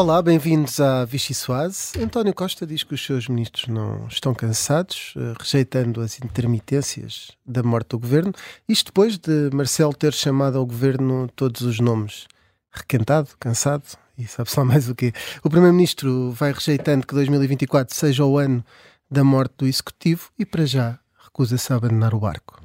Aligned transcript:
Olá, 0.00 0.22
bem-vindos 0.22 0.80
à 0.80 1.04
Vichy 1.04 1.34
Soase. 1.34 2.02
António 2.02 2.32
Costa 2.32 2.66
diz 2.66 2.82
que 2.82 2.94
os 2.94 3.04
seus 3.04 3.28
ministros 3.28 3.68
não 3.68 4.06
estão 4.08 4.34
cansados, 4.34 5.12
eh, 5.14 5.34
rejeitando 5.38 6.00
as 6.00 6.18
intermitências 6.18 7.32
da 7.44 7.62
morte 7.62 7.90
do 7.90 7.98
governo. 7.98 8.32
Isto 8.66 8.86
depois 8.86 9.18
de 9.18 9.50
Marcelo 9.52 9.92
ter 9.92 10.14
chamado 10.14 10.56
ao 10.56 10.64
governo 10.64 11.28
todos 11.36 11.60
os 11.60 11.80
nomes. 11.80 12.26
Requentado, 12.72 13.28
cansado 13.38 13.82
e 14.16 14.26
sabe 14.26 14.50
só 14.50 14.64
mais 14.64 14.88
o 14.88 14.94
quê. 14.94 15.12
O 15.44 15.50
Primeiro-Ministro 15.50 16.32
vai 16.32 16.54
rejeitando 16.54 17.06
que 17.06 17.14
2024 17.14 17.94
seja 17.94 18.24
o 18.24 18.38
ano 18.38 18.64
da 19.10 19.22
morte 19.22 19.52
do 19.58 19.66
Executivo 19.66 20.30
e, 20.38 20.46
para 20.46 20.64
já, 20.64 20.98
recusa-se 21.24 21.74
a 21.74 21.76
abandonar 21.76 22.14
o 22.14 22.20
barco. 22.20 22.58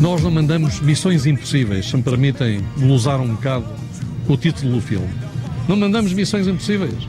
Nós 0.00 0.22
não 0.22 0.30
mandamos 0.30 0.80
missões 0.80 1.26
impossíveis, 1.26 1.86
se 1.88 1.96
me 1.96 2.02
permitem 2.02 2.62
glosar 2.78 3.20
um 3.20 3.34
bocado 3.34 3.66
com 4.26 4.34
o 4.34 4.36
título 4.36 4.74
do 4.74 4.80
filme. 4.80 5.08
Não 5.68 5.76
mandamos 5.76 6.12
missões 6.12 6.46
impossíveis. 6.46 7.08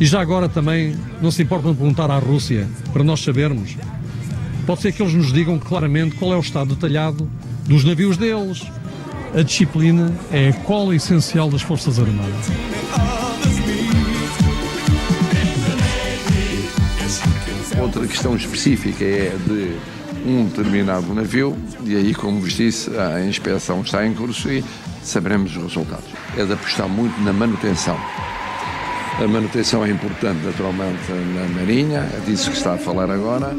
E 0.00 0.06
já 0.06 0.20
agora 0.20 0.48
também 0.48 0.96
não 1.20 1.30
se 1.30 1.42
importam 1.42 1.72
de 1.72 1.78
perguntar 1.78 2.10
à 2.10 2.18
Rússia 2.18 2.68
para 2.92 3.04
nós 3.04 3.20
sabermos. 3.20 3.76
Pode 4.66 4.80
ser 4.80 4.92
que 4.92 5.02
eles 5.02 5.14
nos 5.14 5.32
digam 5.32 5.58
claramente 5.58 6.14
qual 6.16 6.32
é 6.32 6.36
o 6.36 6.40
estado 6.40 6.74
detalhado 6.74 7.28
dos 7.66 7.84
navios 7.84 8.16
deles. 8.16 8.62
A 9.34 9.42
disciplina 9.42 10.12
é 10.30 10.48
a 10.48 10.52
cola 10.52 10.94
essencial 10.94 11.50
das 11.50 11.62
Forças 11.62 11.98
Armadas. 11.98 12.46
Outra 17.80 18.06
questão 18.06 18.36
específica 18.36 19.04
é 19.04 19.36
de 19.46 19.76
um 20.26 20.46
determinado 20.46 21.14
navio, 21.14 21.56
e 21.84 21.96
aí, 21.96 22.12
como 22.12 22.40
vos 22.40 22.52
disse, 22.52 22.90
a 22.96 23.24
inspeção 23.24 23.82
está 23.82 24.04
em 24.04 24.12
curso 24.12 24.50
e 24.50 24.64
saberemos 25.02 25.56
os 25.56 25.62
resultados. 25.62 26.06
É 26.36 26.44
de 26.44 26.52
apostar 26.52 26.88
muito 26.88 27.18
na 27.22 27.32
manutenção. 27.32 27.96
A 29.18 29.26
manutenção 29.26 29.84
é 29.84 29.90
importante, 29.90 30.44
naturalmente, 30.44 31.10
na 31.10 31.60
Marinha, 31.60 32.00
é 32.00 32.20
disso 32.26 32.50
que 32.50 32.56
está 32.56 32.74
a 32.74 32.78
falar 32.78 33.10
agora. 33.10 33.56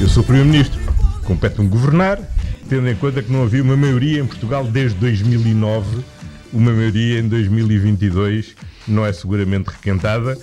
Eu 0.00 0.08
sou 0.08 0.22
Primeiro-Ministro, 0.22 0.80
compete-me 1.24 1.68
governar, 1.68 2.18
tendo 2.68 2.88
em 2.88 2.96
conta 2.96 3.22
que 3.22 3.32
não 3.32 3.44
havia 3.44 3.62
uma 3.62 3.76
maioria 3.76 4.20
em 4.20 4.26
Portugal 4.26 4.64
desde 4.64 4.98
2009 4.98 6.15
uma 6.56 6.72
maioria 6.72 7.20
em 7.20 7.28
2022 7.28 8.56
não 8.88 9.04
é 9.04 9.12
seguramente 9.12 9.68
requentada. 9.68 10.38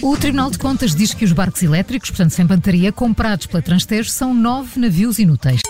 O 0.00 0.16
Tribunal 0.16 0.50
de 0.50 0.58
Contas 0.58 0.94
diz 0.94 1.12
que 1.12 1.24
os 1.24 1.32
barcos 1.32 1.62
elétricos, 1.62 2.10
portanto 2.10 2.30
sem 2.30 2.46
bateria, 2.46 2.92
comprados 2.92 3.46
pela 3.46 3.60
Transtejo, 3.60 4.10
são 4.10 4.32
nove 4.32 4.78
navios 4.78 5.18
inúteis. 5.18 5.60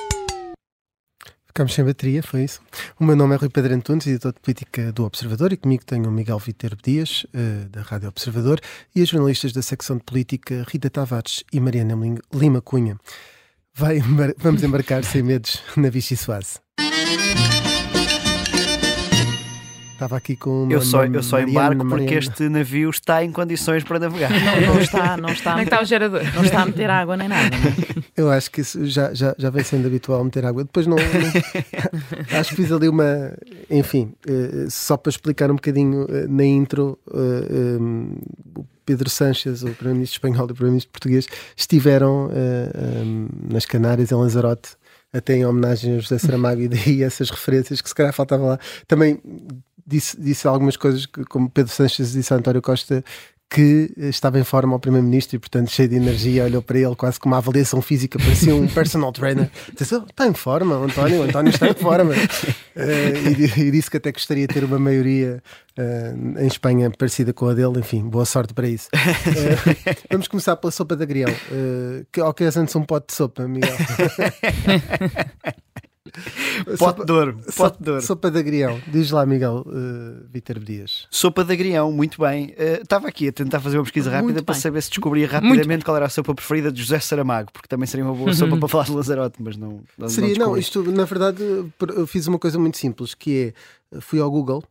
Ficamos 1.47 1.73
sem 1.73 1.85
bateria, 1.85 2.23
foi 2.23 2.45
isso. 2.45 2.61
O 2.99 3.05
meu 3.05 3.17
nome 3.17 3.35
é 3.35 3.39
Rui 3.39 3.49
Pedro 3.49 3.75
Antunes, 3.75 4.07
editor 4.07 4.33
de 4.33 4.41
política 4.41 4.93
do 4.93 5.05
Observador, 5.05 5.53
e 5.53 5.57
comigo 5.57 5.85
tenho 5.85 6.09
o 6.09 6.13
Miguel 6.13 6.39
Viterbo 6.39 6.83
Dias, 6.83 7.25
uh, 7.33 7.69
da 7.71 7.81
Rádio 7.81 8.09
Observador, 8.09 8.61
e 8.95 9.01
as 9.01 9.09
jornalistas 9.09 9.53
da 9.53 9.63
secção 9.63 9.97
de 9.97 10.03
política 10.03 10.67
Rita 10.69 10.91
Tavares 10.91 11.45
e 11.53 11.61
Mariana 11.61 11.95
Lima 12.35 12.61
Cunha. 12.61 12.99
Vai, 13.73 14.01
vamos 14.37 14.63
embarcar 14.63 15.05
sem 15.05 15.23
medos 15.23 15.63
na 15.77 15.89
Vichy 15.89 16.17
Soase. 16.17 16.64
Estava 20.05 20.19
aqui 20.19 20.37
com 20.37 20.65
uma, 20.65 20.73
eu 20.73 20.83
só, 20.83 21.05
eu 21.07 21.23
só 21.23 21.41
embarco 21.41 21.87
porque 21.87 22.15
este 22.15 22.49
navio 22.51 22.91
está 22.91 23.25
em 23.25 23.33
condições 23.33 23.83
para 23.85 23.99
navegar. 23.99 24.29
Não, 24.29 24.75
não 24.75 24.77
está, 24.83 25.17
não 25.17 25.29
está, 25.31 25.55
nem 25.55 25.65
está 25.65 25.81
o 25.81 25.85
gerador. 25.85 26.21
Não 26.35 26.45
está 26.45 26.61
a 26.61 26.67
meter 26.67 26.91
água 26.91 27.17
nem 27.17 27.27
nada. 27.27 27.47
É? 27.47 28.05
Eu 28.21 28.31
acho 28.31 28.51
que 28.51 28.61
isso 28.61 28.85
já, 28.85 29.15
já, 29.15 29.35
já 29.39 29.49
vem 29.49 29.65
sendo 29.65 29.87
habitual 29.87 30.23
meter 30.23 30.45
água. 30.45 30.63
Depois 30.63 30.87
não. 30.87 30.97
não 30.97 31.05
acho 32.39 32.51
que 32.51 32.57
fiz 32.57 32.71
ali 32.71 32.87
uma. 32.87 33.33
Enfim, 33.71 34.13
uh, 34.29 34.71
só 34.71 34.97
para 34.99 35.09
explicar 35.09 35.51
um 35.51 35.55
bocadinho 35.55 36.05
uh, 36.05 36.29
na 36.29 36.45
intro, 36.45 36.99
eh, 37.11 37.79
um, 37.81 38.17
o 38.59 38.67
Pedro 38.85 39.09
Sanches, 39.09 39.63
o 39.63 39.71
Primeiro-Ministro 39.71 40.17
espanhol 40.17 40.49
e 40.49 40.53
o 40.53 40.55
Primeiro-Ministro 40.55 40.93
português, 40.93 41.27
estiveram 41.57 42.29
um, 42.29 43.29
nas 43.49 43.65
Canárias, 43.65 44.13
em 44.13 44.15
Lanzarote 44.15 44.77
até 45.15 45.37
em 45.37 45.47
homenagem 45.47 45.97
a 45.97 46.01
José 46.01 46.19
Saramago 46.19 46.61
e 46.61 46.69
daí 46.69 47.03
essas 47.03 47.31
referências 47.31 47.81
que 47.81 47.89
se 47.89 47.95
calhar 47.95 48.13
faltavam 48.13 48.49
lá. 48.49 48.59
Também 48.87 49.21
disse, 49.87 50.21
disse 50.21 50.47
algumas 50.49 50.77
coisas 50.77 51.07
que, 51.07 51.25
como 51.25 51.49
Pedro 51.49 51.73
Sanches 51.73 52.13
disse 52.13 52.35
a 52.35 52.37
António 52.37 52.61
Costa, 52.61 53.05
que 53.55 53.93
estava 53.97 54.37
em 54.41 54.43
forma 54.43 54.73
ao 54.73 54.81
Primeiro-Ministro 54.81 55.37
e, 55.37 55.39
portanto, 55.39 55.71
cheio 55.71 55.89
de 55.89 55.95
energia, 55.95 56.43
olhou 56.43 56.61
para 56.61 56.77
ele 56.77 56.97
quase 56.97 57.21
com 57.21 57.29
uma 57.29 57.37
avaliação 57.37 57.81
física, 57.81 58.19
parecia 58.19 58.53
um 58.53 58.67
personal 58.67 59.13
trainer. 59.13 59.49
Disse, 59.79 59.95
oh, 59.95 59.99
está 59.99 60.27
em 60.27 60.35
forma, 60.35 60.77
o 60.77 60.83
António, 60.83 61.21
o 61.21 61.23
António 61.23 61.51
está 61.51 61.69
em 61.69 61.75
forma. 61.75 62.15
Uh, 62.15 62.19
e, 63.39 63.69
e, 63.69 63.71
disse 63.71 63.89
que 63.89 63.99
até 63.99 64.11
gostaria 64.11 64.49
de 64.49 64.55
ter 64.55 64.65
uma 64.65 64.77
maioria 64.77 65.41
uh, 65.79 66.41
em 66.41 66.47
Espanha 66.49 66.91
parecida 66.91 67.33
com 67.33 67.47
a 67.47 67.55
dele. 67.55 67.79
Enfim, 67.79 68.03
boa 68.03 68.25
sorte 68.25 68.53
para 68.53 68.67
isso. 68.67 68.89
Uh, 68.93 69.95
vamos 70.11 70.27
começar 70.27 70.57
pela 70.57 70.73
sopa 70.73 70.97
de 70.97 71.05
agrião. 71.05 71.31
Uh, 71.31 72.05
que, 72.11 72.21
ou 72.21 72.35
queres 72.35 72.57
antes 72.57 72.75
um 72.75 72.83
pote 72.83 73.07
de 73.09 73.15
sopa, 73.15 73.47
Miguel? 73.47 73.77
Pote 76.79 77.05
de 77.05 77.13
ouro. 77.13 77.41
Pote 77.57 77.83
de 77.83 77.91
ouro. 77.91 78.03
Sopa 78.03 78.31
de 78.31 78.39
agrião. 78.39 78.81
Diz 78.87 79.11
lá, 79.11 79.27
Miguel 79.27 79.65
uh, 79.67 80.27
Vítor 80.33 80.59
Dias. 80.59 81.07
Sopa 81.11 81.45
de 81.45 81.53
agrião, 81.53 81.91
muito 81.93 82.21
bem. 82.21 82.55
Uh, 82.59 82.83
estava 82.83 83.09
aqui 83.09 83.29
a 83.29 83.33
tentar 83.33 83.61
fazer 83.61 83.79
uma 83.79 83.85
pesquisa 83.85 84.11
rápida 84.11 84.43
para 84.43 84.55
saber 84.55 84.83
se 84.83 84.91
descobria 84.91 85.27
rapidamente 85.27 85.85
qual 85.85 85.97
era 85.97 86.07
a 86.07 86.09
sopa 86.09 86.35
preferida 86.35 86.71
de 86.71 86.81
José 86.81 86.99
Saramago, 87.01 87.51
porque 87.53 87.69
também 87.69 87.87
seria 87.87 88.05
uma 88.05 88.15
boa 88.15 88.29
uhum. 88.29 88.35
sopa 88.35 88.57
para 88.57 88.69
falar 88.69 88.85
de 88.85 88.93
Lazarote, 88.93 89.43
mas 89.43 89.57
não. 89.57 89.81
não 89.99 90.09
seria, 90.09 90.35
não, 90.39 90.51
não, 90.51 90.59
isto 90.59 90.83
na 90.91 91.05
verdade 91.05 91.43
eu 91.43 92.07
fiz 92.07 92.27
uma 92.27 92.39
coisa 92.39 92.59
muito 92.59 92.79
simples, 92.79 93.15
que 93.15 93.53
é 93.93 94.01
fui 94.01 94.21
ao 94.21 94.31
Google 94.31 94.65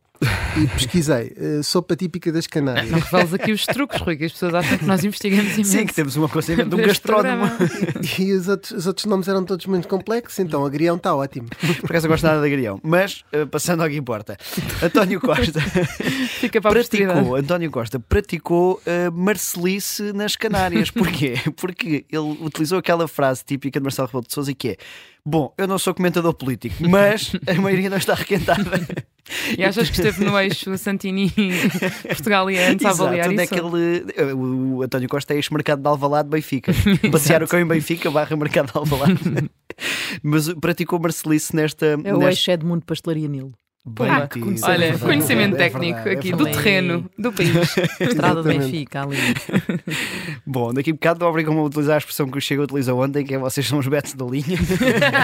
e 0.56 0.66
pesquisei 0.68 1.34
uh, 1.36 1.62
sopa 1.62 1.96
típica 1.96 2.30
das 2.30 2.46
Canárias. 2.46 2.90
Não 2.90 3.00
reveles 3.00 3.34
aqui 3.34 3.52
os 3.52 3.66
truques, 3.66 4.00
Rui, 4.00 4.16
que 4.16 4.24
as 4.24 4.32
pessoas 4.32 4.54
acham 4.54 4.78
que 4.78 4.84
nós 4.84 5.04
investigamos 5.04 5.52
imenso. 5.54 5.70
Sim, 5.70 5.86
que 5.86 5.94
temos 5.94 6.16
uma 6.16 6.28
coisa 6.28 6.54
de 6.64 6.74
um 6.74 6.78
gastrónomo. 6.78 7.44
e 8.18 8.32
os 8.32 8.48
outros, 8.48 8.70
os 8.72 8.86
outros 8.86 9.06
nomes 9.06 9.26
eram 9.28 9.44
todos 9.44 9.66
muito 9.66 9.88
complexos, 9.88 10.38
então 10.38 10.64
agrião 10.64 10.96
está 10.96 11.14
ótimo. 11.14 11.48
Por 11.80 11.90
acaso 11.90 12.06
eu 12.06 12.10
gosto 12.10 12.24
nada 12.24 12.40
de 12.40 12.46
agrião. 12.46 12.80
Mas, 12.82 13.24
uh, 13.34 13.46
passando 13.46 13.82
ao 13.82 13.88
que 13.88 13.96
importa, 13.96 14.36
António 14.82 15.20
Costa 15.20 15.60
Fica 16.40 16.60
para 16.60 16.72
praticou, 16.72 17.36
António 17.36 17.70
Costa 17.70 17.98
praticou 17.98 18.80
uh, 18.86 19.12
Marcelice 19.12 20.12
nas 20.12 20.36
Canárias. 20.36 20.90
Porquê? 20.90 21.34
Porque 21.56 22.04
ele 22.10 22.38
utilizou 22.40 22.78
aquela 22.78 23.08
frase 23.08 23.44
típica 23.44 23.80
de 23.80 23.84
Marcelo 23.84 24.06
Rebelo 24.06 24.24
de 24.26 24.32
Sousa 24.32 24.54
que 24.54 24.70
é 24.70 24.76
Bom, 25.26 25.54
eu 25.56 25.66
não 25.66 25.78
sou 25.78 25.94
comentador 25.94 26.34
político, 26.34 26.86
mas 26.86 27.32
a 27.46 27.54
maioria 27.54 27.88
não 27.88 27.96
está 27.96 28.12
requentada. 28.12 28.86
E 29.56 29.64
achas 29.64 29.88
que 29.88 29.96
esteve 29.96 30.24
no 30.24 30.36
eixo 30.40 30.76
Santini 30.76 31.32
Portugal 32.06 32.50
e 32.50 32.58
antes 32.58 32.84
a 32.84 32.90
avaliar 32.90 33.30
onde 33.30 33.42
isso? 33.42 33.54
É 33.54 33.56
que 33.56 33.64
ele, 33.64 34.32
o 34.34 34.82
António 34.82 35.08
Costa 35.08 35.32
é 35.32 35.36
ex-mercado 35.36 35.80
de 35.80 35.88
Alvalade 35.88 36.28
Benfica. 36.28 36.72
Passear 37.10 37.42
o 37.42 37.48
cão 37.48 37.60
em 37.60 37.66
Benfica 37.66 38.10
barra 38.10 38.36
mercado 38.36 38.72
de 38.72 38.78
Alvalade. 38.78 39.18
Mas 40.22 40.52
praticou 40.54 40.98
Marcelice 40.98 41.56
nesta... 41.56 41.86
É 41.86 42.14
o 42.14 42.18
nesta... 42.18 42.26
eixo 42.26 42.50
Edmundo 42.50 42.84
Pastelaria 42.84 43.28
Nilo. 43.28 43.52
Bem 43.86 44.08
ah, 44.08 44.26
Olha, 44.62 44.84
é 44.86 44.98
conhecimento 44.98 45.56
é 45.56 45.58
técnico 45.58 46.02
verdade, 46.02 46.16
aqui 46.16 46.32
é 46.32 46.36
do 46.36 46.44
terreno, 46.46 47.10
do 47.18 47.30
país. 47.30 47.76
Estrada 48.00 48.42
do 48.42 48.48
Benfica 48.48 49.02
ali. 49.02 49.18
Bom, 50.46 50.72
daqui 50.72 50.90
a 50.90 50.94
bocado 50.94 51.26
obrigam-me 51.26 51.60
a 51.60 51.64
utilizar 51.64 51.96
a 51.96 51.98
expressão 51.98 52.26
que 52.30 52.38
o 52.38 52.40
Chega 52.40 52.62
utilizou 52.62 53.04
ontem, 53.04 53.26
que 53.26 53.34
é 53.34 53.38
vocês 53.38 53.68
são 53.68 53.78
os 53.78 53.86
betos 53.86 54.14
da 54.14 54.24
linha. 54.24 54.58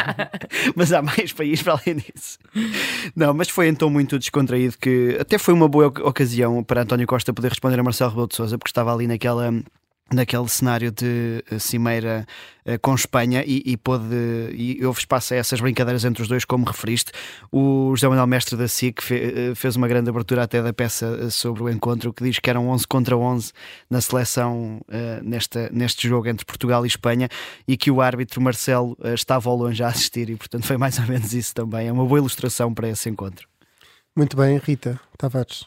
mas 0.76 0.93
há 0.93 1.00
mais 1.00 1.32
país 1.32 1.62
para 1.62 1.73
além 1.73 1.96
disso. 1.96 2.38
Não, 3.17 3.32
mas 3.32 3.49
foi 3.49 3.67
então 3.67 3.88
muito 3.88 4.19
descontraído 4.19 4.76
que 4.76 5.17
até 5.19 5.38
foi 5.38 5.55
uma 5.55 5.67
boa 5.67 5.87
ocasião 5.87 6.62
para 6.62 6.82
António 6.82 7.06
Costa 7.06 7.32
poder 7.32 7.49
responder 7.49 7.81
a 7.81 7.82
Marcelo 7.82 8.11
Rebelo 8.11 8.29
de 8.29 8.37
Sousa, 8.37 8.58
porque 8.58 8.69
estava 8.69 8.93
ali 8.93 9.06
naquela 9.06 9.55
naquele 10.12 10.48
cenário 10.48 10.90
de 10.90 11.44
eh, 11.50 11.58
cimeira 11.58 12.26
uh, 12.66 12.78
com 12.80 12.94
Espanha 12.94 13.44
e, 13.46 13.62
e 13.64 13.76
pôde 13.76 14.04
e 14.52 14.84
houve 14.84 14.98
espaço 14.98 15.34
a 15.34 15.36
essas 15.36 15.60
brincadeiras 15.60 16.04
entre 16.04 16.22
os 16.22 16.28
dois, 16.28 16.44
como 16.44 16.64
referiste. 16.64 17.12
O 17.50 17.94
José 17.94 18.08
Manuel 18.08 18.26
Mestre 18.26 18.56
da 18.56 18.66
SIC 18.66 19.00
fe, 19.02 19.14
uh, 19.14 19.54
fez 19.54 19.76
uma 19.76 19.86
grande 19.86 20.10
abertura 20.10 20.42
até 20.42 20.62
da 20.62 20.72
peça 20.72 21.30
sobre 21.30 21.62
o 21.62 21.68
encontro, 21.68 22.12
que 22.12 22.24
diz 22.24 22.38
que 22.38 22.50
eram 22.50 22.68
11 22.68 22.86
contra 22.86 23.16
11 23.16 23.52
na 23.88 24.00
seleção 24.00 24.80
nesta, 25.22 25.70
neste 25.72 26.08
jogo 26.08 26.28
entre 26.28 26.44
Portugal 26.44 26.84
e 26.84 26.88
Espanha 26.88 27.28
e 27.66 27.76
que 27.76 27.90
o 27.90 28.00
árbitro 28.00 28.40
Marcelo 28.40 28.96
estava 29.14 29.48
ao 29.48 29.56
longe 29.56 29.82
a 29.82 29.88
assistir 29.88 30.30
e, 30.30 30.36
portanto, 30.36 30.66
foi 30.66 30.76
mais 30.76 30.98
ou 30.98 31.06
menos 31.06 31.32
isso 31.32 31.54
também. 31.54 31.88
É 31.88 31.92
uma 31.92 32.04
boa 32.04 32.18
ilustração 32.18 32.72
para 32.74 32.88
esse 32.88 33.08
encontro. 33.08 33.48
Muito 34.16 34.36
bem, 34.36 34.58
Rita 34.58 35.00
Tavares. 35.16 35.66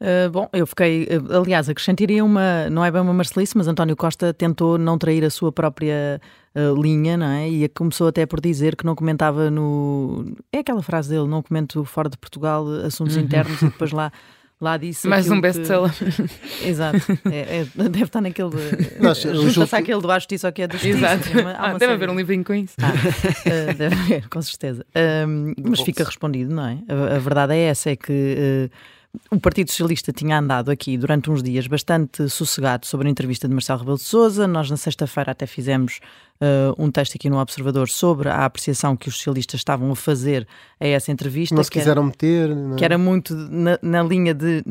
Uh, 0.00 0.28
bom, 0.30 0.48
eu 0.52 0.66
fiquei, 0.66 1.04
uh, 1.04 1.40
aliás, 1.40 1.68
acrescentaria 1.68 2.24
uma, 2.24 2.68
não 2.68 2.84
é 2.84 2.90
bem 2.90 3.00
uma 3.00 3.14
Marcelice, 3.14 3.56
mas 3.56 3.68
António 3.68 3.96
Costa 3.96 4.34
tentou 4.34 4.76
não 4.76 4.98
trair 4.98 5.24
a 5.24 5.30
sua 5.30 5.52
própria 5.52 6.20
uh, 6.54 6.80
linha, 6.80 7.16
não 7.16 7.26
é? 7.26 7.48
E 7.48 7.68
começou 7.68 8.08
até 8.08 8.26
por 8.26 8.40
dizer 8.40 8.76
que 8.76 8.84
não 8.84 8.94
comentava 8.94 9.50
no. 9.50 10.36
É 10.52 10.58
aquela 10.58 10.82
frase 10.82 11.10
dele: 11.10 11.28
não 11.28 11.42
comento 11.42 11.84
fora 11.84 12.08
de 12.08 12.18
Portugal 12.18 12.66
assuntos 12.84 13.16
uhum. 13.16 13.22
internos 13.22 13.62
e 13.62 13.66
depois 13.66 13.92
lá. 13.92 14.12
Lá 14.60 14.76
disse 14.76 15.08
Mais 15.08 15.28
um 15.28 15.40
best-seller. 15.40 15.92
Que... 15.92 16.68
Exato. 16.68 16.98
É, 17.30 17.60
é, 17.60 17.88
deve 17.88 18.04
estar 18.04 18.20
naquele. 18.20 18.50
Junta-se 19.52 19.76
àquele 19.76 20.00
do 20.00 20.10
A 20.10 20.18
Justiça 20.18 20.46
ou 20.46 20.52
que 20.52 20.62
é 20.62 20.68
da 20.68 20.74
Justiça. 20.74 20.98
Exato. 20.98 21.38
Uma, 21.38 21.50
ah, 21.52 21.66
deve 21.72 21.78
série. 21.80 21.92
haver 21.92 22.10
um 22.10 22.16
livrinho 22.16 22.44
com 22.44 22.54
isso. 22.54 22.74
Ah, 22.80 23.72
deve 23.74 23.94
haver, 23.94 24.28
com 24.28 24.40
certeza. 24.40 24.86
Um, 25.28 25.52
mas 25.68 25.80
fica 25.80 26.04
respondido, 26.04 26.54
não 26.54 26.66
é? 26.66 26.78
A, 26.88 27.16
a, 27.16 27.18
verdade 27.18 27.52
é 27.54 27.64
essa: 27.64 27.90
é 27.90 27.96
que 27.96 28.70
o 29.30 29.38
Partido 29.38 29.70
Socialista 29.70 30.12
tinha 30.12 30.38
andado 30.38 30.70
aqui 30.70 30.96
durante 30.96 31.30
uns 31.30 31.42
dias 31.42 31.66
bastante 31.66 32.28
sossegado 32.28 32.86
sobre 32.86 33.08
a 33.08 33.10
entrevista 33.10 33.48
de 33.48 33.54
Marcelo 33.54 33.80
Rebelo 33.80 33.96
de 33.96 34.04
Sousa. 34.04 34.46
Nós, 34.46 34.70
na 34.70 34.76
sexta-feira, 34.76 35.32
até 35.32 35.46
fizemos 35.46 36.00
uh, 36.40 36.82
um 36.82 36.90
texto 36.90 37.14
aqui 37.16 37.30
no 37.30 37.38
Observador 37.38 37.88
sobre 37.88 38.28
a 38.28 38.44
apreciação 38.44 38.96
que 38.96 39.08
os 39.08 39.16
socialistas 39.16 39.60
estavam 39.60 39.90
a 39.90 39.96
fazer 39.96 40.46
a 40.80 40.86
essa 40.86 41.12
entrevista. 41.12 41.54
Não 41.54 41.64
se 41.64 41.70
quiseram 41.70 42.02
era, 42.02 42.10
meter. 42.10 42.54
Não. 42.54 42.74
É? 42.74 42.76
Que 42.76 42.84
era 42.84 42.98
muito 42.98 43.34
na, 43.34 43.78
na 43.82 44.02
linha 44.02 44.34
de 44.34 44.62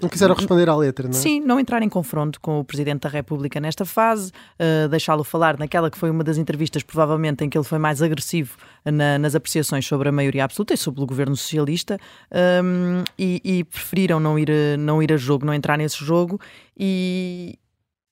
não 0.00 0.08
quiseram 0.08 0.34
responder 0.34 0.68
à 0.68 0.76
letra, 0.76 1.04
não 1.08 1.16
é? 1.16 1.20
Sim, 1.20 1.40
não 1.40 1.60
entrar 1.60 1.80
em 1.82 1.88
confronto 1.88 2.40
com 2.40 2.58
o 2.58 2.64
Presidente 2.64 3.02
da 3.02 3.08
República 3.08 3.60
nesta 3.60 3.84
fase, 3.84 4.32
uh, 4.58 4.88
deixá-lo 4.88 5.22
falar 5.22 5.56
naquela 5.56 5.88
que 5.90 5.96
foi 5.96 6.10
uma 6.10 6.24
das 6.24 6.36
entrevistas, 6.36 6.82
provavelmente, 6.82 7.44
em 7.44 7.48
que 7.48 7.56
ele 7.56 7.64
foi 7.64 7.78
mais 7.78 8.02
agressivo 8.02 8.56
na, 8.84 9.18
nas 9.18 9.34
apreciações 9.36 9.86
sobre 9.86 10.08
a 10.08 10.12
maioria 10.12 10.44
absoluta 10.44 10.74
e 10.74 10.76
sobre 10.76 11.02
o 11.02 11.06
governo 11.06 11.36
socialista, 11.36 11.96
um, 12.32 12.98
ehm, 12.98 13.04
e, 13.16 13.40
e, 13.44 13.64
preferiram 13.64 14.18
não 14.18 14.36
ir, 14.36 14.50
não 14.78 15.02
ir 15.02 15.12
a 15.12 15.16
jogo, 15.16 15.46
não 15.46 15.54
entrar 15.54 15.78
nesse 15.78 16.04
jogo, 16.04 16.40
e, 16.76 17.56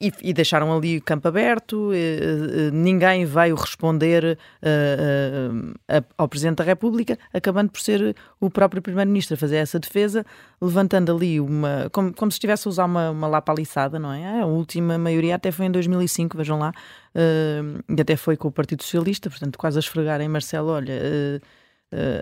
e, 0.02 0.12
e, 0.20 0.32
deixaram 0.32 0.76
ali 0.76 0.99
o 0.99 1.02
campo 1.02 1.28
aberto, 1.28 1.94
e, 1.94 2.72
ninguém 2.72 3.25
veio 3.25 3.54
responder 3.54 4.37
uh, 4.60 5.70
uh, 5.70 6.04
ao 6.19 6.28
Presidente 6.28 6.56
da 6.56 6.64
República, 6.64 7.16
acabando 7.32 7.70
por 7.70 7.81
ser 7.81 8.16
o 8.40 8.50
próprio 8.50 8.82
Primeiro-Ministro 8.82 9.34
a 9.34 9.37
fazer 9.37 9.56
essa 9.56 9.78
defesa, 9.78 10.26
levantando 10.60 11.14
ali 11.14 11.38
uma. 11.40 11.88
como, 11.93 12.12
como 12.12 12.32
se 12.32 12.37
estivesse 12.37 12.66
a 12.66 12.70
usar 12.70 12.84
uma, 12.87 13.10
uma 13.10 13.28
lapaliçada, 13.28 13.96
não 14.00 14.12
é? 14.12 14.40
A 14.40 14.46
última 14.46 14.99
maioria 14.99 15.37
até 15.37 15.52
foi 15.52 15.66
em 15.66 15.70
2005, 15.70 16.37
vejam 16.37 16.58
lá, 16.58 16.70
uh, 17.14 17.94
e 17.96 18.00
até 18.00 18.16
foi 18.16 18.37
com 18.37 18.49
o 18.49 18.52
Partido 18.52 18.82
Socialista, 18.82 19.31
portanto, 19.31 19.56
quase 19.56 19.78
a 19.78 19.81
esfregar 19.81 20.20
em 20.20 20.28
Marcelo, 20.28 20.70
olha. 20.70 20.93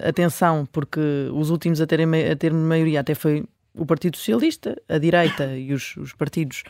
atenção, 0.07 0.67
porque 0.71 1.01
os 1.33 1.49
últimos 1.49 1.81
a, 1.81 1.87
terem, 1.87 2.07
a 2.31 2.37
ter 2.37 2.53
maioria 2.53 3.01
até 3.01 3.15
foi 3.15 3.45
o 3.75 3.87
Partido 3.87 4.17
Socialista, 4.17 4.77
a 4.89 4.99
direita 4.99 5.57
e 5.57 5.73
os, 5.73 5.97
os 5.97 6.13
partidos 6.13 6.65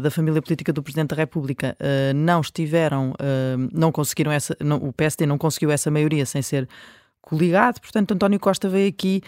da 0.00 0.10
família 0.10 0.40
política 0.40 0.72
do 0.72 0.82
Presidente 0.82 1.10
da 1.10 1.16
República 1.16 1.76
uh, 1.78 2.14
não 2.14 2.40
estiveram, 2.40 3.10
uh, 3.10 3.68
não 3.72 3.92
conseguiram 3.92 4.32
essa, 4.32 4.56
não, 4.60 4.78
o 4.78 4.92
PSD 4.92 5.26
não 5.26 5.36
conseguiu 5.36 5.70
essa 5.70 5.90
maioria 5.90 6.24
sem 6.24 6.40
ser 6.42 6.68
coligado, 7.20 7.80
portanto 7.80 8.12
António 8.12 8.38
Costa 8.38 8.68
veio 8.68 8.88
aqui 8.88 9.22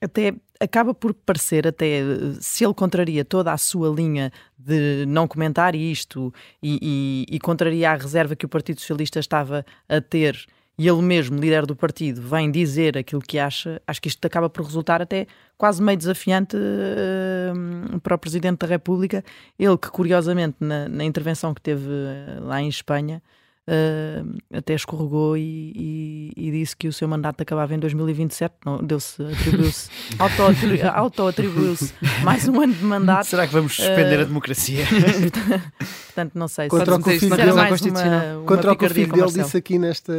até 0.00 0.34
acaba 0.58 0.92
por 0.92 1.14
parecer 1.14 1.68
até 1.68 2.00
se 2.40 2.64
ele 2.64 2.74
contraria 2.74 3.24
toda 3.24 3.52
a 3.52 3.56
sua 3.56 3.88
linha 3.88 4.32
de 4.58 5.04
não 5.06 5.28
comentar 5.28 5.76
isto 5.76 6.34
e, 6.60 7.26
e, 7.30 7.36
e 7.36 7.38
contraria 7.38 7.92
a 7.92 7.94
reserva 7.94 8.34
que 8.34 8.44
o 8.44 8.48
Partido 8.48 8.80
Socialista 8.80 9.20
estava 9.20 9.64
a 9.88 10.00
ter 10.00 10.36
e 10.78 10.88
ele 10.88 11.02
mesmo, 11.02 11.38
líder 11.38 11.66
do 11.66 11.76
partido, 11.76 12.22
vem 12.22 12.50
dizer 12.50 12.96
aquilo 12.96 13.20
que 13.20 13.38
acha, 13.38 13.80
acho 13.86 14.00
que 14.00 14.08
isto 14.08 14.24
acaba 14.24 14.48
por 14.48 14.64
resultar 14.64 15.02
até 15.02 15.26
quase 15.58 15.82
meio 15.82 15.98
desafiante 15.98 16.56
uh, 16.56 18.00
para 18.00 18.14
o 18.14 18.18
Presidente 18.18 18.60
da 18.60 18.66
República. 18.66 19.22
Ele 19.58 19.76
que, 19.76 19.90
curiosamente, 19.90 20.56
na, 20.58 20.88
na 20.88 21.04
intervenção 21.04 21.52
que 21.52 21.60
teve 21.60 21.86
uh, 21.86 22.44
lá 22.44 22.60
em 22.60 22.68
Espanha, 22.68 23.22
uh, 23.68 24.38
até 24.52 24.74
escorregou 24.74 25.36
e, 25.36 25.72
e, 25.74 26.32
e, 26.36 26.50
disse 26.50 26.76
que 26.76 26.88
o 26.88 26.92
seu 26.92 27.06
mandato 27.08 27.40
acabava 27.42 27.74
em 27.74 27.78
2027. 27.78 28.54
Não, 28.64 28.82
deu-se, 28.82 29.22
atribuiu-se, 29.22 29.90
auto-atribuiu-se 30.94 31.92
mais 32.22 32.48
um 32.48 32.60
ano 32.60 32.74
de 32.74 32.84
mandato. 32.84 33.26
Será 33.26 33.46
que 33.46 33.52
vamos 33.52 33.74
suspender 33.74 34.18
uh, 34.18 34.22
a 34.22 34.24
democracia? 34.24 34.84
portanto, 36.06 36.32
não 36.34 36.48
sei. 36.48 36.68
Contra 36.68 36.96
o 36.96 37.02
que 37.02 37.10
o 37.10 37.20
filho 37.20 37.36
dele, 37.36 37.52
uma, 37.52 38.44
contra 38.46 38.72
o 38.72 38.76
que 38.76 38.86
o 38.86 38.90
filho 38.90 39.12
dele 39.12 39.32
disse 39.32 39.56
aqui 39.56 39.78
nesta 39.78 40.12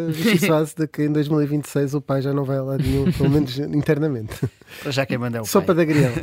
fase 0.48 0.76
de 0.76 0.88
que 0.88 1.04
em 1.04 1.12
2026 1.12 1.96
o 1.96 2.02
pai 2.02 2.22
já 2.22 2.34
não 2.34 2.44
vai 2.44 2.60
lá 2.60 2.78
nenhum, 2.78 3.12
pelo 3.12 3.30
menos 3.30 3.58
internamente. 3.60 4.36
Já 4.88 5.06
quem 5.06 5.18
manda 5.18 5.38
é 5.38 5.42
o 5.42 5.46
Sopa 5.46 5.74
pai. 5.74 5.86
de 5.86 5.92
agrião. 5.94 6.14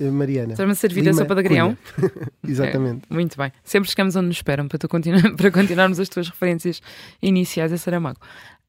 Mariana. 0.00 0.52
Estás-me 0.52 0.72
a 0.72 0.74
servir 0.74 1.00
Lima, 1.00 1.10
a 1.10 1.14
sopa 1.14 1.34
de 1.34 1.40
agrião? 1.40 1.76
Exatamente. 2.46 3.02
É, 3.10 3.14
muito 3.14 3.36
bem. 3.36 3.52
Sempre 3.62 3.90
chegamos 3.90 4.16
onde 4.16 4.28
nos 4.28 4.36
esperam 4.36 4.68
para, 4.68 4.78
tu 4.78 4.88
continuar, 4.88 5.30
para 5.36 5.50
continuarmos 5.50 6.00
as 6.00 6.08
tuas 6.08 6.28
referências 6.28 6.80
iniciais 7.20 7.72
a 7.72 7.78
Saramago. 7.78 8.20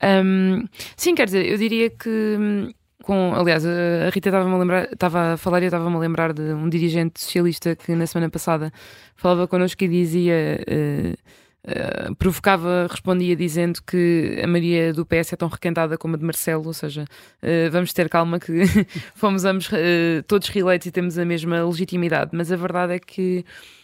Um, 0.03 0.65
sim, 0.97 1.15
quer 1.15 1.25
dizer, 1.25 1.45
eu 1.45 1.57
diria 1.57 1.89
que. 1.89 2.73
Com, 3.03 3.33
aliás, 3.33 3.65
a 3.65 4.11
Rita 4.13 4.29
estava 4.29 4.47
a 4.47 4.57
lembrar, 4.59 4.83
estava 4.93 5.33
a 5.33 5.37
falar 5.37 5.59
e 5.61 5.63
eu 5.63 5.69
estava-me 5.69 5.95
a 5.95 5.99
lembrar 5.99 6.33
de 6.33 6.53
um 6.53 6.69
dirigente 6.69 7.19
socialista 7.19 7.75
que 7.75 7.95
na 7.95 8.05
semana 8.05 8.29
passada 8.29 8.71
falava 9.15 9.47
connosco 9.47 9.83
e 9.83 9.87
dizia 9.87 10.59
uh, 10.61 11.17
Uh, 11.63 12.15
provocava, 12.15 12.87
respondia 12.89 13.35
dizendo 13.35 13.83
que 13.83 14.41
a 14.43 14.47
Maria 14.47 14.91
do 14.91 15.05
PS 15.05 15.33
é 15.33 15.35
tão 15.35 15.47
requentada 15.47 15.95
como 15.95 16.15
a 16.15 16.17
de 16.17 16.25
Marcelo, 16.25 16.65
ou 16.65 16.73
seja, 16.73 17.03
uh, 17.03 17.69
vamos 17.71 17.93
ter 17.93 18.09
calma 18.09 18.39
que 18.39 18.63
fomos 19.13 19.45
ambos 19.45 19.67
uh, 19.67 20.23
todos 20.25 20.49
reeleitos 20.49 20.87
e 20.87 20.91
temos 20.91 21.19
a 21.19 21.25
mesma 21.25 21.63
legitimidade, 21.63 22.31
mas 22.33 22.51
a 22.51 22.55
verdade 22.55 22.93
é 22.93 22.99
que 22.99 23.45
eh, 23.45 23.80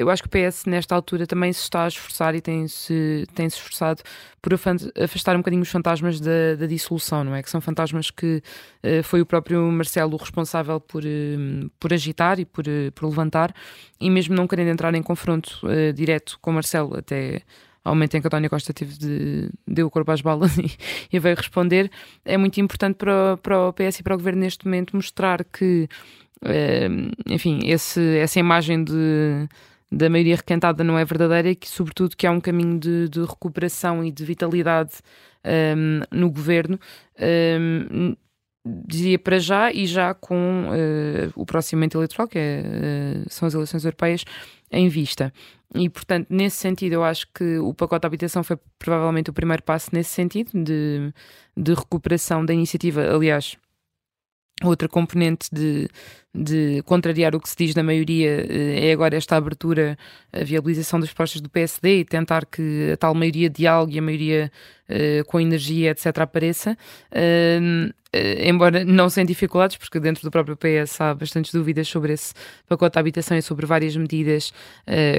eu 0.00 0.08
acho 0.08 0.22
que 0.22 0.28
o 0.28 0.30
PS, 0.30 0.64
nesta 0.64 0.94
altura, 0.94 1.26
também 1.26 1.52
se 1.52 1.60
está 1.60 1.84
a 1.84 1.88
esforçar 1.88 2.34
e 2.34 2.40
tem-se 2.40 3.26
tem 3.34 3.48
-se 3.48 3.56
esforçado 3.56 4.02
por 4.40 4.54
afastar 4.54 5.34
um 5.34 5.40
bocadinho 5.40 5.62
os 5.62 5.68
fantasmas 5.68 6.20
da, 6.20 6.54
da 6.58 6.66
dissolução, 6.66 7.24
não 7.24 7.34
é? 7.34 7.42
Que 7.42 7.50
são 7.50 7.60
fantasmas 7.60 8.10
que 8.10 8.42
uh, 8.82 9.02
foi 9.02 9.20
o 9.20 9.26
próprio 9.26 9.60
Marcelo 9.70 10.16
responsável 10.16 10.80
por, 10.80 11.04
uh, 11.04 11.70
por 11.78 11.92
agitar 11.92 12.38
e 12.40 12.44
por, 12.44 12.64
uh, 12.66 12.92
por 12.94 13.06
levantar, 13.06 13.54
e 14.00 14.08
mesmo 14.08 14.34
não 14.34 14.46
querendo 14.46 14.68
entrar 14.68 14.94
em 14.94 15.02
confronto 15.02 15.60
direto 15.94 16.38
com 16.40 16.52
Marcelo, 16.52 16.96
até 16.96 17.42
ao 17.84 17.94
momento 17.94 18.16
em 18.16 18.20
que 18.20 18.26
António 18.26 18.50
Costa 18.50 18.72
teve 18.72 18.96
de, 18.98 19.50
deu 19.66 19.86
o 19.86 19.90
corpo 19.90 20.10
às 20.12 20.20
balas 20.20 20.56
e, 20.58 20.70
e 21.12 21.18
veio 21.18 21.36
responder, 21.36 21.90
é 22.24 22.36
muito 22.36 22.60
importante 22.60 22.96
para, 22.96 23.36
para 23.38 23.68
o 23.68 23.72
PS 23.72 24.00
e 24.00 24.02
para 24.02 24.14
o 24.14 24.18
governo 24.18 24.40
neste 24.40 24.64
momento 24.64 24.94
mostrar 24.94 25.44
que 25.44 25.88
enfim, 27.28 27.60
esse, 27.64 28.18
essa 28.18 28.38
imagem 28.38 28.84
de, 28.84 29.48
da 29.90 30.08
maioria 30.08 30.36
requentada 30.36 30.84
não 30.84 30.98
é 30.98 31.04
verdadeira 31.04 31.50
e 31.50 31.56
que, 31.56 31.68
sobretudo, 31.68 32.16
que 32.16 32.26
há 32.26 32.30
um 32.30 32.40
caminho 32.40 32.78
de, 32.78 33.08
de 33.08 33.20
recuperação 33.20 34.04
e 34.04 34.10
de 34.10 34.24
vitalidade 34.24 34.92
um, 35.44 36.00
no 36.10 36.30
governo. 36.30 36.78
Um, 37.60 38.14
dizia 38.86 39.18
para 39.18 39.38
já 39.38 39.72
e 39.72 39.86
já 39.86 40.12
com 40.12 40.68
uh, 40.68 41.32
o 41.34 41.46
próximo 41.46 41.78
momento 41.78 41.96
eleitoral, 41.96 42.28
que 42.28 42.38
é, 42.38 42.62
uh, 43.24 43.30
são 43.30 43.48
as 43.48 43.54
eleições 43.54 43.84
europeias, 43.84 44.24
em 44.70 44.88
vista. 44.88 45.32
E, 45.74 45.88
portanto, 45.88 46.26
nesse 46.28 46.56
sentido, 46.56 46.94
eu 46.94 47.04
acho 47.04 47.26
que 47.32 47.58
o 47.58 47.72
pacote 47.72 48.02
de 48.02 48.06
habitação 48.06 48.44
foi 48.44 48.58
provavelmente 48.78 49.30
o 49.30 49.32
primeiro 49.32 49.62
passo 49.62 49.90
nesse 49.92 50.10
sentido, 50.10 50.50
de, 50.52 51.12
de 51.56 51.74
recuperação 51.74 52.44
da 52.44 52.52
iniciativa. 52.52 53.02
Aliás, 53.02 53.56
Outra 54.64 54.88
componente 54.88 55.48
de, 55.52 55.88
de 56.34 56.82
contrariar 56.84 57.34
o 57.34 57.40
que 57.40 57.48
se 57.48 57.56
diz 57.56 57.74
na 57.74 57.82
maioria 57.82 58.46
eh, 58.48 58.88
é 58.88 58.92
agora 58.92 59.16
esta 59.16 59.36
abertura, 59.36 59.96
a 60.32 60.44
viabilização 60.44 61.00
das 61.00 61.08
propostas 61.08 61.40
do 61.40 61.48
PSD 61.48 62.00
e 62.00 62.04
tentar 62.04 62.44
que 62.44 62.90
a 62.92 62.96
tal 62.96 63.14
maioria 63.14 63.48
diálogo 63.48 63.92
e 63.92 63.98
a 63.98 64.02
maioria 64.02 64.52
uh, 64.88 65.24
com 65.26 65.40
energia, 65.40 65.90
etc., 65.90 66.18
apareça. 66.18 66.76
Uh, 67.10 67.88
uh, 67.88 68.42
embora 68.42 68.84
não 68.84 69.08
sem 69.08 69.24
dificuldades, 69.24 69.78
porque 69.78 69.98
dentro 69.98 70.22
do 70.22 70.30
próprio 70.30 70.56
PS 70.56 71.00
há 71.00 71.14
bastantes 71.14 71.52
dúvidas 71.52 71.88
sobre 71.88 72.12
esse 72.12 72.34
pacote 72.68 72.94
de 72.94 72.98
habitação 72.98 73.36
e 73.36 73.42
sobre 73.42 73.64
várias 73.66 73.96
medidas 73.96 74.52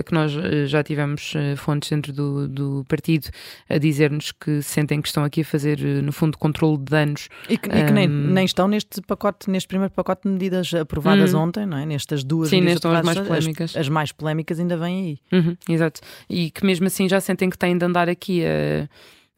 que 0.06 0.14
nós 0.14 0.32
já 0.68 0.84
tivemos 0.84 1.34
fontes 1.58 1.90
dentro 1.90 2.12
do, 2.12 2.48
do 2.48 2.86
partido 2.88 3.30
a 3.70 3.78
dizer-nos 3.78 4.32
que 4.32 4.62
sentem 4.62 5.02
que 5.02 5.08
estão 5.08 5.24
aqui 5.24 5.42
a 5.42 5.46
fazer, 5.46 5.80
no 5.80 6.12
fundo, 6.12 6.38
controle 6.38 6.78
de 6.78 6.86
danos. 6.86 7.30
E 7.48 7.58
que, 7.58 7.70
e 7.70 7.86
que 7.86 7.92
nem, 7.92 8.08
nem 8.08 8.46
estão 8.46 8.68
neste 8.68 9.02
pacote, 9.02 9.50
neste 9.50 9.68
primeiro 9.68 9.94
pacote 9.94 10.24
de 10.24 10.30
medidas 10.30 10.74
aprovadas 10.74 10.99
hum. 11.34 11.40
ontem, 11.40 11.66
não 11.66 11.78
é? 11.78 11.86
Nestas 11.86 12.24
duas 12.24 12.50
Sim, 12.50 12.62
nestas 12.62 12.94
as 12.94 13.06
mais 13.06 13.20
polémicas. 13.20 13.72
As, 13.72 13.78
as, 13.78 13.90
mais 13.90 14.12
polémicas 14.12 14.60
ainda 14.60 14.78
vêm 14.78 15.20
aí. 15.32 15.40
Uhum, 15.40 15.58
exato. 15.70 16.02
E 16.30 16.52
que 16.52 16.66
mesmo 16.66 16.88
assim 16.88 17.08
já 17.08 17.20
sentem 17.20 17.50
que 17.50 17.58
têm 17.58 17.78
de 17.78 17.86
andar 17.86 18.10
aqui 18.10 18.44
a 18.46 18.88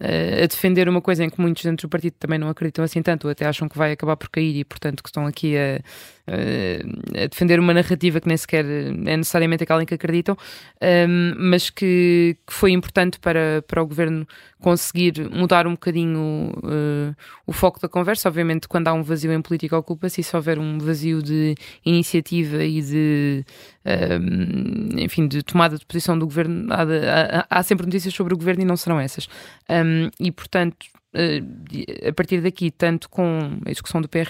a 0.03 0.47
defender 0.47 0.89
uma 0.89 0.99
coisa 0.99 1.23
em 1.23 1.29
que 1.29 1.39
muitos 1.39 1.63
dentro 1.63 1.87
do 1.87 1.89
partido 1.91 2.15
também 2.17 2.39
não 2.39 2.49
acreditam 2.49 2.83
assim 2.83 3.03
tanto, 3.03 3.25
ou 3.25 3.31
até 3.31 3.45
acham 3.45 3.69
que 3.69 3.77
vai 3.77 3.91
acabar 3.91 4.17
por 4.17 4.29
cair 4.29 4.57
e, 4.57 4.65
portanto, 4.65 5.03
que 5.03 5.09
estão 5.09 5.27
aqui 5.27 5.55
a, 5.55 5.79
a 6.27 7.27
defender 7.27 7.59
uma 7.59 7.73
narrativa 7.73 8.19
que 8.19 8.27
nem 8.27 8.37
sequer 8.37 8.65
é 8.65 9.17
necessariamente 9.17 9.63
aquela 9.63 9.83
em 9.83 9.85
que 9.85 9.93
acreditam, 9.93 10.37
um, 10.81 11.33
mas 11.37 11.69
que, 11.69 12.37
que, 12.45 12.53
foi 12.53 12.71
importante 12.71 13.19
para, 13.19 13.63
para 13.67 13.81
o 13.81 13.87
governo 13.87 14.27
conseguir 14.59 15.29
mudar 15.31 15.65
um 15.65 15.71
bocadinho 15.71 16.51
uh, 16.57 17.15
o 17.45 17.51
foco 17.51 17.79
da 17.79 17.89
conversa. 17.89 18.29
Obviamente, 18.29 18.67
quando 18.67 18.87
há 18.87 18.93
um 18.93 19.03
vazio 19.03 19.33
em 19.33 19.41
política, 19.41 19.77
ocupa-se, 19.77 20.21
e 20.21 20.23
se 20.23 20.35
houver 20.35 20.59
um 20.59 20.77
vazio 20.77 21.21
de 21.21 21.55
iniciativa 21.85 22.63
e 22.63 22.81
de, 22.81 23.45
um, 23.85 24.99
enfim, 24.99 25.27
de 25.27 25.41
tomada 25.43 25.77
de 25.77 25.85
posição 25.85 26.17
do 26.17 26.25
governo, 26.25 26.71
há, 26.71 26.85
de, 26.85 26.97
há, 27.07 27.47
há, 27.49 27.63
sempre 27.63 27.85
notícias 27.85 28.13
sobre 28.13 28.33
o 28.33 28.37
governo 28.37 28.61
e 28.61 28.65
não 28.65 28.77
serão 28.77 28.99
essas. 28.99 29.27
Um, 29.69 30.09
e, 30.19 30.31
portanto, 30.31 30.77
a 31.13 32.13
partir 32.13 32.41
daqui, 32.41 32.71
tanto 32.71 33.09
com 33.09 33.59
a 33.65 33.69
discussão 33.69 34.01
do 34.01 34.07
PRR 34.07 34.27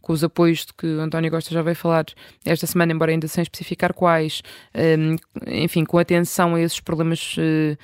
com 0.00 0.12
os 0.12 0.24
apoios 0.24 0.66
de 0.66 0.72
que 0.74 0.86
António 0.86 1.30
Costa 1.30 1.54
já 1.54 1.62
veio 1.62 1.76
falar 1.76 2.06
esta 2.44 2.66
semana, 2.66 2.92
embora 2.92 3.12
ainda 3.12 3.28
sem 3.28 3.42
especificar 3.42 3.94
quais, 3.94 4.42
um, 4.74 5.16
enfim, 5.46 5.84
com 5.84 5.98
atenção 5.98 6.54
a 6.54 6.60
esses 6.60 6.80
problemas. 6.80 7.36
Uh, 7.36 7.76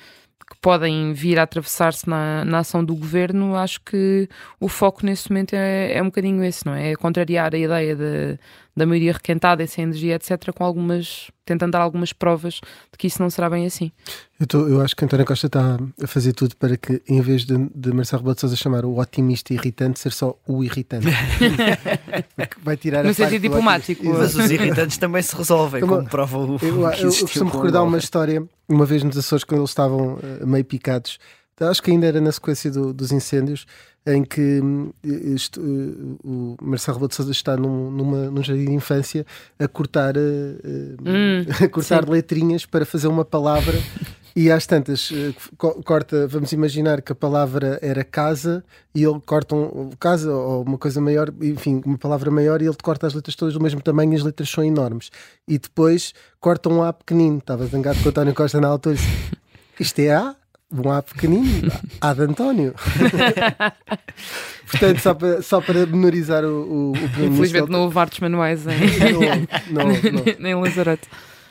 que 0.53 0.57
podem 0.59 1.13
vir 1.13 1.39
a 1.39 1.43
atravessar-se 1.43 2.07
na, 2.07 2.43
na 2.43 2.59
ação 2.59 2.83
do 2.83 2.93
governo, 2.93 3.55
acho 3.55 3.79
que 3.81 4.27
o 4.59 4.67
foco 4.67 5.05
nesse 5.05 5.29
momento 5.31 5.53
é, 5.53 5.93
é 5.93 6.01
um 6.01 6.05
bocadinho 6.05 6.43
esse, 6.43 6.65
não 6.65 6.73
é? 6.75 6.91
É 6.91 6.95
contrariar 6.95 7.55
a 7.55 7.57
ideia 7.57 7.95
de, 7.95 8.37
da 8.75 8.85
maioria 8.85 9.13
requentada, 9.13 9.65
sem 9.67 9.83
energia, 9.83 10.15
etc., 10.15 10.51
com 10.53 10.63
algumas, 10.63 11.29
tentando 11.45 11.71
dar 11.71 11.81
algumas 11.81 12.11
provas 12.11 12.55
de 12.55 12.97
que 12.97 13.05
isso 13.07 13.21
não 13.21 13.29
será 13.29 13.49
bem 13.49 13.65
assim. 13.65 13.91
Eu, 14.39 14.47
tô, 14.47 14.67
eu 14.67 14.81
acho 14.81 14.95
que 14.95 15.05
António 15.05 15.25
Costa 15.25 15.45
está 15.45 15.77
a 16.01 16.07
fazer 16.07 16.33
tudo 16.33 16.55
para 16.55 16.75
que, 16.75 17.01
em 17.07 17.21
vez 17.21 17.45
de, 17.45 17.55
de 17.73 17.93
Marcelo 17.93 18.21
Rebelo 18.21 18.35
de 18.35 18.41
Sousa 18.41 18.55
chamar 18.55 18.83
o 18.83 18.97
otimista 18.99 19.53
irritante, 19.53 19.99
ser 19.99 20.11
só 20.11 20.35
o 20.47 20.63
irritante. 20.63 21.07
Vai 22.63 22.75
tirar 22.75 23.03
no 23.03 23.11
a 23.11 23.13
sentido 23.13 23.41
diplomático. 23.41 24.03
Mas 24.05 24.35
os 24.35 24.49
irritantes 24.49 24.97
também 24.97 25.21
se 25.21 25.35
resolvem, 25.35 25.81
como, 25.81 25.97
como 25.97 26.09
prova 26.09 26.37
o. 26.37 26.57
Eu, 26.61 26.81
eu, 26.81 26.91
eu 26.91 27.09
costumo 27.09 27.51
recordar 27.51 27.83
uma 27.83 27.97
história, 27.97 28.43
uma 28.67 28.85
vez 28.85 29.03
nos 29.03 29.17
Açores, 29.17 29.43
quando 29.43 29.61
eles 29.61 29.69
estavam 29.69 30.15
uh, 30.15 30.47
meio 30.47 30.65
picados, 30.65 31.19
acho 31.59 31.81
que 31.81 31.91
ainda 31.91 32.07
era 32.07 32.19
na 32.19 32.31
sequência 32.31 32.71
do, 32.71 32.93
dos 32.93 33.11
incêndios 33.11 33.65
em 34.05 34.23
que 34.23 34.61
isto, 35.03 35.61
uh, 35.61 36.19
o 36.23 36.57
Marcelo 36.61 36.97
Rebelo 36.97 37.09
de 37.09 37.15
Sousa 37.15 37.31
está 37.31 37.55
num, 37.55 37.89
numa, 37.89 38.29
num 38.29 38.43
jardim 38.43 38.65
de 38.65 38.73
infância 38.73 39.25
a 39.57 39.67
cortar, 39.67 40.17
uh, 40.17 40.19
hum, 41.05 41.45
a 41.63 41.69
cortar 41.69 42.07
letrinhas 42.07 42.65
para 42.65 42.85
fazer 42.85 43.07
uma 43.07 43.23
palavra 43.23 43.73
e 44.35 44.51
às 44.51 44.65
tantas 44.65 45.09
corta, 45.85 46.27
vamos 46.27 46.51
imaginar 46.51 47.01
que 47.01 47.13
a 47.13 47.15
palavra 47.15 47.79
era 47.81 48.03
casa 48.03 48.63
e 48.93 49.03
ele 49.03 49.21
corta 49.25 49.55
um, 49.55 49.91
casa 49.97 50.33
ou 50.33 50.63
uma 50.63 50.77
coisa 50.77 50.99
maior, 50.99 51.33
enfim, 51.41 51.81
uma 51.85 51.97
palavra 51.97 52.29
maior 52.29 52.61
e 52.61 52.65
ele 52.65 52.75
corta 52.83 53.07
as 53.07 53.13
letras 53.13 53.35
todas 53.35 53.53
do 53.53 53.61
mesmo 53.61 53.81
tamanho 53.81 54.11
e 54.11 54.15
as 54.17 54.23
letras 54.23 54.49
são 54.49 54.65
enormes. 54.65 55.11
E 55.47 55.57
depois 55.57 56.13
corta 56.41 56.67
um 56.67 56.83
A 56.83 56.91
pequenino, 56.91 57.37
estava 57.37 57.65
zangado 57.67 57.99
com 57.99 58.07
o 58.07 58.09
António 58.09 58.33
Costa 58.33 58.59
na 58.59 58.67
altura. 58.67 58.97
Isto 59.79 59.99
é 59.99 60.13
A? 60.13 60.35
Um 60.81 60.91
A 60.91 61.01
pequenino, 61.01 61.71
A 62.01 62.13
de 62.13 62.21
António. 62.21 62.73
Portanto, 64.69 64.99
só 64.99 65.13
para, 65.13 65.41
só 65.41 65.61
para 65.61 65.85
menorizar 65.85 66.43
o, 66.43 66.47
o, 66.47 66.91
o 66.93 67.25
Infelizmente 67.25 67.69
não 67.69 67.83
houve 67.83 67.99
artes 67.99 68.19
manuais 68.19 68.65
em, 68.65 68.79
não, 69.71 69.83
não, 69.85 69.93
não. 69.93 70.23
em 70.49 70.55
Lanzarote. 70.55 71.07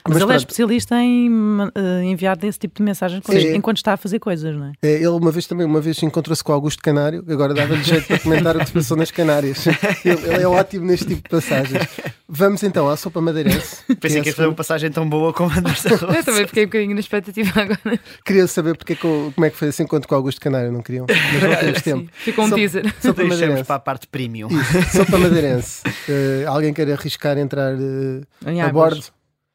Mas, 0.07 0.15
Mas 0.15 0.23
ele 0.23 0.33
é 0.33 0.37
especialista 0.37 0.97
em 0.97 1.31
uh, 1.31 2.03
enviar 2.03 2.37
desse 2.37 2.59
tipo 2.59 2.77
de 2.77 2.83
mensagens 2.83 3.23
é, 3.29 3.55
enquanto 3.55 3.77
está 3.77 3.93
a 3.93 3.97
fazer 3.97 4.19
coisas, 4.19 4.55
não 4.57 4.67
é? 4.67 4.73
é 4.83 4.95
ele 4.95 5.07
uma 5.09 5.31
vez 5.31 5.47
também, 5.47 5.65
uma 5.65 5.81
vez 5.81 6.03
encontrou-se 6.03 6.43
com 6.43 6.53
Augusto 6.53 6.83
Canário, 6.83 7.25
agora 7.29 7.55
dava-lhe 7.55 7.83
jeito 7.85 8.09
para 8.09 8.19
comentar 8.19 8.57
o 8.57 8.61
que 8.61 8.67
se 8.67 8.73
passou 8.73 8.97
nas 8.97 9.11
Canárias. 9.11 9.65
Ele, 10.05 10.27
ele, 10.27 10.43
é 10.43 10.49
ótimo 10.49 10.87
neste 10.87 11.07
tipo 11.07 11.23
de 11.23 11.29
passagens. 11.29 11.87
Vamos 12.29 12.63
então 12.63 12.89
à 12.89 12.97
sopa 12.97 13.21
madeirense. 13.21 13.85
Pensei 14.01 14.21
que 14.21 14.31
ia 14.31 14.35
fazer 14.35 14.49
uma 14.49 14.55
passagem 14.55 14.91
tão 14.91 15.09
boa 15.09 15.33
como 15.33 15.51
a 15.51 15.61
nossa 15.61 15.89
Eu 15.93 16.25
também 16.25 16.47
fiquei 16.47 16.65
um 16.65 16.67
bocadinho 16.67 16.95
na 16.95 17.01
expectativa 17.01 17.61
agora. 17.61 18.01
Queria 18.25 18.47
saber 18.47 18.77
porque, 18.77 18.97
como 18.97 19.33
é 19.45 19.51
que 19.51 19.57
foi 19.57 19.69
esse 19.69 19.83
encontro 19.83 20.09
com 20.09 20.15
Augusto 20.15 20.41
Canário, 20.41 20.73
não 20.73 20.83
queriam? 20.83 21.07
Mas 21.09 21.43
não 21.43 21.57
temos 21.57 21.83
tempo. 21.83 22.11
Ficou 22.13 22.45
um 22.45 22.49
sopa, 22.49 22.61
teaser. 22.61 22.95
Sopa 23.01 23.25
madeirense. 23.25 23.65
para 23.65 23.77
a 23.77 23.81
parte 23.81 24.07
premium. 24.07 24.49
Isso, 24.49 24.97
sopa 24.97 25.19
madeirense. 25.19 25.83
Uh, 25.87 26.49
alguém 26.49 26.73
quer 26.73 26.91
arriscar 26.91 27.39
entrar 27.39 27.75
uh, 27.75 28.27
a 28.65 28.73
bordo? 28.73 29.05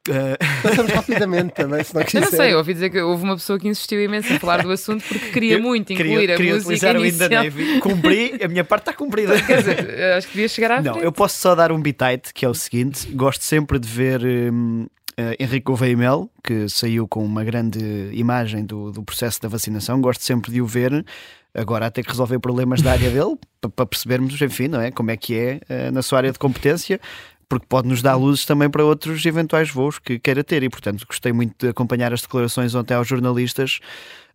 Uh... 0.08 0.38
Passamos 0.64 0.92
rapidamente 0.92 1.54
também, 1.54 1.84
se 1.84 1.94
não 1.94 2.04
quiser. 2.04 2.18
Eu 2.18 2.22
não 2.22 2.32
sei, 2.32 2.54
eu 2.54 2.58
ouvi 2.58 2.74
dizer 2.74 2.90
que 2.90 3.00
houve 3.00 3.24
uma 3.24 3.36
pessoa 3.36 3.60
que 3.60 3.68
insistiu 3.68 4.02
imenso 4.02 4.32
em 4.32 4.40
falar 4.40 4.64
do 4.64 4.72
assunto 4.72 5.04
porque 5.08 5.32
queria 5.32 5.56
eu 5.56 5.62
muito 5.62 5.94
incluir 5.94 6.20
queria, 6.20 6.34
a 6.34 6.38
queria 6.38 6.54
música 6.56 6.92
utilizar 6.92 6.96
inicial. 6.96 7.44
o 7.44 7.46
In 7.46 7.50
Navy. 7.50 7.80
Cumpri, 7.80 8.40
a 8.44 8.48
minha 8.48 8.64
parte 8.64 8.84
está 8.84 8.94
cumprida. 8.94 9.42
Quer 9.42 9.60
dizer, 9.60 10.04
acho 10.18 10.28
que 10.28 10.34
devia 10.34 10.48
chegar 10.48 10.72
à 10.72 10.82
Não, 10.82 10.94
frente. 10.94 11.06
eu 11.06 11.12
posso 11.12 11.38
só 11.38 11.56
dar 11.56 11.72
um 11.72 11.82
bitite, 11.82 12.34
que 12.34 12.46
é 12.46 12.50
o 12.50 12.54
seguinte, 12.54 13.08
gosto 13.12 13.44
sempre 13.44 13.80
de 13.80 13.88
ver... 13.88 14.22
Um, 14.24 14.88
Uh, 15.20 15.34
Henrique 15.40 15.64
Gouveia 15.66 15.98
Mel, 15.98 16.30
que 16.44 16.70
saiu 16.70 17.08
com 17.08 17.26
uma 17.26 17.44
grande 17.44 17.80
imagem 18.14 18.64
do, 18.64 18.92
do 18.92 19.02
processo 19.02 19.42
da 19.42 19.50
vacinação, 19.50 20.00
gosto 20.00 20.24
sempre 20.24 20.52
de 20.52 20.62
o 20.62 20.68
ver. 20.68 21.04
Agora, 21.56 21.90
ter 21.90 22.04
que 22.04 22.10
resolver 22.12 22.38
problemas 22.38 22.84
da 22.84 22.92
área 22.92 23.10
dele, 23.10 23.36
para 23.76 23.88
percebermos, 23.88 24.40
enfim, 24.40 24.68
não 24.68 24.80
é? 24.80 24.92
como 24.92 25.10
é 25.10 25.18
que 25.18 25.34
é 25.36 25.60
uh, 25.72 25.92
na 25.92 26.04
sua 26.04 26.20
área 26.20 26.32
de 26.32 26.38
competência 26.38 27.00
porque 27.50 27.66
pode 27.68 27.88
nos 27.88 28.02
dar 28.02 28.16
luzes 28.16 28.46
também 28.46 28.70
para 28.70 28.84
outros 28.84 29.26
eventuais 29.26 29.70
voos 29.70 30.00
que 30.00 30.20
queira 30.20 30.44
ter. 30.44 30.64
E, 30.64 30.70
portanto, 30.70 31.06
gostei 31.08 31.32
muito 31.32 31.66
de 31.66 31.70
acompanhar 31.70 32.14
as 32.14 32.22
declarações 32.22 32.76
ontem 32.76 32.94
aos 32.94 33.08
jornalistas, 33.08 33.80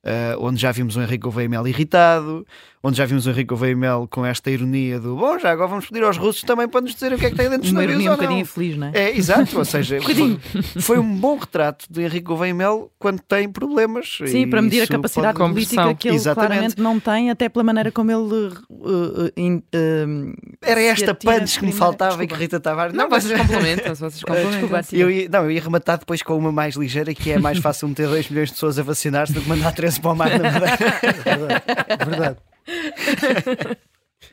uh, 0.05 0.45
onde 0.45 0.61
já 0.61 0.73
vimos 0.73 0.97
o 0.97 1.01
Henrique 1.01 1.19
Gouveia 1.19 1.49
Mel 1.49 1.67
irritado, 1.67 2.47
onde 2.83 2.99
já 2.99 3.07
vimos 3.07 3.27
o 3.27 3.31
Henrique 3.31 3.49
Gouveia 3.49 3.77
Mel 3.77 4.09
com 4.11 4.27
esta 4.27 4.51
ironia 4.51 4.99
do 4.99 5.17
bom, 5.17 5.39
já 5.39 5.51
agora 5.51 5.69
vamos 5.69 5.87
pedir 5.87 6.03
aos 6.03 6.17
russos 6.17 6.43
também 6.43 6.69
para 6.69 6.81
nos 6.81 6.95
dizer 6.95 7.13
o 7.13 7.19
que 7.19 7.27
é 7.27 7.31
que 7.31 7.37
tem 7.37 7.49
dentro 7.49 7.63
dos 7.63 7.73
navios. 7.73 8.01
Uma 8.01 8.13
um 8.13 8.17
bocadinho 8.17 8.41
infeliz, 8.41 8.77
não 8.77 8.89
é? 8.89 8.93
É, 8.95 9.17
exato, 9.17 9.57
ou 9.59 9.65
seja, 9.65 10.01
foi, 10.03 10.39
foi, 10.81 10.99
um 10.99 11.17
bom 11.17 11.37
retrato 11.37 11.87
de 11.89 12.03
Henrique 12.03 12.23
Gouveia 12.23 12.55
Mel 12.55 12.91
quando 12.99 13.21
tem 13.21 13.49
problemas. 13.49 14.19
Sim, 14.27 14.49
para 14.49 14.61
medir 14.61 14.83
a 14.83 14.87
capacidade 14.87 15.39
pode... 15.39 15.53
política 15.53 15.95
que 15.95 16.09
ele 16.09 16.17
Exatamente. 16.17 16.49
claramente 16.49 16.81
não 16.81 16.99
tem, 16.99 17.31
até 17.31 17.49
pela 17.49 17.63
maneira 17.63 17.93
como 17.93 18.11
ele. 18.11 18.23
Uh, 18.23 18.53
uh, 18.71 19.27
uh, 19.29 20.35
Era 20.61 20.81
esta 20.83 21.15
punch 21.15 21.59
que 21.59 21.67
me 21.67 21.73
faltava 21.73 22.17
Desculpa. 22.17 22.35
e 22.35 22.37
que 22.37 22.43
Rita 22.43 22.59
Tavares. 22.59 22.95
Não, 22.95 23.09
não 23.09 23.11
vocês 23.11 23.39
complementam, 23.41 23.95
vocês 23.95 24.23
complementam. 24.25 24.99
eu, 24.99 25.11
ia, 25.11 25.29
não, 25.29 25.45
eu 25.45 25.51
ia 25.51 25.61
rematar 25.61 25.99
depois 25.99 26.23
com 26.23 26.37
uma 26.37 26.51
mais 26.51 26.75
ligeira 26.75 27.15
que 27.15 27.31
é 27.31 27.39
mais 27.39 27.59
fácil 27.59 27.89
meter 27.89 28.09
2 28.09 28.29
milhões 28.29 28.49
de 28.49 28.55
pessoas 28.55 28.79
a 28.79 28.83
vacinar-se 28.83 29.33
do 29.33 29.41
que 29.41 29.49
mandar 29.49 29.73
13 29.93 30.01
para 30.01 30.11
o 30.11 30.17
mar 30.17 30.31
na 30.31 30.51
Madeira. 30.51 30.77
verdade. 31.25 31.63
verdade. 32.11 32.39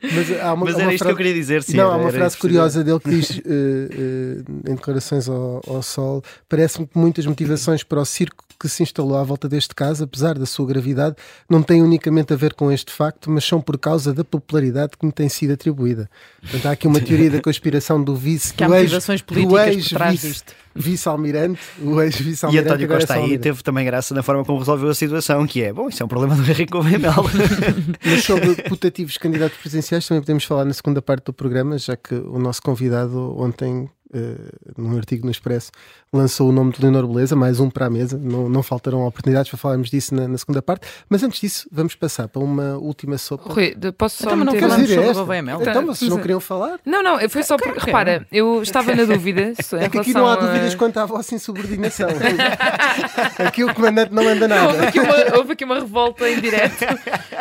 Mas, 0.02 0.40
há 0.40 0.54
uma, 0.54 0.64
Mas 0.64 0.74
era 0.76 0.84
uma 0.84 0.94
isto 0.94 0.98
frase... 0.98 1.04
que 1.04 1.10
eu 1.10 1.16
queria 1.16 1.34
dizer. 1.34 1.62
Sim, 1.62 1.76
não, 1.76 1.90
há 1.90 1.96
uma 1.96 2.10
frase 2.10 2.38
curiosa 2.38 2.82
dele 2.82 3.00
que 3.00 3.10
diz 3.10 3.30
uh, 3.30 3.40
uh, 3.40 4.70
em 4.70 4.74
declarações 4.74 5.28
ao, 5.28 5.60
ao 5.66 5.82
Sol: 5.82 6.22
parece-me 6.48 6.86
que 6.86 6.96
muitas 6.96 7.26
motivações 7.26 7.82
para 7.82 8.00
o 8.00 8.04
circo 8.04 8.44
que 8.58 8.68
se 8.68 8.82
instalou 8.82 9.16
à 9.16 9.24
volta 9.24 9.48
deste 9.48 9.74
caso, 9.74 10.04
apesar 10.04 10.38
da 10.38 10.44
sua 10.44 10.66
gravidade, 10.66 11.16
não 11.48 11.62
têm 11.62 11.82
unicamente 11.82 12.32
a 12.32 12.36
ver 12.36 12.52
com 12.52 12.70
este 12.70 12.92
facto, 12.92 13.30
mas 13.30 13.44
são 13.44 13.60
por 13.60 13.78
causa 13.78 14.12
da 14.12 14.22
popularidade 14.22 14.92
que 14.98 15.06
me 15.06 15.12
tem 15.12 15.30
sido 15.30 15.54
atribuída. 15.54 16.10
Portanto, 16.42 16.66
há 16.66 16.70
aqui 16.72 16.86
uma 16.86 17.00
teoria 17.00 17.30
da 17.30 17.40
conspiração 17.40 18.02
do 18.02 18.14
vice, 18.14 18.52
que 18.52 18.62
há 18.62 18.68
motivações 18.68 19.22
políticas 19.22 19.66
ex, 19.68 19.88
por 19.88 19.94
trás 19.96 20.12
vice, 20.12 20.28
disto. 20.28 20.54
Vice-almirante, 20.74 21.60
o 21.82 22.00
ex-vice-almirante. 22.00 22.68
E 22.68 22.72
António 22.72 22.88
Costa 22.88 23.14
aí 23.14 23.38
teve 23.38 23.62
também 23.62 23.84
graça 23.84 24.14
na 24.14 24.22
forma 24.22 24.44
como 24.44 24.58
resolveu 24.58 24.90
a 24.90 24.94
situação, 24.94 25.46
que 25.46 25.62
é, 25.62 25.72
bom, 25.72 25.88
isso 25.88 26.02
é 26.02 26.06
um 26.06 26.08
problema 26.08 26.36
do 26.36 26.42
Henrique 26.42 26.72
Gouveia 26.72 26.98
Mas 28.04 28.24
sobre 28.24 28.54
putativos 28.62 29.18
candidatos 29.18 29.58
presidenciais 29.58 30.06
também 30.06 30.22
podemos 30.22 30.44
falar 30.44 30.64
na 30.64 30.72
segunda 30.72 31.02
parte 31.02 31.24
do 31.24 31.32
programa, 31.32 31.76
já 31.76 31.96
que 31.96 32.14
o 32.14 32.38
nosso 32.38 32.62
convidado 32.62 33.36
ontem 33.38 33.90
uh, 34.14 34.72
num 34.76 34.96
artigo 34.96 35.24
no 35.24 35.30
Expresso, 35.30 35.70
lançou 36.12 36.48
o 36.48 36.52
nome 36.52 36.72
de 36.72 36.82
Leonor 36.82 37.06
Beleza, 37.06 37.36
mais 37.36 37.60
um 37.60 37.70
para 37.70 37.86
a 37.86 37.90
mesa. 37.90 38.18
Não, 38.18 38.48
não 38.48 38.62
faltarão 38.62 39.06
oportunidades 39.06 39.50
para 39.50 39.58
falarmos 39.58 39.90
disso 39.90 40.14
na, 40.14 40.26
na, 40.26 40.38
segunda 40.38 40.60
parte. 40.60 40.86
Mas 41.08 41.22
antes 41.22 41.40
disso, 41.40 41.68
vamos 41.70 41.94
passar 41.94 42.28
para 42.28 42.42
uma 42.42 42.76
última 42.76 43.16
sopa. 43.18 43.52
Rui, 43.52 43.74
posso 43.96 44.22
só 44.22 44.30
então, 44.34 44.44
não 44.44 44.52
dizer 44.52 44.68
sobre 45.14 45.38
esta? 45.38 45.70
Então, 45.70 45.82
mas 45.86 45.98
vocês 45.98 46.10
não 46.10 46.18
queriam 46.18 46.40
falar? 46.40 46.80
Não, 46.84 47.02
não, 47.02 47.28
foi 47.28 47.42
só 47.42 47.56
porque, 47.56 47.78
repara, 47.78 48.26
eu 48.32 48.62
estava 48.62 48.94
na 48.94 49.04
dúvida. 49.04 49.52
É 49.80 49.88
que 49.88 49.98
aqui 49.98 50.12
não 50.12 50.26
há 50.26 50.36
dúvidas 50.36 50.74
a... 50.74 50.76
quanto 50.76 50.98
à 50.98 51.06
vossa 51.06 51.34
insubordinação. 51.34 52.08
aqui 53.38 53.62
o 53.62 53.72
comandante 53.72 54.12
não 54.12 54.26
anda 54.26 54.48
nada. 54.48 54.68
Houve 54.68 54.86
aqui 54.86 55.00
uma, 55.00 55.36
houve 55.36 55.52
aqui 55.52 55.64
uma 55.64 55.74
revolta 55.76 56.28
em 56.28 56.40
direto. 56.40 56.84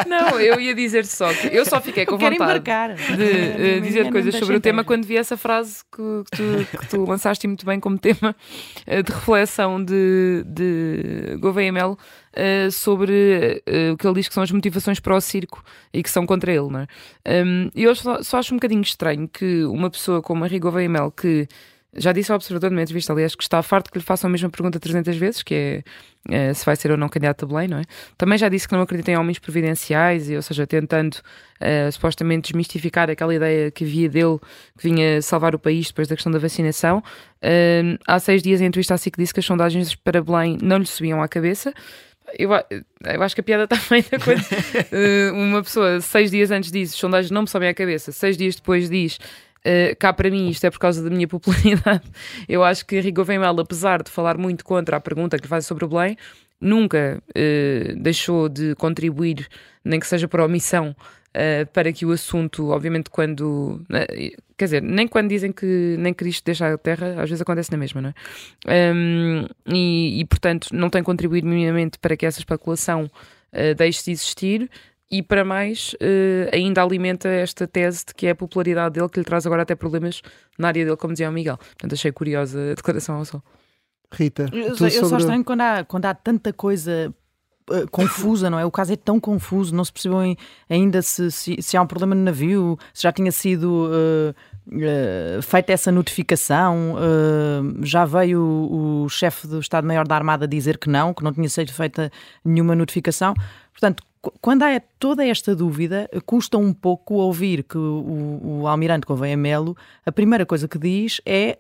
Não, 0.07 0.39
eu 0.39 0.59
ia 0.59 0.75
dizer 0.75 1.05
só 1.05 1.33
que 1.33 1.47
eu 1.47 1.65
só 1.65 1.81
fiquei 1.81 2.05
com 2.05 2.17
vontade 2.17 2.35
embarcar. 2.35 2.93
de 2.93 3.77
uh, 3.77 3.81
dizer 3.81 4.11
coisas 4.11 4.35
sobre 4.35 4.55
o 4.55 4.59
tema 4.59 4.83
quando 4.83 5.05
vi 5.05 5.17
essa 5.17 5.35
frase 5.35 5.79
que, 5.91 6.23
que, 6.31 6.37
tu, 6.37 6.58
que 6.65 6.87
tu 6.87 7.05
lançaste 7.05 7.47
muito 7.47 7.65
bem 7.65 7.79
como 7.79 7.97
tema 7.97 8.35
eh, 8.85 9.01
de 9.01 9.11
reflexão 9.11 9.83
de, 9.83 10.43
de 10.45 11.37
Gouveia 11.39 11.71
Melo 11.71 11.97
uh, 12.33 12.71
sobre 12.71 13.63
uh, 13.67 13.93
o 13.93 13.97
que 13.97 14.07
ele 14.07 14.15
diz 14.15 14.27
que 14.27 14.33
são 14.33 14.43
as 14.43 14.51
motivações 14.51 14.99
para 14.99 15.15
o 15.15 15.21
circo 15.21 15.63
e 15.93 16.03
que 16.03 16.09
são 16.09 16.25
contra 16.25 16.51
ele. 16.51 16.69
Não 16.69 16.79
é? 16.79 16.87
eu 17.75 17.95
só, 17.95 18.21
só, 18.21 18.37
acho 18.37 18.53
um 18.53 18.57
bocadinho 18.57 18.81
estranho 18.81 19.27
que 19.27 19.63
uma 19.65 19.89
pessoa 19.89 20.21
como 20.21 20.45
Henrique 20.45 20.61
Gouveia 20.61 20.89
Melo, 20.89 21.11
que 21.11 21.47
já 21.95 22.11
disse 22.11 22.31
ao 22.31 22.35
Observador 22.35 22.69
numa 22.69 22.83
entrevista, 22.83 23.11
aliás, 23.11 23.33
que 23.33 23.41
está 23.41 23.61
farto 23.63 23.91
que 23.91 23.97
lhe 23.97 24.03
façam 24.03 24.27
a 24.27 24.31
mesma 24.31 24.49
pergunta 24.49 24.79
300 24.79 25.17
vezes, 25.17 25.41
que 25.41 25.83
é 26.29 26.51
uh, 26.51 26.55
se 26.55 26.63
vai 26.63 26.75
ser 26.75 26.91
ou 26.91 26.97
não 26.97 27.09
candidato 27.09 27.45
a 27.45 27.47
Belém, 27.47 27.67
não 27.67 27.79
é? 27.79 27.83
Também 28.15 28.37
já 28.37 28.47
disse 28.47 28.67
que 28.67 28.75
não 28.75 28.81
acredita 28.81 29.11
em 29.11 29.17
homens 29.17 29.39
providenciais, 29.39 30.29
e, 30.29 30.35
ou 30.35 30.41
seja, 30.41 30.67
tentando 30.67 31.15
uh, 31.15 31.91
supostamente 31.91 32.51
desmistificar 32.51 33.09
aquela 33.09 33.33
ideia 33.33 33.71
que 33.71 33.83
havia 33.83 34.07
dele 34.07 34.37
que 34.77 34.87
vinha 34.87 35.21
salvar 35.21 35.55
o 35.55 35.59
país 35.59 35.87
depois 35.87 36.07
da 36.07 36.15
questão 36.15 36.31
da 36.31 36.37
vacinação. 36.37 36.99
Uh, 37.43 37.97
há 38.05 38.19
seis 38.19 38.43
dias, 38.43 38.61
em 38.61 38.65
entrevista 38.65 38.93
à 38.93 38.97
SIC, 38.97 39.17
disse 39.17 39.33
que 39.33 39.39
as 39.39 39.45
sondagens 39.45 39.95
para 39.95 40.21
Belém 40.21 40.59
não 40.61 40.77
lhe 40.77 40.85
subiam 40.85 41.23
à 41.23 41.27
cabeça. 41.27 41.73
Eu, 42.37 42.51
eu, 42.51 43.23
acho 43.23 43.33
que 43.33 43.41
a 43.41 43.43
piada 43.43 43.63
está 43.63 43.75
feita 43.77 44.19
quando 44.19 44.41
uh, 44.41 45.33
uma 45.33 45.63
pessoa, 45.63 45.99
seis 46.01 46.29
dias 46.29 46.51
antes 46.51 46.71
diz, 46.71 46.93
as 46.93 46.99
sondagens 46.99 47.31
não 47.31 47.41
me 47.41 47.47
sobem 47.47 47.67
à 47.67 47.73
cabeça, 47.73 48.11
seis 48.11 48.37
dias 48.37 48.55
depois 48.55 48.87
diz 48.87 49.17
Uh, 49.59 49.93
cá 49.99 50.13
para 50.13 50.29
mim 50.29 50.47
isto 50.49 50.63
é 50.65 50.71
por 50.71 50.79
causa 50.79 51.03
da 51.03 51.09
minha 51.09 51.27
popularidade. 51.29 52.03
Eu 52.47 52.63
acho 52.63 52.85
que 52.85 52.99
Rigo 52.99 53.25
Mel, 53.25 53.59
apesar 53.59 54.01
de 54.03 54.09
falar 54.09 54.37
muito 54.37 54.63
contra 54.63 54.97
a 54.97 54.99
pergunta 54.99 55.37
que 55.37 55.47
faz 55.47 55.65
sobre 55.65 55.85
o 55.85 55.87
Belém, 55.87 56.17
nunca 56.59 57.21
uh, 57.29 57.95
deixou 58.01 58.47
de 58.49 58.75
contribuir, 58.75 59.47
nem 59.83 59.99
que 59.99 60.07
seja 60.07 60.27
por 60.27 60.39
omissão, 60.39 60.95
uh, 61.29 61.65
para 61.73 61.91
que 61.91 62.05
o 62.05 62.11
assunto, 62.11 62.69
obviamente, 62.69 63.09
quando. 63.09 63.85
quer 64.57 64.65
dizer, 64.65 64.81
nem 64.81 65.07
quando 65.07 65.29
dizem 65.29 65.51
que 65.51 65.95
nem 65.99 66.13
Cristo 66.13 66.45
deixa 66.45 66.73
a 66.73 66.77
terra, 66.77 67.21
às 67.21 67.29
vezes 67.29 67.41
acontece 67.41 67.71
na 67.71 67.77
mesma, 67.77 68.01
não 68.01 68.09
é? 68.09 68.93
Um, 68.93 69.45
e, 69.73 70.21
e, 70.21 70.25
portanto, 70.25 70.69
não 70.71 70.89
tem 70.89 71.03
contribuído 71.03 71.47
minimamente 71.47 71.99
para 71.99 72.15
que 72.15 72.25
essa 72.25 72.39
especulação 72.39 73.09
deixe 73.75 74.05
de 74.05 74.11
existir 74.11 74.69
e 75.11 75.23
para 75.23 75.43
mais 75.43 75.93
uh, 75.95 76.49
ainda 76.53 76.83
alimenta 76.83 77.27
esta 77.27 77.67
tese 77.67 78.05
de 78.05 78.13
que 78.13 78.27
é 78.27 78.31
a 78.31 78.35
popularidade 78.35 78.93
dele 78.93 79.09
que 79.09 79.19
lhe 79.19 79.25
traz 79.25 79.45
agora 79.45 79.63
até 79.63 79.75
problemas 79.75 80.21
na 80.57 80.67
área 80.67 80.85
dele, 80.85 80.97
como 80.97 81.13
dizia 81.13 81.29
o 81.29 81.31
Miguel. 81.31 81.57
Portanto, 81.57 81.93
achei 81.93 82.11
curiosa 82.11 82.71
a 82.71 82.73
declaração 82.75 83.15
ao 83.15 83.25
sol. 83.25 83.41
Rita, 84.11 84.49
eu, 84.51 84.67
eu 84.67 84.75
sobre... 84.75 84.91
só 84.91 85.17
estranho 85.17 85.43
quando 85.43 85.61
há, 85.61 85.83
quando 85.83 86.05
há 86.05 86.13
tanta 86.13 86.53
coisa 86.53 87.13
uh, 87.71 87.89
confusa, 87.89 88.49
não 88.49 88.59
é? 88.59 88.65
O 88.65 88.71
caso 88.71 88.93
é 88.93 88.95
tão 88.95 89.19
confuso, 89.19 89.73
não 89.75 89.83
se 89.83 89.91
percebeu 89.91 90.19
ainda 90.69 91.01
se, 91.01 91.31
se, 91.31 91.59
se, 91.59 91.75
há 91.75 91.81
um 91.81 91.87
problema 91.87 92.13
no 92.13 92.21
navio, 92.21 92.77
se 92.93 93.03
já 93.03 93.11
tinha 93.11 93.31
sido 93.31 93.87
uh, 93.87 94.35
uh, 94.67 95.41
feita 95.41 95.73
essa 95.73 95.91
notificação. 95.91 96.95
já 97.81 98.05
veio 98.05 98.41
o, 98.41 99.03
o 99.05 99.09
chefe 99.09 99.47
do 99.47 99.59
Estado-Maior 99.59 100.07
da 100.07 100.15
Armada 100.15 100.47
dizer 100.47 100.77
que 100.77 100.87
não, 100.87 101.15
que 101.15 101.23
não 101.23 101.33
tinha 101.33 101.49
sido 101.49 101.73
feita 101.73 102.11
nenhuma 102.45 102.75
notificação. 102.75 103.33
Portanto, 103.71 104.03
quando 104.41 104.63
há 104.63 104.81
toda 104.99 105.25
esta 105.25 105.55
dúvida, 105.55 106.09
custa 106.25 106.57
um 106.57 106.73
pouco 106.73 107.15
ouvir 107.15 107.63
que 107.63 107.77
o, 107.77 108.39
o 108.61 108.67
Almirante 108.67 109.05
Gouveia 109.05 109.37
Melo, 109.37 109.77
a 110.05 110.11
primeira 110.11 110.45
coisa 110.45 110.67
que 110.67 110.77
diz 110.77 111.21
é 111.25 111.57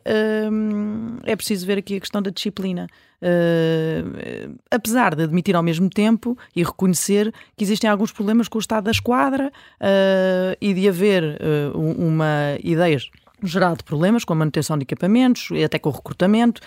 hum, 0.51 1.17
é 1.23 1.35
preciso 1.35 1.65
ver 1.65 1.77
aqui 1.77 1.95
a 1.95 1.99
questão 1.99 2.21
da 2.21 2.29
disciplina. 2.29 2.87
Uh, 3.21 4.57
apesar 4.71 5.13
de 5.13 5.23
admitir 5.23 5.53
ao 5.53 5.63
mesmo 5.63 5.89
tempo 5.89 6.37
e 6.55 6.63
reconhecer 6.63 7.33
que 7.57 7.65
existem 7.65 7.89
alguns 7.89 8.13
problemas 8.13 8.47
com 8.47 8.57
o 8.57 8.61
estado 8.61 8.85
da 8.85 8.91
esquadra 8.91 9.51
uh, 9.81 10.55
e 10.61 10.73
de 10.73 10.87
haver 10.87 11.23
uh, 11.23 11.77
uma 11.77 12.57
ideia 12.63 12.97
geral 13.43 13.75
de 13.75 13.83
problemas 13.83 14.23
com 14.23 14.33
a 14.33 14.35
manutenção 14.37 14.77
de 14.77 14.83
equipamentos 14.83 15.49
e 15.51 15.63
até 15.63 15.79
com 15.79 15.89
o 15.89 15.93
recrutamento. 15.93 16.61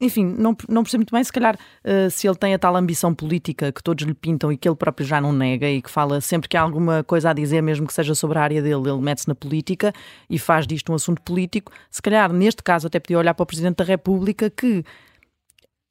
Enfim, 0.00 0.24
não, 0.24 0.56
não 0.68 0.82
percebo 0.84 1.00
muito 1.00 1.12
bem, 1.12 1.24
se 1.24 1.32
calhar, 1.32 1.56
uh, 1.56 2.10
se 2.10 2.28
ele 2.28 2.36
tem 2.36 2.54
a 2.54 2.58
tal 2.58 2.76
ambição 2.76 3.12
política 3.12 3.72
que 3.72 3.82
todos 3.82 4.06
lhe 4.06 4.14
pintam 4.14 4.52
e 4.52 4.56
que 4.56 4.68
ele 4.68 4.76
próprio 4.76 5.06
já 5.06 5.20
não 5.20 5.32
nega 5.32 5.68
e 5.68 5.82
que 5.82 5.90
fala 5.90 6.20
sempre 6.20 6.48
que 6.48 6.56
há 6.56 6.62
alguma 6.62 7.02
coisa 7.02 7.30
a 7.30 7.32
dizer, 7.32 7.60
mesmo 7.62 7.86
que 7.86 7.92
seja 7.92 8.14
sobre 8.14 8.38
a 8.38 8.42
área 8.42 8.62
dele, 8.62 8.88
ele 8.88 9.00
mete-se 9.00 9.26
na 9.26 9.34
política 9.34 9.92
e 10.30 10.38
faz 10.38 10.66
disto 10.66 10.92
um 10.92 10.94
assunto 10.94 11.20
político. 11.22 11.72
Se 11.90 12.00
calhar, 12.00 12.32
neste 12.32 12.62
caso, 12.62 12.86
até 12.86 13.00
podia 13.00 13.18
olhar 13.18 13.34
para 13.34 13.42
o 13.42 13.46
Presidente 13.46 13.76
da 13.76 13.84
República 13.84 14.48
que. 14.48 14.84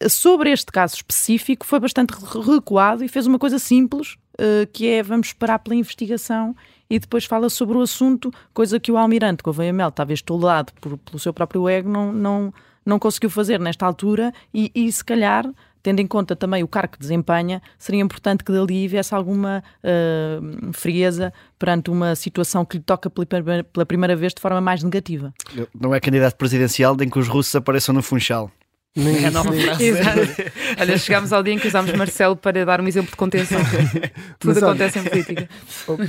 Sobre 0.08 0.52
este 0.52 0.72
caso 0.72 0.94
específico, 0.94 1.66
foi 1.66 1.80
bastante 1.80 2.12
recuado 2.12 3.04
e 3.04 3.08
fez 3.08 3.26
uma 3.26 3.40
coisa 3.40 3.58
simples, 3.58 4.16
uh, 4.40 4.68
que 4.72 4.88
é 4.88 5.02
vamos 5.02 5.30
esperar 5.30 5.58
pela 5.58 5.76
investigação 5.76 6.56
e 6.88 7.00
depois 7.00 7.26
fala 7.26 7.50
sobre 7.50 7.78
o 7.78 7.82
assunto, 7.82 8.32
coisa 8.54 8.80
que 8.80 8.92
o 8.92 8.98
Almirante 8.98 9.44
Gouveia 9.44 9.74
Mel, 9.74 9.92
talvez 9.92 10.22
tolerado 10.22 10.72
por, 10.80 10.98
pelo 11.00 11.20
seu 11.20 11.34
próprio 11.34 11.68
ego, 11.68 11.90
não, 11.90 12.14
não, 12.14 12.54
não 12.88 12.98
conseguiu 12.98 13.30
fazer 13.30 13.60
nesta 13.60 13.86
altura 13.86 14.34
e, 14.54 14.72
e 14.74 14.92
se 14.92 15.04
calhar 15.04 15.46
tendo 15.84 16.02
em 16.02 16.08
conta 16.08 16.36
também 16.36 16.64
o 16.64 16.68
cargo 16.68 16.94
que 16.94 17.00
desempenha, 17.00 17.62
seria 17.80 18.02
importante 18.02 18.44
que 18.44 18.52
dali 18.52 18.90
viesse 18.90 19.16
alguma 19.16 19.64
uh, 19.82 20.74
frieza 20.74 21.32
perante 21.58 21.90
uma 21.90 22.14
situação 22.14 22.66
que 22.66 22.76
lhe 22.76 22.84
toca 22.84 23.10
pela 23.10 23.86
primeira 23.86 24.14
vez 24.14 24.34
de 24.34 24.42
forma 24.42 24.60
mais 24.60 24.84
negativa. 24.84 25.34
Não 25.74 25.96
é 25.96 26.02
candidato 26.02 26.36
presidencial 26.36 26.98
em 27.00 27.10
que 27.10 27.18
os 27.18 27.30
russos 27.30 27.56
apareçam 27.56 27.96
no 27.96 28.04
Funchal. 28.04 28.52
Nem, 28.98 29.26
é 29.26 29.30
nova 29.30 29.54
frase. 29.54 29.94
Olha, 30.80 30.98
chegámos 30.98 31.32
ao 31.32 31.44
dia 31.44 31.54
em 31.54 31.60
que 31.60 31.68
usámos 31.68 31.94
Marcelo 31.94 32.36
para 32.36 32.66
dar 32.66 32.82
um 32.82 32.88
exemplo 32.88 33.12
de 33.12 33.16
contenção. 33.16 33.60
Tudo 34.40 34.56
mas, 34.56 34.64
acontece 34.64 34.98
olha, 34.98 35.06
em 35.06 35.10
política. 35.10 35.50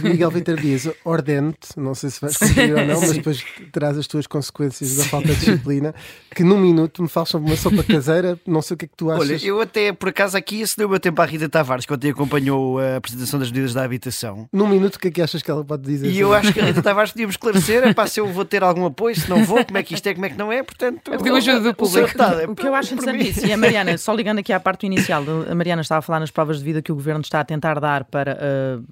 Miguel 0.03 0.31
Vitor 0.31 0.57
Dias, 0.57 0.89
ordente, 1.05 1.69
não 1.77 1.95
sei 1.95 2.09
se 2.09 2.19
vais 2.19 2.37
conseguir 2.39 2.73
ou 2.73 2.87
não, 2.87 2.99
mas 3.01 3.13
depois 3.13 3.45
traz 3.71 3.99
as 3.99 4.07
tuas 4.07 4.27
consequências 4.27 4.97
da 4.97 5.05
falta 5.05 5.29
de 5.29 5.37
disciplina, 5.37 5.95
que 6.35 6.43
num 6.43 6.59
minuto 6.59 7.03
me 7.03 7.09
falas 7.11 7.29
sobre 7.29 7.51
uma 7.51 7.57
sopa 7.59 7.83
caseira, 7.83 8.41
não 8.47 8.63
sei 8.63 8.75
o 8.75 8.79
que 8.79 8.87
é 8.87 8.89
que 8.89 8.97
tu 8.97 9.11
achas. 9.11 9.29
Olha, 9.29 9.47
eu 9.47 9.61
até, 9.61 9.93
por 9.93 10.09
acaso, 10.09 10.39
aqui 10.39 10.67
se 10.67 10.75
deu 10.79 10.87
o 10.87 10.91
meu 10.91 10.99
tempo 10.99 11.21
à 11.21 11.27
Rita 11.27 11.49
Tavares, 11.49 11.85
que 11.85 11.93
ontem 11.93 12.11
acompanhou 12.11 12.79
a 12.79 12.97
apresentação 12.97 13.39
das 13.39 13.51
medidas 13.51 13.75
da 13.75 13.85
habitação. 13.85 14.49
Num 14.51 14.67
minuto, 14.67 14.97
o 14.97 14.99
que 14.99 15.09
é 15.09 15.11
que 15.11 15.21
achas 15.21 15.43
que 15.43 15.51
ela 15.51 15.63
pode 15.63 15.83
dizer? 15.83 16.11
E 16.11 16.19
eu 16.19 16.33
acho 16.33 16.55
que 16.55 16.61
a 16.61 16.65
Rita 16.65 16.81
Tavares 16.81 17.13
podíamos 17.13 17.35
esclarecer, 17.35 17.87
é 17.87 17.93
pá, 17.93 18.07
se 18.07 18.19
eu 18.19 18.27
vou 18.29 18.47
ter 18.47 18.63
algum 18.63 18.87
apoio, 18.87 19.15
se 19.15 19.29
não 19.29 19.45
vou, 19.45 19.63
como 19.63 19.77
é 19.77 19.83
que 19.83 19.93
isto 19.93 20.07
é, 20.07 20.15
como 20.15 20.25
é 20.25 20.31
que 20.31 20.39
não 20.39 20.51
é, 20.51 20.63
portanto... 20.63 21.11
Eu 21.13 21.37
ajuda 21.37 21.61
do 21.61 21.75
público. 21.75 22.09
O 22.49 22.55
que 22.55 22.67
eu 22.67 22.78
acho 22.79 22.95
interessante 22.95 23.29
isso, 23.29 23.47
e 23.47 23.53
a 23.53 23.57
Mariana, 23.57 23.99
só 23.99 24.15
ligando 24.15 24.39
aqui 24.39 24.53
à 24.53 24.61
parte 24.61 24.87
inicial, 24.87 25.23
a 25.51 25.55
Mariana 25.55 25.83
estava 25.83 25.99
a 25.99 26.03
falar 26.03 26.21
nas 26.21 26.31
provas 26.31 26.59
de 26.59 26.65
vida 26.65 26.83
que 26.83 26.93
o 26.93 26.95
governo 26.95 27.21
está 27.21 27.41
a 27.41 27.45
tentar 27.45 27.79
dar 27.81 28.05
para. 28.05 28.39
Uh, 28.81 28.85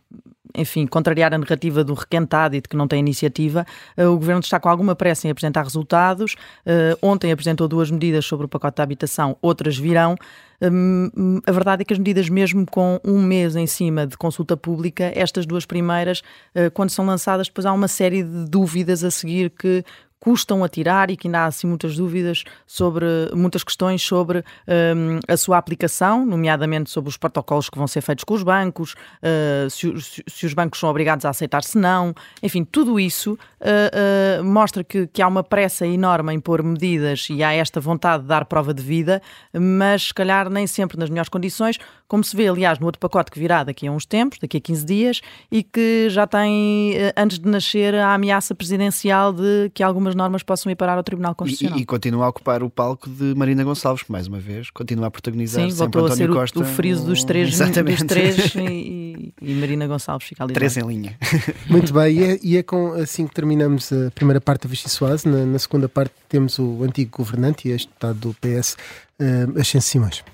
enfim, 0.57 0.87
contrariar 0.87 1.35
a 1.35 1.39
narrativa 1.39 1.85
do 1.85 1.93
requentado 1.93 2.57
e 2.57 2.61
de 2.61 2.69
que 2.69 2.77
não 2.77 2.89
tem 2.89 2.99
iniciativa, 2.99 3.67
uh, 3.99 4.05
o 4.05 4.17
Governo 4.17 4.41
está 4.41 4.59
com 4.59 4.69
alguma 4.69 4.97
pressa 4.97 5.27
em 5.27 5.31
apresentar 5.31 5.63
resultados. 5.63 6.35
Uh, 6.65 6.97
ontem 7.03 7.31
apresentou 7.31 7.69
duas 7.69 7.91
medidas 7.91 8.25
sobre 8.25 8.47
o 8.47 8.49
pacote 8.49 8.77
de 8.77 8.83
habitação, 8.83 9.37
outras 9.43 9.77
virão. 9.77 10.17
Um, 10.63 11.41
a 11.47 11.53
verdade 11.53 11.83
é 11.83 11.85
que 11.85 11.93
as 11.93 11.99
medidas, 11.99 12.31
mesmo 12.31 12.65
com 12.65 12.99
um 13.05 13.21
mês 13.21 13.57
em 13.57 13.67
cima 13.67 14.07
de 14.07 14.17
consulta 14.17 14.57
pública, 14.57 15.13
estas 15.15 15.45
duas 15.45 15.67
primeiras, 15.67 16.21
uh, 16.55 16.71
quando 16.73 16.91
são 16.91 17.05
lançadas, 17.05 17.49
depois 17.49 17.67
há 17.67 17.73
uma 17.73 17.89
série 17.89 18.23
de 18.23 18.47
dúvidas 18.47 19.05
a 19.05 19.11
seguir 19.11 19.51
que 19.51 19.85
custam 20.27 20.65
a 20.65 20.69
tirar 20.69 21.09
e 21.09 21.17
que 21.17 21.29
ainda 21.29 21.43
há 21.43 21.45
assim 21.45 21.69
muitas 21.69 21.97
dúvidas 21.97 22.43
sobre 22.67 23.07
muitas 23.33 23.63
questões 23.63 24.03
sobre 24.03 24.41
um, 24.67 25.21
a 25.29 25.37
sua 25.37 25.57
aplicação, 25.57 26.27
nomeadamente 26.27 26.91
sobre 26.91 27.09
os 27.09 27.17
protocolos 27.17 27.71
que 27.71 27.79
vão 27.79 27.87
ser 27.87 28.01
feitos 28.01 28.25
com 28.25 28.35
os 28.35 28.43
bancos, 28.43 28.95
uh, 29.23 29.71
se, 29.71 30.01
se, 30.01 30.25
se, 30.27 30.47
os 30.47 30.53
bancos 30.53 30.81
são 30.81 30.91
obrigados 30.91 31.25
a 31.25 31.31
aceitar 31.31 31.63
se 31.63 31.79
não, 31.79 32.13
enfim, 32.43 32.65
tudo 32.65 32.99
isso 32.99 33.35
uh, 33.35 34.41
uh, 34.41 34.45
mostra 34.45 34.83
que, 34.83 35.07
que, 35.07 35.23
há 35.23 35.29
uma 35.29 35.45
pressa 35.45 35.87
enorme 35.87 36.35
em 36.35 36.41
pôr 36.41 36.61
medidas 36.61 37.29
e 37.31 37.45
há 37.45 37.53
esta 37.53 37.79
vontade 37.79 38.25
de 38.25 38.29
dar 38.29 38.47
prova 38.47 38.75
de 38.75 38.83
vida, 38.83 39.23
mas 39.55 40.09
se 40.09 40.15
calhar 40.15 40.51
nem 40.51 40.67
sempre 40.67 40.99
nas 40.99 41.09
melhores 41.09 41.29
condições, 41.29 41.79
como 42.09 42.25
se 42.25 42.37
vê 42.37 42.49
aliás 42.49 42.81
no 42.81 42.87
outro 42.87 42.99
pacote 42.99 43.31
que 43.31 43.39
virá 43.39 43.63
daqui 43.63 43.87
a 43.87 43.93
uns 43.93 44.05
tempos, 44.05 44.41
daqui 44.41 44.57
a 44.57 44.61
15 44.61 44.85
dias, 44.85 45.21
e 45.53 45.63
que 45.63 46.09
já 46.11 46.27
tem 46.27 46.95
antes 47.17 47.39
de 47.39 47.49
nascer 47.49 47.95
a 47.95 48.13
ameaça 48.13 48.57
presidencial 48.57 49.33
de 49.33 49.71
que 49.73 49.85
algumas 49.85 50.16
normas 50.17 50.43
possam 50.43 50.73
ir 50.73 50.75
parar 50.75 50.97
ao 50.97 51.05
Tribunal 51.05 51.35
Constitucional. 51.35 51.79
E, 51.79 51.83
e 51.83 51.87
continua 51.87 52.27
a 52.27 52.29
ocupar 52.29 52.63
o 52.63 52.71
palco 52.71 53.09
de 53.09 53.35
Marina 53.35 53.63
Gonçalves, 53.63 54.03
que 54.03 54.11
mais 54.11 54.27
uma 54.27 54.39
vez 54.39 54.71
continua 54.71 55.07
a 55.07 55.11
protagonizar 55.11 55.69
Sim, 55.69 55.77
voltou 55.77 56.07
a 56.07 56.17
ser 56.17 56.31
o, 56.31 56.35
Costa, 56.35 56.61
o 56.61 56.65
friso 56.65 57.05
dos 57.05 57.23
três, 57.23 57.59
dos 57.59 58.03
três 58.03 58.55
e, 58.57 59.33
e, 59.41 59.55
Marina 59.55 59.87
Gonçalves 59.87 60.27
fica 60.27 60.43
ali. 60.43 60.55
Três 60.55 60.77
em 60.77 60.87
linha. 60.87 61.19
Muito 61.69 61.93
bem, 61.93 62.17
e 62.17 62.25
é, 62.25 62.39
e 62.43 62.57
é, 62.57 62.63
com, 62.63 62.93
assim 62.93 63.27
que 63.27 63.35
terminamos 63.35 63.93
a 63.93 64.11
primeira 64.11 64.41
parte 64.41 64.63
da 64.63 64.69
Vichy 64.69 64.89
Soase. 64.89 65.29
Na, 65.29 65.45
na, 65.45 65.59
segunda 65.59 65.89
parte 65.89 66.13
temos 66.29 66.59
o 66.59 66.83
antigo 66.83 67.19
governante 67.19 67.69
e 67.69 67.73
este 67.73 67.89
estado 67.93 68.19
do 68.19 68.35
PS, 68.35 68.77
uh, 69.21 69.61
Ascenso 69.61 69.89
Simões. 69.89 70.25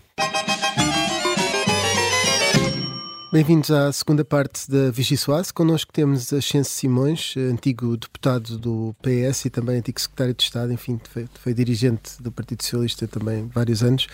Bem-vindos 3.33 3.71
à 3.71 3.91
segunda 3.91 4.27
parte 4.27 4.71
da 4.71 4.91
Vichy 4.91 5.17
Soase. 5.17 5.55
Connosco 5.55 5.91
temos 5.91 6.31
Ascenso 6.35 6.69
Simões, 6.69 7.35
antigo 7.35 7.97
deputado 7.97 8.59
do 8.59 8.95
PS 9.01 9.47
e 9.47 9.51
também 9.51 9.79
antigo 9.79 9.99
secretário 9.99 10.35
de 10.35 10.43
Estado, 10.43 10.71
enfim, 10.71 11.01
foi, 11.11 11.27
foi 11.41 11.55
dirigente 11.55 12.23
do 12.23 12.31
Partido 12.31 12.63
Socialista 12.63 13.09
também 13.09 13.49
vários 13.49 13.83
anos 13.83 14.07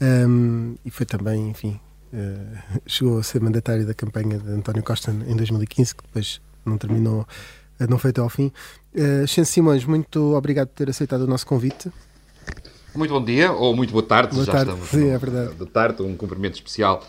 um, 0.00 0.76
e 0.84 0.90
foi 0.92 1.04
também, 1.04 1.48
enfim, 1.48 1.80
uh, 2.12 2.80
chegou 2.86 3.18
a 3.18 3.24
ser 3.24 3.40
mandatário 3.40 3.84
da 3.84 3.92
campanha 3.92 4.38
de 4.38 4.48
António 4.52 4.84
Costa 4.84 5.10
em 5.10 5.34
2015, 5.34 5.96
que 5.96 6.04
depois 6.04 6.40
não 6.64 6.78
terminou, 6.78 7.22
uh, 7.22 7.90
não 7.90 7.98
foi 7.98 8.10
até 8.10 8.20
ao 8.20 8.28
fim. 8.28 8.52
Uh, 8.94 9.24
Ascenso 9.24 9.50
Simões, 9.50 9.84
muito 9.84 10.36
obrigado 10.36 10.68
por 10.68 10.76
ter 10.76 10.88
aceitado 10.88 11.22
o 11.22 11.26
nosso 11.26 11.44
convite. 11.44 11.90
Muito 12.94 13.12
bom 13.12 13.24
dia, 13.24 13.50
ou 13.50 13.74
muito 13.74 13.90
boa 13.90 14.04
tarde, 14.04 14.32
boa 14.32 14.46
já 14.46 14.52
tarde, 14.52 14.70
estamos 14.70 14.90
sim, 14.90 15.06
no, 15.06 15.10
é 15.10 15.18
verdade. 15.18 15.54
de 15.56 15.66
tarde, 15.66 16.02
um 16.04 16.16
cumprimento 16.16 16.54
especial 16.54 17.04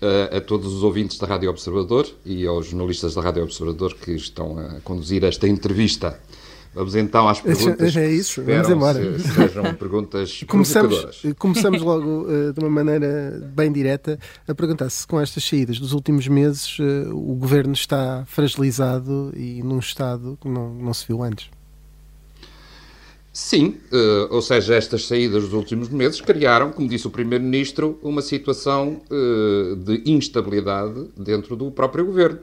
a, 0.00 0.36
a 0.36 0.40
todos 0.40 0.72
os 0.72 0.82
ouvintes 0.82 1.18
da 1.18 1.26
Rádio 1.26 1.50
Observador 1.50 2.06
e 2.24 2.46
aos 2.46 2.66
jornalistas 2.66 3.14
da 3.14 3.22
Rádio 3.22 3.42
Observador 3.44 3.94
que 3.94 4.12
estão 4.12 4.58
a 4.58 4.80
conduzir 4.80 5.24
esta 5.24 5.48
entrevista 5.48 6.18
Vamos 6.74 6.94
então 6.94 7.28
às 7.28 7.40
perguntas. 7.40 7.96
É 7.96 8.10
isso, 8.10 8.42
vamos 8.42 8.68
embora. 8.68 9.18
Se, 9.18 9.28
sejam 9.28 9.74
perguntas 9.74 10.44
começamos, 10.46 11.22
começamos 11.38 11.82
logo 11.82 12.22
uh, 12.22 12.52
de 12.52 12.60
uma 12.60 12.70
maneira 12.70 13.50
bem 13.52 13.72
direta 13.72 14.18
a 14.46 14.54
perguntar 14.54 14.88
se 14.90 15.06
com 15.06 15.20
estas 15.20 15.42
saídas 15.42 15.80
dos 15.80 15.92
últimos 15.92 16.28
meses 16.28 16.78
uh, 16.78 17.10
o 17.12 17.34
governo 17.34 17.72
está 17.72 18.24
fragilizado 18.26 19.32
e 19.34 19.62
num 19.62 19.78
estado 19.78 20.38
que 20.40 20.48
não, 20.48 20.72
não 20.74 20.94
se 20.94 21.06
viu 21.06 21.22
antes. 21.22 21.50
Sim, 23.40 23.76
uh, 23.92 24.34
ou 24.34 24.42
seja, 24.42 24.74
estas 24.74 25.06
saídas 25.06 25.44
dos 25.44 25.52
últimos 25.52 25.88
meses 25.90 26.20
criaram, 26.20 26.72
como 26.72 26.88
disse 26.88 27.06
o 27.06 27.10
Primeiro-Ministro, 27.10 27.96
uma 28.02 28.20
situação 28.20 29.00
uh, 29.08 29.76
de 29.76 30.02
instabilidade 30.10 31.08
dentro 31.16 31.54
do 31.54 31.70
próprio 31.70 32.04
governo. 32.04 32.40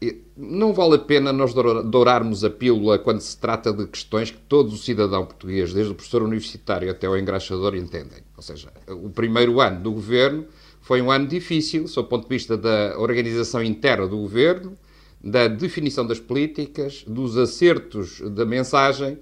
E 0.00 0.20
não 0.36 0.74
vale 0.74 0.96
a 0.96 0.98
pena 0.98 1.32
nós 1.32 1.54
dourarmos 1.54 2.44
a 2.44 2.50
pílula 2.50 2.98
quando 2.98 3.22
se 3.22 3.34
trata 3.38 3.72
de 3.72 3.86
questões 3.86 4.30
que 4.30 4.36
todo 4.36 4.68
o 4.68 4.76
cidadão 4.76 5.24
português, 5.24 5.72
desde 5.72 5.92
o 5.92 5.94
professor 5.94 6.22
universitário 6.22 6.90
até 6.90 7.08
o 7.08 7.16
engraxador, 7.16 7.74
entendem. 7.74 8.18
Ou 8.36 8.42
seja, 8.42 8.70
o 8.88 9.08
primeiro 9.08 9.58
ano 9.58 9.80
do 9.80 9.90
governo 9.90 10.44
foi 10.82 11.00
um 11.00 11.10
ano 11.10 11.26
difícil, 11.26 11.88
sob 11.88 12.08
o 12.08 12.10
ponto 12.10 12.24
de 12.24 12.34
vista 12.34 12.58
da 12.58 12.94
organização 12.98 13.62
interna 13.62 14.06
do 14.06 14.18
governo, 14.18 14.76
da 15.18 15.48
definição 15.48 16.06
das 16.06 16.20
políticas, 16.20 17.04
dos 17.08 17.38
acertos 17.38 18.20
da 18.20 18.44
mensagem 18.44 19.18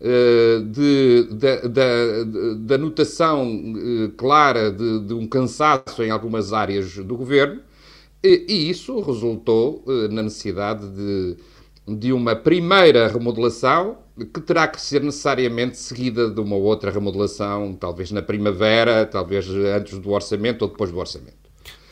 eh, 0.00 0.60
de, 0.64 1.24
da, 1.68 2.54
da, 2.54 2.78
notação 2.78 3.44
eh, 3.76 4.10
clara 4.16 4.70
de, 4.70 5.00
de, 5.00 5.12
um 5.12 5.26
cansaço 5.26 6.04
em 6.04 6.10
algumas 6.10 6.52
áreas 6.52 6.96
do 6.98 7.16
governo, 7.16 7.60
e, 8.22 8.46
e 8.48 8.70
isso 8.70 9.00
resultou 9.00 9.82
eh, 9.88 10.06
na 10.08 10.22
necessidade 10.22 10.86
de, 10.88 11.36
de 11.88 12.12
uma 12.12 12.36
primeira 12.36 13.08
remodelação 13.08 13.98
que 14.16 14.40
terá 14.40 14.68
que 14.68 14.80
ser 14.80 15.02
necessariamente 15.02 15.76
seguida 15.76 16.30
de 16.30 16.40
uma 16.40 16.56
outra 16.56 16.92
remodelação, 16.92 17.74
talvez 17.74 18.12
na 18.12 18.22
primavera, 18.22 19.04
talvez 19.04 19.48
antes 19.48 19.98
do 19.98 20.10
orçamento 20.10 20.62
ou 20.62 20.68
depois 20.68 20.92
do 20.92 20.98
orçamento. 20.98 21.47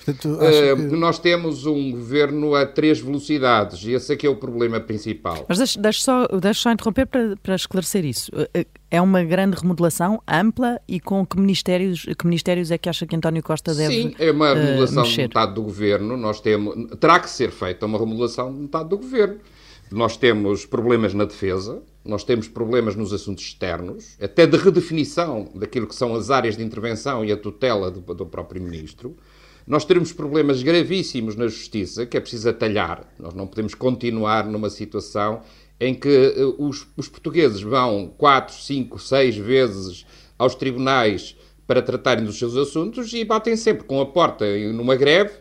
Portanto, 0.06 0.34
uh, 0.34 0.76
que... 0.76 0.96
Nós 0.96 1.18
temos 1.18 1.66
um 1.66 1.90
governo 1.90 2.54
a 2.54 2.64
três 2.64 3.00
velocidades 3.00 3.82
e 3.82 3.90
esse 3.90 4.12
é 4.12 4.16
que 4.16 4.24
é 4.24 4.30
o 4.30 4.36
problema 4.36 4.78
principal. 4.78 5.44
Mas 5.48 5.58
deixe, 5.58 5.80
deixe 5.80 6.00
só, 6.00 6.26
deixe 6.28 6.60
só 6.60 6.70
interromper 6.70 7.06
para, 7.06 7.36
para 7.42 7.56
esclarecer 7.56 8.04
isso. 8.04 8.30
Eh, 8.36 8.50
eh, 8.54 8.66
é 8.88 9.00
uma 9.00 9.24
grande 9.24 9.56
remodelação 9.56 10.22
ampla 10.28 10.80
e 10.86 11.00
com 11.00 11.26
que 11.26 11.36
ministérios, 11.38 12.06
que 12.16 12.24
ministérios 12.24 12.70
é 12.70 12.78
que 12.78 12.88
acha 12.88 13.04
que 13.04 13.16
António 13.16 13.42
Costa 13.42 13.74
deve 13.74 13.94
Sim, 13.94 14.14
é 14.18 14.30
uma 14.30 14.54
remodelação 14.54 15.02
uh, 15.02 15.06
de 15.06 15.18
metade 15.18 15.54
do 15.54 15.62
governo. 15.62 16.16
Nós 16.16 16.40
temos, 16.40 16.96
terá 17.00 17.18
que 17.18 17.28
ser 17.28 17.50
feita 17.50 17.84
uma 17.84 17.98
remodelação 17.98 18.54
de 18.54 18.60
metade 18.60 18.88
do 18.88 18.98
governo. 18.98 19.38
Nós 19.90 20.16
temos 20.16 20.64
problemas 20.64 21.14
na 21.14 21.24
defesa, 21.24 21.82
nós 22.04 22.22
temos 22.22 22.48
problemas 22.48 22.94
nos 22.94 23.12
assuntos 23.12 23.44
externos, 23.44 24.16
até 24.20 24.46
de 24.46 24.56
redefinição 24.56 25.48
daquilo 25.54 25.86
que 25.86 25.94
são 25.94 26.14
as 26.14 26.30
áreas 26.30 26.56
de 26.56 26.62
intervenção 26.62 27.24
e 27.24 27.32
a 27.32 27.36
tutela 27.36 27.90
do, 27.90 28.00
do 28.00 28.26
próprio 28.26 28.62
ministro. 28.62 29.16
Nós 29.66 29.84
teremos 29.84 30.12
problemas 30.12 30.62
gravíssimos 30.62 31.34
na 31.34 31.48
justiça 31.48 32.06
que 32.06 32.16
é 32.16 32.20
preciso 32.20 32.48
atalhar. 32.48 33.04
Nós 33.18 33.34
não 33.34 33.46
podemos 33.46 33.74
continuar 33.74 34.46
numa 34.46 34.70
situação 34.70 35.42
em 35.80 35.92
que 35.92 36.08
uh, 36.08 36.54
os, 36.64 36.86
os, 36.96 37.08
portugueses 37.08 37.60
vão 37.60 38.12
quatro, 38.16 38.54
cinco, 38.54 38.98
seis 38.98 39.36
vezes 39.36 40.06
aos 40.38 40.54
tribunais 40.54 41.36
para 41.66 41.82
tratarem 41.82 42.24
dos 42.24 42.38
seus 42.38 42.56
assuntos 42.56 43.12
e 43.12 43.24
batem 43.24 43.56
sempre 43.56 43.84
com 43.84 44.00
a 44.00 44.06
porta 44.06 44.46
numa 44.72 44.94
greve 44.94 45.32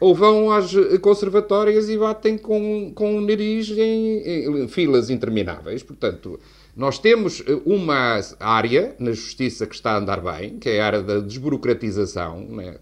ou 0.00 0.14
vão 0.14 0.50
às 0.50 0.72
conservatórias 1.00 1.88
e 1.88 1.96
batem 1.96 2.38
com, 2.38 2.90
com 2.94 3.18
o 3.18 3.20
nariz 3.20 3.70
em, 3.70 4.62
em 4.62 4.68
filas 4.68 5.10
intermináveis. 5.10 5.82
Portanto, 5.82 6.40
nós 6.74 6.98
temos 6.98 7.42
eh, 7.46 7.60
uma 7.66 8.18
área 8.40 8.96
na 8.98 9.12
justiça 9.12 9.66
que 9.66 9.74
está 9.74 9.92
a 9.92 9.98
andar 9.98 10.20
bem, 10.22 10.58
que 10.58 10.70
é 10.70 10.80
a 10.80 10.86
área 10.86 11.02
da 11.02 11.20
desburocratização, 11.20 12.40
né? 12.48 12.78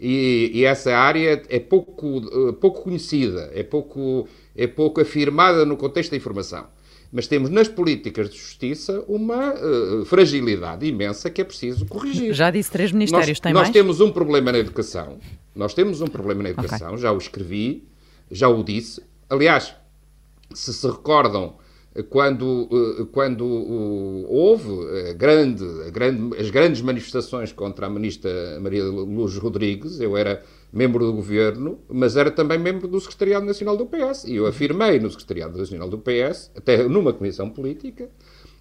E, 0.00 0.50
e, 0.54 0.64
essa 0.64 0.96
área 0.96 1.42
é 1.50 1.60
pouco, 1.60 2.22
eh, 2.48 2.52
pouco 2.52 2.84
conhecida, 2.84 3.50
é 3.54 3.62
pouco, 3.62 4.26
é 4.56 4.66
pouco 4.66 4.98
afirmada 4.98 5.66
no 5.66 5.76
contexto 5.76 6.12
da 6.12 6.16
informação. 6.16 6.68
Mas 7.12 7.26
temos 7.26 7.50
nas 7.50 7.68
políticas 7.68 8.30
de 8.30 8.38
justiça 8.38 9.04
uma 9.08 9.52
uh, 9.52 10.04
fragilidade 10.06 10.86
imensa 10.86 11.28
que 11.28 11.40
é 11.40 11.44
preciso 11.44 11.84
corrigir. 11.84 12.32
Já 12.32 12.50
disse 12.50 12.70
três 12.70 12.92
ministérios, 12.92 13.28
nós, 13.28 13.40
tem 13.40 13.52
nós 13.52 13.62
mais? 13.62 13.68
Nós 13.68 13.74
temos 13.74 14.00
um 14.00 14.10
problema 14.10 14.52
na 14.52 14.58
educação. 14.58 15.18
Nós 15.54 15.74
temos 15.74 16.00
um 16.00 16.06
problema 16.06 16.44
na 16.44 16.50
educação, 16.50 16.90
okay. 16.90 17.02
já 17.02 17.12
o 17.12 17.18
escrevi, 17.18 17.84
já 18.30 18.48
o 18.48 18.62
disse. 18.62 19.02
Aliás, 19.28 19.74
se 20.54 20.72
se 20.72 20.86
recordam, 20.86 21.56
quando, 22.08 22.68
eh, 22.72 23.06
quando 23.12 23.44
houve 24.28 25.14
grande, 25.14 25.64
grande, 25.90 26.36
as 26.38 26.50
grandes 26.50 26.80
manifestações 26.80 27.52
contra 27.52 27.86
a 27.86 27.90
ministra 27.90 28.58
Maria 28.60 28.84
Luz 28.84 29.36
Rodrigues, 29.36 30.00
eu 30.00 30.16
era 30.16 30.42
membro 30.72 31.04
do 31.04 31.12
governo, 31.12 31.80
mas 31.88 32.16
era 32.16 32.30
também 32.30 32.58
membro 32.58 32.86
do 32.86 33.00
Secretariado 33.00 33.44
Nacional 33.44 33.76
do 33.76 33.86
PS. 33.86 34.24
E 34.24 34.36
eu 34.36 34.46
afirmei 34.46 34.98
no 34.98 35.10
Secretariado 35.10 35.58
Nacional 35.58 35.88
do 35.88 35.98
PS, 35.98 36.50
até 36.56 36.86
numa 36.88 37.12
comissão 37.12 37.50
política, 37.50 38.08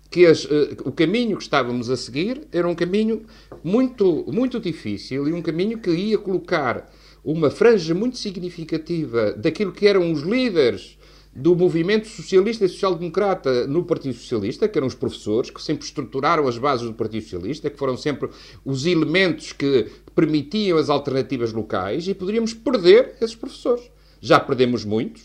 que 0.10 0.26
as, 0.26 0.46
uh, 0.46 0.76
o 0.86 0.92
caminho 0.92 1.38
que 1.38 1.44
estávamos 1.44 1.90
a 1.90 1.96
seguir 1.96 2.48
era 2.52 2.68
um 2.68 2.74
caminho 2.74 3.24
muito, 3.64 4.26
muito 4.28 4.60
difícil 4.60 5.28
e 5.28 5.34
um 5.34 5.42
caminho 5.42 5.78
que 5.78 5.92
ia 5.92 6.18
colocar 6.18 6.92
uma 7.24 7.52
franja 7.52 7.94
muito 7.94 8.18
significativa 8.18 9.34
daquilo 9.34 9.72
que 9.72 9.88
eram 9.88 10.12
os 10.12 10.22
líderes 10.22 10.98
do 11.40 11.56
movimento 11.56 12.08
socialista 12.08 12.66
e 12.66 12.70
social-democrata 12.70 13.66
no 13.66 13.84
Partido 13.84 14.16
Socialista, 14.16 14.68
que 14.68 14.78
eram 14.78 14.88
os 14.88 14.94
professores, 14.94 15.50
que 15.50 15.62
sempre 15.62 15.86
estruturaram 15.86 16.48
as 16.48 16.58
bases 16.58 16.86
do 16.86 16.94
Partido 16.94 17.24
Socialista, 17.24 17.70
que 17.70 17.78
foram 17.78 17.96
sempre 17.96 18.30
os 18.66 18.86
elementos 18.86 19.54
que 19.54 19.88
permitiam 20.14 20.78
as 20.78 20.90
alternativas 20.90 21.54
locais, 21.54 22.08
e 22.08 22.14
poderíamos 22.14 22.54
perder 22.54 23.16
esses 23.22 23.36
professores. 23.36 23.90
Já 24.20 24.38
perdemos 24.38 24.84
muitos, 24.84 25.24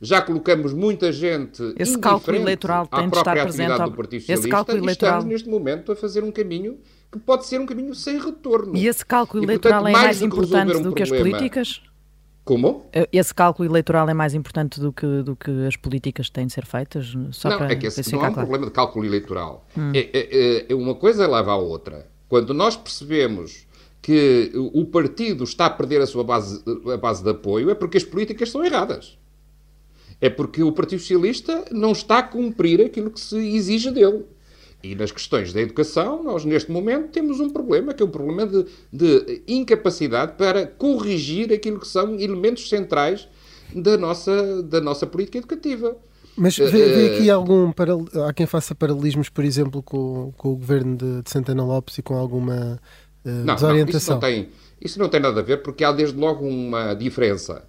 já 0.00 0.20
colocamos 0.20 0.72
muita 0.72 1.12
gente 1.12 1.62
esse 1.78 1.96
cálculo 1.98 2.36
eleitoral 2.36 2.86
tem 2.88 3.08
de 3.08 3.16
estar 3.16 3.40
presente 3.40 3.80
ao... 3.80 3.90
do 3.90 3.96
Partido 3.96 4.20
Socialista 4.22 4.46
esse 4.46 4.50
cálculo 4.50 4.78
eleitoral... 4.78 5.18
estamos 5.18 5.32
neste 5.32 5.48
momento 5.48 5.92
a 5.92 5.96
fazer 5.96 6.24
um 6.24 6.32
caminho 6.32 6.78
que 7.12 7.18
pode 7.20 7.46
ser 7.46 7.60
um 7.60 7.66
caminho 7.66 7.94
sem 7.94 8.18
retorno. 8.18 8.76
E 8.76 8.88
esse 8.88 9.06
cálculo 9.06 9.44
e, 9.44 9.46
eleitoral 9.46 9.82
portanto, 9.82 9.96
é 9.96 10.02
mais, 10.02 10.20
mais 10.20 10.22
importante 10.22 10.72
do 10.72 10.78
um 10.80 10.82
do 10.82 10.92
que 10.92 11.02
as 11.04 11.08
políticas? 11.08 11.80
Como? 12.44 12.84
Eh, 12.92 13.08
esse 13.10 13.34
cálculo 13.34 13.68
eleitoral 13.68 14.08
é 14.08 14.14
mais 14.14 14.34
importante 14.34 14.78
do 14.78 14.92
que, 14.92 15.22
do 15.22 15.34
que 15.34 15.50
as 15.66 15.76
políticas 15.76 16.28
têm 16.28 16.46
de 16.46 16.52
ser 16.52 16.66
feitas? 16.66 17.14
Só 17.32 17.48
não, 17.48 17.58
para, 17.58 17.72
é 17.72 17.76
que 17.76 17.86
esse 17.86 18.12
não 18.12 18.24
é 18.24 18.28
um 18.28 18.32
claro. 18.32 18.46
problema 18.46 18.66
de 18.66 18.72
cálculo 18.72 19.04
eleitoral. 19.04 19.66
Hum. 19.76 19.92
É, 19.94 20.10
é, 20.12 20.66
é, 20.68 20.74
uma 20.74 20.94
coisa 20.94 21.26
leva 21.26 21.52
à 21.52 21.56
outra. 21.56 22.06
Quando 22.28 22.52
nós 22.52 22.76
percebemos 22.76 23.66
que 24.02 24.52
o 24.54 24.84
partido 24.84 25.44
está 25.44 25.66
a 25.66 25.70
perder 25.70 26.02
a 26.02 26.06
sua 26.06 26.22
base, 26.22 26.62
a 26.92 26.96
base 26.98 27.22
de 27.24 27.30
apoio, 27.30 27.70
é 27.70 27.74
porque 27.74 27.96
as 27.96 28.04
políticas 28.04 28.50
são 28.50 28.62
erradas. 28.62 29.18
É 30.20 30.28
porque 30.28 30.62
o 30.62 30.72
Partido 30.72 31.00
Socialista 31.00 31.64
não 31.70 31.92
está 31.92 32.18
a 32.18 32.22
cumprir 32.22 32.80
aquilo 32.82 33.10
que 33.10 33.20
se 33.20 33.36
exige 33.36 33.90
dele. 33.90 34.24
E 34.84 34.94
nas 34.94 35.10
questões 35.10 35.50
da 35.50 35.62
educação, 35.62 36.22
nós 36.22 36.44
neste 36.44 36.70
momento 36.70 37.08
temos 37.08 37.40
um 37.40 37.48
problema, 37.48 37.94
que 37.94 38.02
é 38.02 38.06
um 38.06 38.10
problema 38.10 38.46
de, 38.46 38.66
de 38.92 39.42
incapacidade 39.48 40.34
para 40.36 40.66
corrigir 40.66 41.50
aquilo 41.54 41.80
que 41.80 41.88
são 41.88 42.20
elementos 42.20 42.68
centrais 42.68 43.26
da 43.74 43.96
nossa, 43.96 44.62
da 44.62 44.82
nossa 44.82 45.06
política 45.06 45.38
educativa. 45.38 45.96
Mas 46.36 46.58
vê, 46.58 46.66
vê 46.66 47.06
eh, 47.06 47.14
aqui 47.14 47.30
algum. 47.30 47.72
Há 48.28 48.32
quem 48.34 48.44
faça 48.44 48.74
paralelismos, 48.74 49.30
por 49.30 49.42
exemplo, 49.42 49.82
com, 49.82 50.34
com 50.36 50.50
o 50.52 50.56
governo 50.56 50.96
de, 50.96 51.22
de 51.22 51.30
Santana 51.30 51.64
Lopes 51.64 51.96
e 51.96 52.02
com 52.02 52.14
alguma 52.14 52.78
uh, 53.24 53.30
não, 53.30 53.54
desorientação? 53.54 54.20
Não, 54.20 54.28
isso, 54.28 54.36
não 54.36 54.44
tem, 54.44 54.48
isso 54.82 54.98
não 54.98 55.08
tem 55.08 55.20
nada 55.20 55.40
a 55.40 55.42
ver, 55.42 55.62
porque 55.62 55.82
há 55.82 55.92
desde 55.92 56.18
logo 56.18 56.46
uma 56.46 56.92
diferença. 56.92 57.64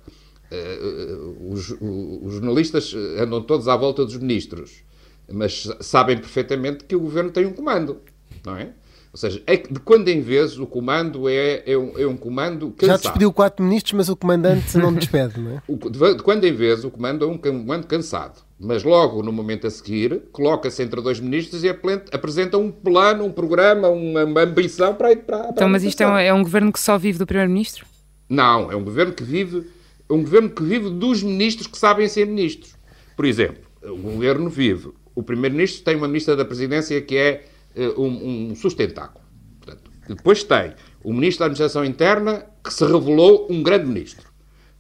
Uh, 0.52 1.54
os, 1.54 1.72
os 1.72 2.34
jornalistas 2.34 2.94
andam 3.18 3.42
todos 3.42 3.70
à 3.70 3.78
volta 3.78 4.04
dos 4.04 4.18
ministros 4.18 4.84
mas 5.32 5.70
sabem 5.82 6.18
perfeitamente 6.18 6.84
que 6.86 6.96
o 6.96 7.00
governo 7.00 7.32
tem 7.32 7.46
um 7.46 7.54
comando, 7.54 8.02
não 8.46 8.56
é? 8.58 8.70
Ou 9.16 9.18
seja, 9.18 9.42
é 9.48 9.56
de 9.56 9.80
quando 9.80 10.10
em 10.10 10.20
vez 10.20 10.60
o 10.60 10.68
comando 10.68 11.30
é, 11.30 11.64
é, 11.66 11.78
um, 11.78 11.98
é 11.98 12.06
um 12.06 12.18
comando 12.18 12.72
cansado. 12.72 12.98
Já 12.98 13.04
despediu 13.04 13.32
quatro 13.32 13.64
ministros, 13.64 13.94
mas 13.94 14.10
o 14.10 14.16
comandante 14.18 14.78
não 14.78 14.94
despede, 14.94 15.40
não 15.40 15.52
é? 15.52 15.62
De 15.90 16.22
quando 16.22 16.44
em 16.44 16.54
vez 16.54 16.84
o 16.84 16.92
comando 16.92 17.24
é 17.24 17.28
um 17.30 17.38
comando 17.38 17.88
cansado. 17.88 18.44
Mas 18.60 18.84
logo 18.84 19.24
no 19.24 19.32
momento 19.32 19.68
a 19.68 19.70
seguir, 19.70 20.24
coloca-se 20.34 20.84
entre 20.84 21.02
dois 21.02 21.22
ministros 21.22 21.64
e 21.64 21.70
apresenta 21.70 22.58
um 22.58 22.70
plano, 22.70 23.24
um 23.24 23.32
programa, 23.32 23.88
uma, 23.88 24.26
uma 24.26 24.42
ambição 24.42 24.94
para, 24.94 25.16
para, 25.16 25.38
para 25.40 25.50
Então, 25.52 25.70
mas 25.70 25.86
isto 25.86 26.02
é 26.02 26.08
um, 26.08 26.18
é 26.18 26.34
um 26.34 26.44
governo 26.44 26.74
que 26.74 26.80
só 26.82 26.98
vive 26.98 27.18
do 27.18 27.26
primeiro-ministro? 27.26 27.86
Não, 28.28 28.70
é 28.70 28.76
um 28.76 28.84
governo 28.84 29.14
que 29.14 29.24
vive, 29.24 29.66
é 30.10 30.14
um 30.14 30.24
governo 30.24 30.50
que 30.50 30.62
vive 30.62 30.90
dos 30.90 31.24
ministros 31.24 31.68
que 31.68 31.78
sabem 31.78 32.10
ser 32.10 32.28
ministros. 32.28 32.76
Por 33.16 33.24
exemplo, 33.24 33.64
o 33.82 33.96
governo 33.96 34.50
vive 34.50 34.92
o 35.16 35.24
Primeiro-Ministro 35.24 35.84
tem 35.84 35.96
uma 35.96 36.08
Ministra 36.08 36.36
da 36.36 36.46
Presidência 36.46 37.02
que 37.02 37.18
é 37.18 37.46
uh, 37.76 38.02
um, 38.02 38.52
um 38.52 38.56
sustentáculo. 38.56 39.26
Portanto, 39.60 39.92
depois 40.08 40.44
tem 40.44 40.74
o 41.04 41.14
Ministro 41.14 41.40
da 41.40 41.46
Administração 41.46 41.86
Interna, 41.86 42.46
que 42.64 42.74
se 42.74 42.86
revelou 42.86 43.48
um 43.50 43.64
grande 43.64 43.86
ministro. 43.86 44.28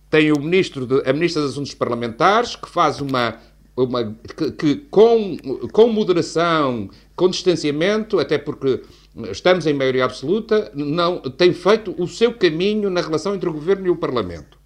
Tem 0.09 0.31
o 0.31 0.39
ministro 0.39 0.85
de, 0.85 1.09
a 1.09 1.13
Ministra 1.13 1.41
dos 1.41 1.51
Assuntos 1.51 1.73
Parlamentares, 1.73 2.55
que 2.55 2.69
faz 2.69 3.01
uma 3.01 3.39
uma, 3.75 4.15
que, 4.37 4.51
que 4.51 4.75
com, 4.89 5.37
com 5.71 5.89
moderação, 5.89 6.89
com 7.15 7.29
distanciamento, 7.29 8.19
até 8.19 8.37
porque 8.37 8.81
estamos 9.31 9.65
em 9.65 9.73
maioria 9.73 10.05
absoluta, 10.05 10.71
não 10.73 11.19
tem 11.19 11.53
feito 11.53 11.93
o 12.01 12.07
seu 12.07 12.33
caminho 12.33 12.89
na 12.89 13.01
relação 13.01 13.35
entre 13.35 13.49
o 13.49 13.53
Governo 13.53 13.87
e 13.87 13.89
o 13.89 13.97
Parlamento. 13.97 14.57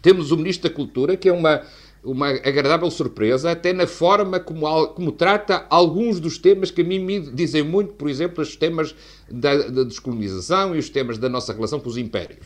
Temos 0.00 0.30
o 0.30 0.36
Ministro 0.36 0.70
da 0.70 0.74
Cultura, 0.74 1.16
que 1.16 1.28
é 1.28 1.32
uma, 1.32 1.62
uma 2.02 2.28
agradável 2.28 2.90
surpresa, 2.90 3.50
até 3.50 3.72
na 3.72 3.86
forma 3.86 4.40
como, 4.40 4.88
como 4.88 5.12
trata 5.12 5.66
alguns 5.68 6.18
dos 6.18 6.38
temas 6.38 6.70
que 6.70 6.80
a 6.80 6.84
mim 6.84 6.98
me 6.98 7.20
dizem 7.20 7.62
muito, 7.62 7.92
por 7.92 8.08
exemplo, 8.08 8.42
os 8.42 8.56
temas 8.56 8.94
da, 9.30 9.56
da 9.68 9.82
descolonização 9.84 10.74
e 10.74 10.78
os 10.78 10.88
temas 10.88 11.18
da 11.18 11.28
nossa 11.28 11.52
relação 11.52 11.78
com 11.78 11.88
os 11.88 11.96
impérios. 11.96 12.38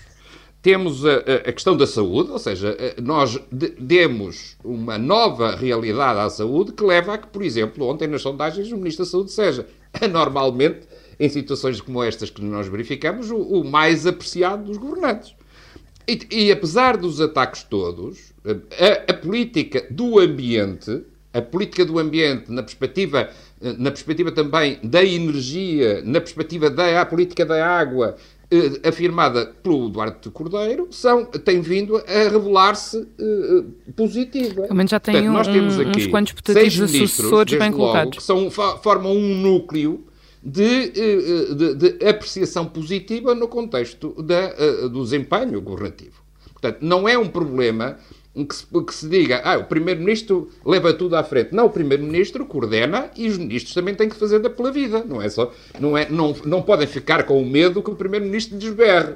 Temos 0.61 1.05
a, 1.05 1.17
a 1.47 1.53
questão 1.53 1.77
da 1.77 1.87
saúde, 1.87 2.31
ou 2.31 2.38
seja, 2.38 2.77
nós 3.03 3.38
demos 3.79 4.57
uma 4.64 4.97
nova 4.97 5.55
realidade 5.55 6.19
à 6.19 6.31
saúde 6.31 6.73
que 6.73 6.83
leva 6.83 7.14
a 7.14 7.19
que, 7.19 7.29
por 7.29 7.43
exemplo, 7.43 7.87
ontem 7.87 8.09
nas 8.09 8.23
sondagens 8.23 8.73
o 8.73 8.77
Ministro 8.77 9.05
da 9.05 9.11
Saúde 9.11 9.31
seja 9.31 9.67
anormalmente, 10.01 10.88
em 11.21 11.29
situações 11.29 11.81
como 11.81 12.03
estas 12.03 12.31
que 12.31 12.43
nós 12.43 12.67
verificamos, 12.67 13.31
o, 13.31 13.37
o 13.37 13.64
mais 13.64 14.07
apreciado 14.07 14.64
dos 14.64 14.79
governantes. 14.79 15.35
E, 16.07 16.27
e, 16.31 16.53
apesar 16.53 16.97
dos 16.97 17.21
ataques 17.21 17.62
todos, 17.62 18.33
a, 18.45 19.11
a, 19.11 19.14
política 19.14 19.87
do 19.90 20.19
ambiente, 20.19 21.03
a 21.33 21.40
política 21.40 21.85
do 21.85 21.99
ambiente 21.99 22.51
na 22.51 22.62
perspectiva, 22.62 23.31
na 23.61 23.90
perspectiva 23.90 24.31
também 24.31 24.79
da 24.83 25.03
energia, 25.03 26.03
na 26.05 26.21
perspectiva 26.21 26.69
da 26.69 27.05
política 27.07 27.47
da 27.47 27.67
água, 27.67 28.17
eh, 28.51 28.88
afirmada 28.88 29.47
pelo 29.62 29.88
Duarte 29.88 30.29
Cordeiro, 30.29 30.88
são, 30.90 31.25
tem 31.25 31.62
vindo 31.62 31.97
a 31.97 32.29
revelar-se 32.31 33.09
eh, 33.19 33.64
positiva. 33.97 34.69
Também 34.69 34.87
já 34.87 35.01
tem 35.01 35.14
Portanto, 35.14 35.31
um, 35.31 35.33
nós 35.33 35.49
temos 35.49 35.81
aqui 35.81 36.01
uns 36.01 36.07
quantos 36.09 36.33
putativos 36.35 36.81
assessores 36.83 37.59
bem 37.59 37.73
colocados. 37.73 38.19
que 38.19 38.23
são, 38.23 38.51
formam 38.51 39.17
um 39.17 39.35
núcleo 39.40 40.05
de, 40.44 40.92
eh, 40.94 41.54
de, 41.54 41.74
de, 41.74 42.07
apreciação 42.07 42.66
positiva 42.66 43.35
no 43.35 43.48
contexto 43.48 44.22
da, 44.22 44.54
eh, 44.59 44.88
do 44.88 45.02
desempenho 45.02 45.61
governativo. 45.62 46.22
Portanto, 46.52 46.78
não 46.83 47.09
é 47.09 47.16
um 47.16 47.28
problema 47.28 47.98
que 48.35 48.54
se, 48.54 48.66
que 48.66 48.94
se 48.94 49.09
diga, 49.09 49.40
ah, 49.44 49.57
o 49.59 49.64
Primeiro-Ministro 49.64 50.50
leva 50.66 50.92
tudo 50.92 51.16
à 51.16 51.22
frente. 51.22 51.54
Não, 51.54 51.66
o 51.66 51.70
Primeiro-Ministro 51.70 52.44
coordena 52.44 53.11
e 53.16 53.28
os 53.28 53.38
ministros 53.38 53.72
também 53.72 53.94
têm 53.94 54.09
que 54.09 54.16
fazer 54.16 54.40
da 54.40 54.50
pela 54.50 54.70
vida. 54.70 55.04
Não 55.04 55.22
é 55.22 55.28
só, 55.28 55.52
não, 55.80 55.96
é, 55.96 56.09
não, 56.11 56.35
não 56.44 56.61
podem 56.61 56.87
ficar 56.87 57.22
com 57.24 57.40
o 57.40 57.46
medo 57.46 57.83
que 57.83 57.90
o 57.90 57.94
Primeiro-Ministro 57.94 58.59
desberre 58.59 59.14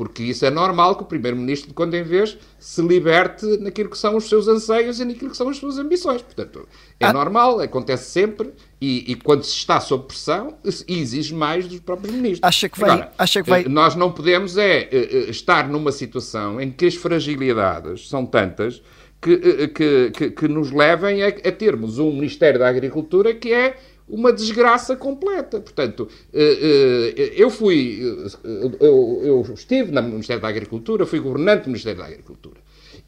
porque 0.00 0.22
isso 0.22 0.46
é 0.46 0.50
normal 0.50 0.96
que 0.96 1.02
o 1.02 1.04
Primeiro-Ministro, 1.04 1.68
de 1.68 1.74
quando 1.74 1.92
em 1.92 2.02
vez, 2.02 2.38
se 2.58 2.80
liberte 2.80 3.44
naquilo 3.58 3.90
que 3.90 3.98
são 3.98 4.16
os 4.16 4.30
seus 4.30 4.48
anseios 4.48 4.98
e 4.98 5.04
naquilo 5.04 5.30
que 5.30 5.36
são 5.36 5.46
as 5.50 5.58
suas 5.58 5.76
ambições. 5.76 6.22
Portanto, 6.22 6.66
é 6.98 7.04
ah. 7.04 7.12
normal, 7.12 7.60
acontece 7.60 8.10
sempre, 8.10 8.50
e, 8.80 9.12
e, 9.12 9.14
quando 9.14 9.42
se 9.42 9.56
está 9.56 9.78
sob 9.78 10.06
pressão, 10.06 10.56
exige 10.88 11.34
mais 11.34 11.68
dos 11.68 11.80
próprios 11.80 12.14
ministros. 12.14 12.40
Acha 12.42 12.68
que 12.68 12.80
vai. 12.80 12.90
Agora, 12.90 13.12
acha 13.18 13.42
que 13.42 13.50
vai... 13.50 13.64
Nós 13.64 13.94
não 13.94 14.10
podemos 14.10 14.56
é, 14.56 14.88
é, 14.90 14.90
é 14.90 15.18
estar 15.30 15.68
numa 15.68 15.92
situação 15.92 16.60
em 16.60 16.70
que 16.70 16.86
as 16.86 16.94
fragilidades 16.94 18.08
são 18.08 18.24
tantas 18.24 18.82
que, 19.20 19.68
que, 19.68 20.10
que, 20.12 20.30
que 20.30 20.48
nos 20.48 20.70
levem 20.70 21.22
a, 21.22 21.28
a 21.28 21.52
termos 21.52 21.98
um 21.98 22.10
Ministério 22.10 22.58
da 22.58 22.68
Agricultura 22.68 23.34
que 23.34 23.52
é 23.52 23.76
uma 24.10 24.32
desgraça 24.32 24.96
completa. 24.96 25.60
Portanto, 25.60 26.08
eh, 26.32 27.14
eh, 27.16 27.32
eu 27.36 27.48
fui, 27.48 28.00
eh, 28.44 28.70
eu, 28.80 29.20
eu 29.22 29.54
estive 29.54 29.92
no 29.92 30.02
Ministério 30.02 30.42
da 30.42 30.48
Agricultura, 30.48 31.06
fui 31.06 31.20
governante 31.20 31.64
do 31.64 31.68
Ministério 31.68 32.00
da 32.00 32.06
Agricultura. 32.06 32.60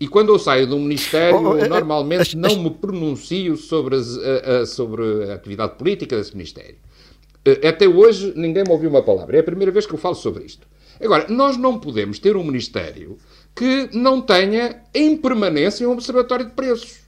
E 0.02 0.08
quando 0.08 0.30
eu 0.30 0.38
saio 0.40 0.66
do 0.66 0.76
Ministério, 0.80 1.36
oh, 1.36 1.50
oh, 1.50 1.68
normalmente 1.68 2.36
não 2.36 2.60
me 2.60 2.70
pronuncio 2.70 3.56
sobre, 3.56 3.94
a, 3.94 4.62
a, 4.62 4.66
sobre 4.66 5.30
a 5.30 5.34
atividade 5.34 5.78
política 5.78 6.16
desse 6.16 6.32
Ministério. 6.32 6.74
Até 7.64 7.86
hoje 7.86 8.32
ninguém 8.34 8.64
me 8.64 8.72
ouviu 8.72 8.90
uma 8.90 9.04
palavra. 9.04 9.36
É 9.36 9.38
a 9.38 9.44
primeira 9.44 9.70
vez 9.70 9.86
que 9.86 9.94
eu 9.94 9.98
falo 9.98 10.16
sobre 10.16 10.42
isto. 10.42 10.66
Agora, 11.00 11.28
nós 11.28 11.56
não 11.56 11.78
podemos 11.78 12.18
ter 12.18 12.36
um 12.36 12.42
Ministério 12.42 13.16
que 13.54 13.90
não 13.96 14.20
tenha 14.20 14.82
em 14.92 15.16
permanência 15.16 15.88
um 15.88 15.92
observatório 15.92 16.46
de 16.46 16.52
preços. 16.52 16.98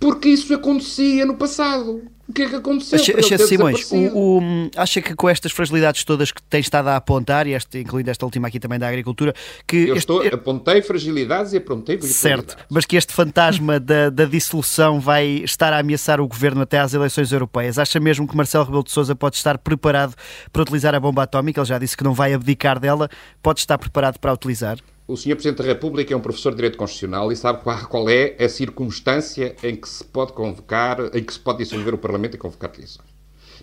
Porque 0.00 0.30
isso 0.30 0.54
acontecia 0.54 1.26
no 1.26 1.36
passado. 1.36 2.00
O 2.26 2.32
que 2.32 2.42
é 2.42 2.48
que 2.48 2.56
aconteceu? 2.56 2.98
Acha, 3.18 3.38
Simões, 3.38 3.90
o, 3.92 4.38
o, 4.38 4.70
acha 4.76 5.02
que 5.02 5.14
com 5.14 5.28
estas 5.28 5.52
fragilidades 5.52 6.04
todas 6.04 6.32
que 6.32 6.42
tem 6.42 6.60
estado 6.60 6.88
a 6.88 6.96
apontar, 6.96 7.46
e 7.46 7.52
este, 7.52 7.78
incluindo 7.78 8.10
esta 8.10 8.24
última 8.24 8.48
aqui 8.48 8.58
também 8.58 8.78
da 8.78 8.88
agricultura, 8.88 9.34
que. 9.66 9.76
Eu 9.76 9.96
este, 9.96 9.98
estou, 9.98 10.26
apontei 10.26 10.80
fragilidades 10.80 11.52
e 11.52 11.58
apontei 11.58 12.00
Certo, 12.00 12.56
mas 12.70 12.86
que 12.86 12.96
este 12.96 13.12
fantasma 13.12 13.78
da, 13.78 14.08
da, 14.08 14.24
dissolução 14.24 15.00
vai 15.00 15.26
estar 15.44 15.72
a 15.72 15.78
ameaçar 15.78 16.20
o 16.20 16.26
governo 16.26 16.62
até 16.62 16.78
às 16.78 16.94
eleições 16.94 17.30
europeias. 17.30 17.78
Acha 17.78 18.00
mesmo 18.00 18.26
que 18.26 18.36
Marcelo 18.36 18.64
Rebelo 18.64 18.84
de 18.84 18.90
Souza 18.90 19.14
pode 19.14 19.36
estar 19.36 19.58
preparado 19.58 20.14
para 20.50 20.62
utilizar 20.62 20.94
a 20.94 21.00
bomba 21.00 21.24
atómica? 21.24 21.60
Ele 21.60 21.68
já 21.68 21.78
disse 21.78 21.96
que 21.96 22.04
não 22.04 22.14
vai 22.14 22.32
abdicar 22.32 22.80
dela. 22.80 23.10
Pode 23.42 23.60
estar 23.60 23.76
preparado 23.76 24.18
para 24.18 24.30
a 24.30 24.34
utilizar? 24.34 24.78
O 25.06 25.16
Sr. 25.16 25.34
Presidente 25.34 25.58
da 25.58 25.64
República 25.64 26.14
é 26.14 26.16
um 26.16 26.20
professor 26.20 26.50
de 26.50 26.56
Direito 26.56 26.78
Constitucional 26.78 27.30
e 27.30 27.36
sabe 27.36 27.62
qual, 27.62 28.08
é 28.08 28.36
a 28.42 28.48
circunstância 28.48 29.54
em 29.62 29.76
que 29.76 29.86
se 29.88 30.02
pode 30.02 30.32
convocar, 30.32 30.98
em 31.14 31.22
que 31.22 31.32
se 31.32 31.38
pode 31.38 31.58
dissolver 31.58 31.92
o 31.92 31.98
Parlamento 31.98 32.34
e 32.34 32.38
convocar 32.38 32.72
eleições. 32.74 33.08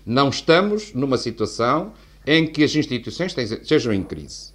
Não 0.06 0.30
estamos 0.30 0.94
numa 0.94 1.18
situação 1.18 1.94
em 2.28 2.46
que 2.46 2.64
as 2.64 2.76
instituições 2.76 3.36
estejam 3.36 3.92
em 3.92 4.04
crise. 4.04 4.54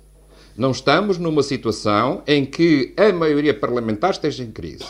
Não 0.57 0.71
estamos 0.71 1.19
numa 1.19 1.43
situação 1.43 2.23
em 2.27 2.47
que 2.47 2.95
a 2.97 3.13
maioria 3.13 3.53
parlamentar 3.53 4.13
esteja 4.13 4.45
em 4.45 4.53
crise. 4.53 4.87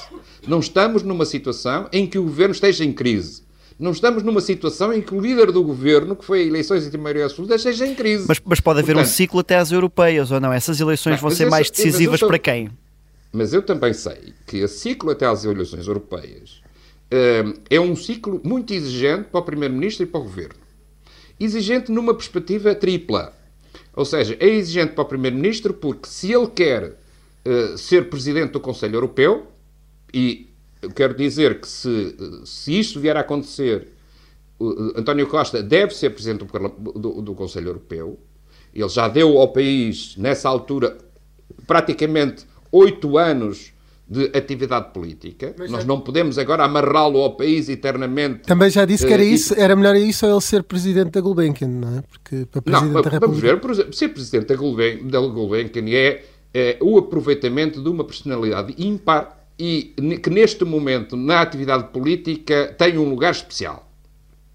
Não 0.46 0.60
estamos 0.60 1.02
numa 1.02 1.24
situação 1.24 1.88
em 1.90 2.06
que 2.06 2.18
o 2.18 2.24
governo 2.24 2.52
esteja 2.52 2.84
em 2.84 2.92
crise. 2.92 3.45
Não 3.78 3.90
estamos 3.90 4.22
numa 4.22 4.40
situação 4.40 4.92
em 4.92 5.02
que 5.02 5.14
o 5.14 5.20
líder 5.20 5.52
do 5.52 5.62
governo, 5.62 6.16
que 6.16 6.24
foi 6.24 6.40
a 6.40 6.44
eleições 6.44 6.90
de 6.90 6.96
maioria 6.96 7.26
absoluta, 7.26 7.56
esteja 7.56 7.86
em 7.86 7.94
crise. 7.94 8.24
Mas, 8.26 8.40
mas 8.42 8.58
pode 8.58 8.80
haver 8.80 8.94
Portanto, 8.94 9.10
um 9.10 9.14
ciclo 9.14 9.40
até 9.40 9.56
às 9.56 9.70
europeias, 9.70 10.30
ou 10.30 10.40
não? 10.40 10.50
Essas 10.52 10.80
eleições 10.80 11.20
vão 11.20 11.30
ser 11.30 11.42
esse, 11.42 11.50
mais 11.50 11.70
decisivas 11.70 12.20
para 12.20 12.38
quem? 12.38 12.70
Mas 13.30 13.52
eu 13.52 13.60
também 13.60 13.92
sei 13.92 14.32
que 14.46 14.64
o 14.64 14.68
ciclo 14.68 15.10
até 15.10 15.26
às 15.26 15.44
eleições 15.44 15.86
europeias 15.86 16.62
uh, 17.12 17.60
é 17.68 17.78
um 17.78 17.94
ciclo 17.94 18.40
muito 18.42 18.72
exigente 18.72 19.24
para 19.24 19.40
o 19.40 19.42
Primeiro-Ministro 19.42 20.04
e 20.04 20.06
para 20.06 20.20
o 20.20 20.22
Governo. 20.22 20.60
Exigente 21.38 21.92
numa 21.92 22.14
perspectiva 22.14 22.74
tripla. 22.74 23.34
Ou 23.94 24.06
seja, 24.06 24.38
é 24.40 24.48
exigente 24.48 24.94
para 24.94 25.02
o 25.02 25.06
Primeiro-Ministro 25.06 25.74
porque 25.74 26.08
se 26.08 26.32
ele 26.32 26.46
quer 26.46 26.84
uh, 27.44 27.76
ser 27.76 28.08
Presidente 28.08 28.52
do 28.52 28.60
Conselho 28.60 28.96
Europeu, 28.96 29.48
e 30.16 30.48
quero 30.90 31.14
dizer 31.14 31.60
que 31.60 31.68
se, 31.68 32.16
se 32.44 32.78
isto 32.78 33.00
vier 33.00 33.16
a 33.16 33.20
acontecer, 33.20 33.88
António 34.96 35.26
Costa 35.26 35.62
deve 35.62 35.94
ser 35.94 36.10
Presidente 36.10 36.44
do, 36.44 36.92
do, 36.92 37.22
do 37.22 37.34
Conselho 37.34 37.68
Europeu. 37.68 38.18
Ele 38.74 38.88
já 38.88 39.08
deu 39.08 39.38
ao 39.38 39.48
país, 39.48 40.16
nessa 40.16 40.48
altura, 40.48 40.96
praticamente 41.66 42.46
oito 42.70 43.16
anos 43.16 43.72
de 44.08 44.30
atividade 44.36 44.92
política. 44.92 45.54
Mas 45.58 45.70
Nós 45.70 45.82
é... 45.82 45.86
não 45.86 46.00
podemos 46.00 46.38
agora 46.38 46.64
amarrá-lo 46.64 47.18
ao 47.20 47.36
país 47.36 47.68
eternamente. 47.68 48.42
Também 48.42 48.70
já 48.70 48.84
disse 48.84 49.06
que 49.06 49.12
era, 49.12 49.22
uh, 49.22 49.26
isso, 49.26 49.54
era 49.58 49.74
melhor 49.74 49.96
isso 49.96 50.24
ou 50.26 50.32
ele 50.32 50.40
ser 50.40 50.62
presidente 50.62 51.10
da 51.10 51.20
Gulbenkian, 51.20 51.68
não 51.68 51.98
é? 51.98 52.02
Porque 52.02 52.46
para 52.46 52.62
presidente 52.62 52.92
não, 52.92 53.02
da 53.02 53.10
República. 53.10 53.56
Vamos 53.56 53.76
ver, 53.78 53.92
ser 53.94 54.08
presidente 54.08 54.46
da 54.46 54.54
Gulbenkian, 54.54 55.08
da 55.08 55.20
Gulbenkian 55.20 55.88
é, 55.88 56.24
é 56.54 56.78
o 56.80 56.98
aproveitamento 56.98 57.82
de 57.82 57.88
uma 57.88 58.04
personalidade 58.04 58.74
ímpar 58.78 59.36
e 59.58 59.94
que 60.22 60.30
neste 60.30 60.64
momento, 60.64 61.16
na 61.16 61.40
atividade 61.40 61.88
política, 61.92 62.74
tem 62.78 62.98
um 62.98 63.08
lugar 63.08 63.32
especial. 63.32 63.90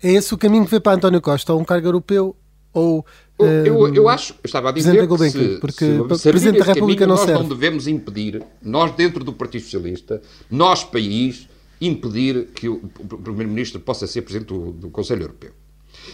É 0.01 0.11
esse 0.11 0.33
o 0.33 0.37
caminho 0.37 0.65
que 0.65 0.71
vê 0.71 0.79
para 0.79 0.95
António 0.95 1.21
Costa, 1.21 1.53
ou 1.53 1.61
um 1.61 1.65
cargo 1.65 1.87
europeu, 1.87 2.35
ou. 2.73 3.05
Eu, 3.39 3.47
eu, 3.65 3.95
eu 3.95 4.09
acho, 4.09 4.33
eu 4.33 4.39
estava 4.45 4.69
a 4.69 4.71
dizer 4.71 5.07
que 5.07 5.29
se, 5.29 5.57
porque 5.59 5.85
se, 6.15 6.29
Presidente 6.29 6.59
da 6.59 6.65
República 6.65 7.05
caminho, 7.05 7.07
não 7.07 7.15
nós 7.15 7.21
serve. 7.21 7.41
não 7.41 7.49
devemos 7.49 7.87
impedir, 7.87 8.43
nós 8.61 8.91
dentro 8.91 9.23
do 9.23 9.33
Partido 9.33 9.63
Socialista, 9.63 10.21
nós 10.49 10.83
país, 10.83 11.47
impedir 11.79 12.49
que 12.53 12.69
o, 12.69 12.75
o 12.99 13.17
Primeiro-Ministro 13.17 13.79
possa 13.79 14.05
ser 14.05 14.21
Presidente 14.21 14.49
do, 14.49 14.71
do 14.71 14.89
Conselho 14.91 15.23
Europeu. 15.23 15.51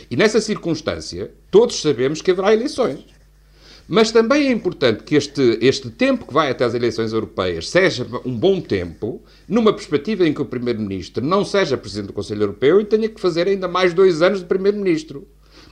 E 0.10 0.16
nessa 0.16 0.40
circunstância, 0.40 1.32
todos 1.52 1.82
sabemos 1.82 2.22
que 2.22 2.32
haverá 2.32 2.54
eleições. 2.54 3.00
Mas 3.88 4.12
também 4.12 4.48
é 4.48 4.52
importante 4.52 5.04
que 5.04 5.16
este, 5.16 5.58
este 5.62 5.90
tempo 5.90 6.28
que 6.28 6.34
vai 6.34 6.52
até 6.52 6.66
as 6.66 6.74
eleições 6.74 7.14
europeias 7.14 7.70
seja 7.70 8.06
um 8.26 8.36
bom 8.36 8.60
tempo, 8.60 9.22
numa 9.48 9.72
perspectiva 9.72 10.28
em 10.28 10.34
que 10.34 10.42
o 10.42 10.46
Primeiro-Ministro 10.46 11.24
não 11.24 11.46
seja 11.46 11.78
Presidente 11.78 12.08
do 12.08 12.14
Conselho 12.14 12.44
Europeu 12.44 12.82
e 12.82 12.86
tenha 12.86 13.08
que 13.08 13.22
fazer 13.22 13.48
ainda 13.48 13.68
mais 13.68 13.94
dois 13.94 14.22
anos 14.22 14.40
de 14.40 14.46
Primeiro-Ministro. 14.46 15.26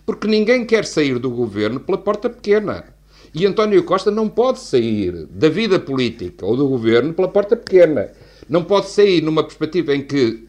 Porque 0.05 0.27
ninguém 0.27 0.65
quer 0.65 0.85
sair 0.85 1.19
do 1.19 1.29
governo 1.29 1.79
pela 1.79 1.97
porta 1.97 2.29
pequena. 2.29 2.85
E 3.33 3.45
António 3.45 3.83
Costa 3.83 4.09
não 4.09 4.29
pode 4.29 4.59
sair 4.59 5.25
da 5.25 5.49
vida 5.49 5.77
política 5.77 6.45
ou 6.45 6.55
do 6.55 6.69
governo 6.69 7.13
pela 7.13 7.27
porta 7.27 7.57
pequena. 7.57 8.11
Não 8.47 8.63
pode 8.63 8.87
sair 8.91 9.21
numa 9.21 9.43
perspectiva 9.43 9.93
em 9.93 10.01
que 10.01 10.47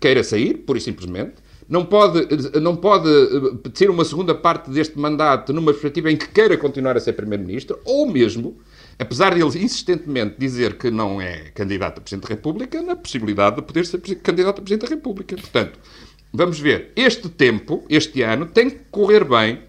queira 0.00 0.22
sair, 0.22 0.58
pura 0.58 0.78
e 0.78 0.82
simplesmente, 0.82 1.34
não 1.70 1.84
pode, 1.84 2.26
não 2.60 2.74
pode 2.74 3.08
eh, 3.08 3.68
ter 3.72 3.88
uma 3.88 4.04
segunda 4.04 4.34
parte 4.34 4.68
deste 4.68 4.98
mandato 4.98 5.52
numa 5.52 5.70
perspectiva 5.70 6.10
em 6.10 6.16
que 6.16 6.26
queira 6.26 6.58
continuar 6.58 6.96
a 6.96 7.00
ser 7.00 7.12
Primeiro-Ministro, 7.12 7.78
ou 7.84 8.10
mesmo 8.10 8.58
apesar 8.98 9.32
de 9.32 9.40
ele 9.40 9.64
insistentemente 9.64 10.34
dizer 10.36 10.76
que 10.76 10.90
não 10.90 11.20
é 11.20 11.52
candidato 11.54 11.98
a 11.98 12.00
Presidente 12.00 12.28
da 12.28 12.34
República, 12.34 12.82
na 12.82 12.96
possibilidade 12.96 13.56
de 13.56 13.62
poder 13.62 13.86
ser 13.86 14.00
candidato 14.16 14.58
a 14.58 14.62
Presidente 14.62 14.88
da 14.88 14.96
República. 14.96 15.36
Portanto, 15.36 15.78
vamos 16.32 16.58
ver, 16.58 16.90
este 16.96 17.28
tempo, 17.28 17.84
este 17.88 18.20
ano, 18.22 18.46
tem 18.46 18.68
que 18.68 18.80
correr 18.90 19.24
bem 19.24 19.60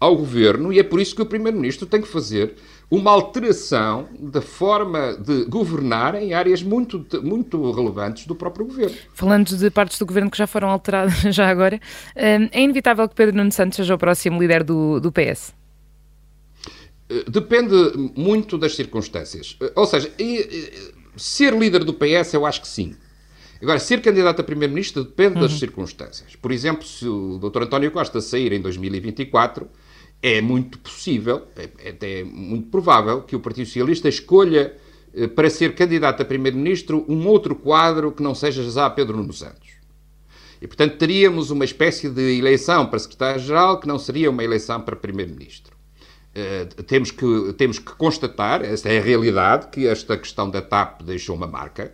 ao 0.00 0.16
Governo 0.16 0.72
e 0.72 0.80
é 0.80 0.82
por 0.82 1.00
isso 1.00 1.14
que 1.14 1.22
o 1.22 1.26
Primeiro-Ministro 1.26 1.86
tem 1.86 2.02
que 2.02 2.08
fazer 2.08 2.56
uma 2.92 3.10
alteração 3.10 4.06
da 4.20 4.42
forma 4.42 5.16
de 5.16 5.46
governar 5.46 6.14
em 6.14 6.34
áreas 6.34 6.62
muito, 6.62 7.06
muito 7.22 7.72
relevantes 7.72 8.26
do 8.26 8.34
próprio 8.34 8.66
governo. 8.66 8.94
Falando 9.14 9.56
de 9.56 9.70
partes 9.70 9.98
do 9.98 10.04
governo 10.04 10.30
que 10.30 10.36
já 10.36 10.46
foram 10.46 10.68
alteradas 10.68 11.14
já 11.34 11.48
agora, 11.48 11.80
hum, 12.14 12.48
é 12.52 12.60
inevitável 12.60 13.08
que 13.08 13.14
Pedro 13.14 13.34
Nuno 13.34 13.50
Santos 13.50 13.76
seja 13.76 13.94
o 13.94 13.98
próximo 13.98 14.38
líder 14.38 14.62
do, 14.62 15.00
do 15.00 15.10
PS? 15.10 15.54
Eh, 17.08 17.24
depende 17.26 17.74
muito 18.14 18.58
das 18.58 18.76
circunstâncias. 18.76 19.56
Eh, 19.62 19.72
ou 19.74 19.86
seja, 19.86 20.12
ser 21.16 21.54
líder 21.54 21.84
do 21.84 21.94
PS 21.94 22.34
eu 22.34 22.44
acho 22.44 22.60
que 22.60 22.68
sim. 22.68 22.94
Agora, 23.62 23.78
ser 23.78 24.02
candidato 24.02 24.40
a 24.40 24.44
primeiro-ministro 24.44 25.02
depende 25.02 25.36
uhum. 25.36 25.40
das 25.40 25.52
circunstâncias. 25.52 26.36
Por 26.36 26.52
exemplo, 26.52 26.86
se 26.86 27.08
o 27.08 27.38
Dr. 27.38 27.62
António 27.62 27.90
Costa 27.90 28.20
sair 28.20 28.52
em 28.52 28.60
2024 28.60 29.66
é 30.22 30.40
muito 30.40 30.78
possível, 30.78 31.48
é 31.56 31.90
até 31.90 32.22
muito 32.22 32.68
provável, 32.68 33.22
que 33.22 33.34
o 33.34 33.40
Partido 33.40 33.66
Socialista 33.66 34.08
escolha 34.08 34.76
eh, 35.12 35.26
para 35.26 35.50
ser 35.50 35.74
candidato 35.74 36.22
a 36.22 36.24
primeiro-ministro 36.24 37.04
um 37.08 37.26
outro 37.26 37.56
quadro 37.56 38.12
que 38.12 38.22
não 38.22 38.34
seja 38.34 38.62
já 38.70 38.88
Pedro 38.88 39.16
Nuno 39.16 39.32
Santos. 39.32 39.72
E, 40.60 40.66
portanto, 40.68 40.96
teríamos 40.96 41.50
uma 41.50 41.64
espécie 41.64 42.08
de 42.08 42.38
eleição 42.38 42.86
para 42.86 43.00
secretário-geral 43.00 43.80
que 43.80 43.88
não 43.88 43.98
seria 43.98 44.30
uma 44.30 44.44
eleição 44.44 44.80
para 44.80 44.94
primeiro-ministro. 44.94 45.76
Uh, 46.34 46.82
temos, 46.84 47.10
que, 47.10 47.52
temos 47.58 47.80
que 47.80 47.92
constatar, 47.96 48.64
esta 48.64 48.88
é 48.88 48.98
a 48.98 49.02
realidade, 49.02 49.66
que 49.66 49.88
esta 49.88 50.16
questão 50.16 50.48
da 50.48 50.62
TAP 50.62 51.02
deixou 51.02 51.34
uma 51.34 51.48
marca 51.48 51.92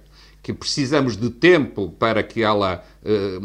que 0.48 0.54
precisamos 0.54 1.14
de 1.14 1.28
tempo 1.28 1.90
para 1.98 2.22
que 2.22 2.42
ela, 2.42 2.82
eh, 3.04 3.38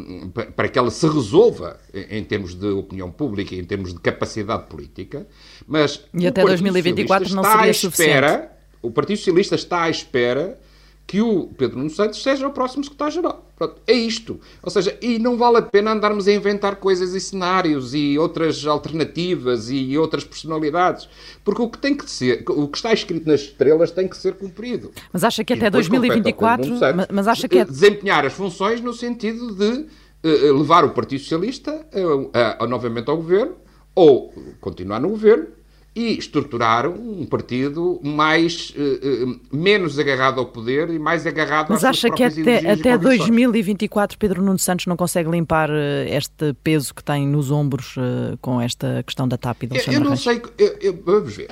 para 0.56 0.70
que 0.70 0.80
ela 0.80 0.90
se 0.90 1.06
resolva 1.06 1.78
em 1.94 2.24
termos 2.24 2.56
de 2.56 2.68
opinião 2.68 3.12
pública, 3.12 3.54
em 3.54 3.66
termos 3.66 3.94
de 3.94 4.00
capacidade 4.00 4.68
política, 4.68 5.28
mas 5.68 6.06
e 6.14 6.26
até 6.26 6.46
2024 6.46 7.36
não 7.36 7.44
seria 7.44 7.72
espera, 7.72 7.74
suficiente. 7.74 8.54
O 8.82 8.90
Partido 8.90 9.18
Socialista 9.18 9.56
está 9.56 9.82
à 9.84 9.90
espera 9.90 10.58
que 11.06 11.22
o 11.22 11.48
Pedro 11.58 11.78
Nuno 11.78 11.90
Santos 11.90 12.24
seja 12.24 12.48
o 12.48 12.52
próximo 12.52 12.84
secretário-geral. 12.84 13.46
É 13.86 13.94
isto. 13.94 14.40
Ou 14.62 14.70
seja, 14.70 14.98
e 15.02 15.20
não 15.20 15.38
vale 15.38 15.58
a 15.58 15.62
pena 15.62 15.92
andarmos 15.92 16.28
a 16.28 16.34
inventar 16.34 16.78
coisas 16.78 17.14
e 17.14 17.20
cenários 17.20 17.94
e 17.94 18.18
outras 18.18 18.66
alternativas 18.66 19.70
e 19.70 19.98
outras 19.98 20.24
personalidades. 20.24 21.08
Porque 21.44 21.62
o 21.62 21.70
que 21.70 21.78
tem 21.78 21.96
que 21.96 22.10
ser, 22.10 22.44
o 22.50 22.68
que 22.68 22.78
está 22.78 22.92
escrito 22.92 23.28
nas 23.28 23.42
estrelas 23.42 23.92
tem 23.92 24.08
que 24.08 24.18
ser 24.18 24.34
cumprido. 24.36 24.92
Mas 25.12 25.24
acha 25.24 25.44
que 25.44 25.54
até 25.54 25.70
2024, 25.70 26.80
Santos, 26.80 27.08
mas 27.12 27.28
acha 27.28 27.48
que 27.48 27.60
é... 27.60 27.66
desempenhar 27.66 28.26
as 28.26 28.34
funções 28.34 28.82
no 28.82 28.94
sentido 28.94 29.54
de 29.54 29.86
uh, 30.24 30.58
levar 30.58 30.84
o 30.84 30.90
Partido 30.90 31.20
Socialista 31.20 31.86
uh, 31.94 32.64
uh, 32.64 32.68
novamente 32.68 33.10
ao 33.10 33.18
governo 33.18 33.56
ou 33.96 34.34
continuar 34.60 35.00
no 35.00 35.10
governo 35.10 35.48
e 35.96 36.18
estruturar 36.18 36.88
um 36.88 37.26
partido 37.26 38.00
mais 38.04 38.72
uh, 38.72 39.40
menos 39.52 40.00
agarrado 40.00 40.40
ao 40.40 40.46
poder 40.48 40.90
e 40.90 40.98
mais 40.98 41.28
agarrado 41.28 41.70
Mas 41.70 41.84
acha 41.84 42.10
que 42.10 42.24
até, 42.24 42.72
até 42.72 42.98
2024 42.98 44.18
Pedro 44.18 44.42
Nuno 44.42 44.58
Santos 44.58 44.88
não 44.88 44.98
consegue 44.98 45.30
limpar 45.30 45.70
este 46.08 46.54
peso 46.64 46.96
que 46.96 47.04
tem 47.04 47.28
nos 47.28 47.52
ombros 47.52 47.96
com 48.42 48.60
esta 48.60 49.04
questão 49.04 49.28
da 49.28 49.38
TAP 49.38 49.64
e 49.64 49.68
do 49.68 49.74
Alexandre 49.76 50.00
Eu, 50.00 50.04
eu 50.04 50.10
não 50.10 50.18
sei, 50.18 50.42
eu, 50.58 50.78
eu, 50.82 51.04
vamos 51.06 51.36
ver. 51.36 51.50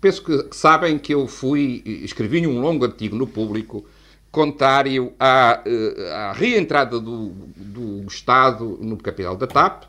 penso 0.00 0.22
que, 0.22 0.42
que, 0.44 0.56
sabem 0.56 0.98
que 0.98 1.14
eu 1.14 1.26
fui, 1.26 1.82
escrevi 1.84 2.46
um 2.46 2.60
longo 2.60 2.84
artigo 2.84 3.16
no 3.16 3.26
público 3.26 3.84
contrário 4.30 5.12
à, 5.18 5.62
à 6.12 6.32
reentrada 6.32 7.00
do, 7.00 7.32
do 7.56 8.06
Estado 8.06 8.78
no 8.80 8.96
capital 8.96 9.36
da 9.36 9.46
TAP, 9.46 9.84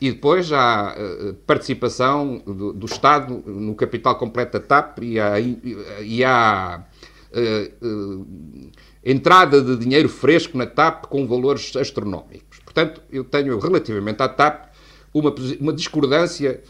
e 0.00 0.10
depois 0.10 0.52
há 0.52 0.90
a 0.90 0.94
eh, 0.96 1.34
participação 1.46 2.42
do, 2.44 2.72
do, 2.72 2.86
Estado 2.86 3.42
no 3.46 3.74
capital 3.74 4.16
completo 4.16 4.58
da 4.58 4.60
TAP 4.60 4.98
e 5.02 5.20
há, 5.20 5.40
e 5.40 6.24
há 6.24 6.84
uh, 7.32 7.86
uh, 7.86 8.26
entrada 9.04 9.62
de 9.62 9.76
dinheiro 9.76 10.08
fresco 10.08 10.56
na 10.56 10.66
TAP 10.66 11.06
com 11.06 11.26
valores 11.26 11.74
astronómicos. 11.76 12.60
Portanto, 12.64 13.00
eu 13.10 13.24
tenho 13.24 13.58
relativamente 13.58 14.22
à 14.22 14.28
TAP 14.28 14.66
uma, 15.14 15.34
uma 15.60 15.72
discordância 15.72 16.62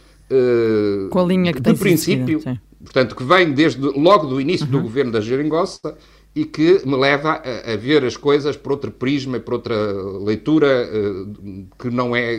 com 1.11 1.19
a 1.19 1.25
linha 1.25 1.53
que 1.53 1.61
de 1.61 1.75
princípio, 1.75 2.41
portanto, 2.83 3.15
que 3.15 3.23
vem 3.23 3.53
desde 3.53 3.81
logo 3.81 4.27
do 4.27 4.41
início 4.41 4.65
uhum. 4.67 4.73
do 4.73 4.81
governo 4.81 5.13
da 5.13 5.21
Geringossa 5.21 5.95
e 6.35 6.45
que 6.45 6.81
me 6.87 6.97
leva 6.97 7.43
a, 7.45 7.73
a, 7.73 7.77
ver 7.77 8.05
as 8.05 8.17
coisas 8.17 8.57
por 8.57 8.73
outro 8.73 8.91
prisma, 8.91 9.39
por 9.39 9.55
outra 9.55 9.77
leitura 10.25 10.89
uh, 10.89 11.67
que, 11.79 11.91
não 11.91 12.17
é, 12.17 12.37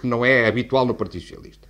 que 0.00 0.06
não 0.06 0.24
é 0.24 0.46
habitual 0.46 0.84
no 0.84 0.94
Partido 0.94 1.22
Socialista. 1.22 1.66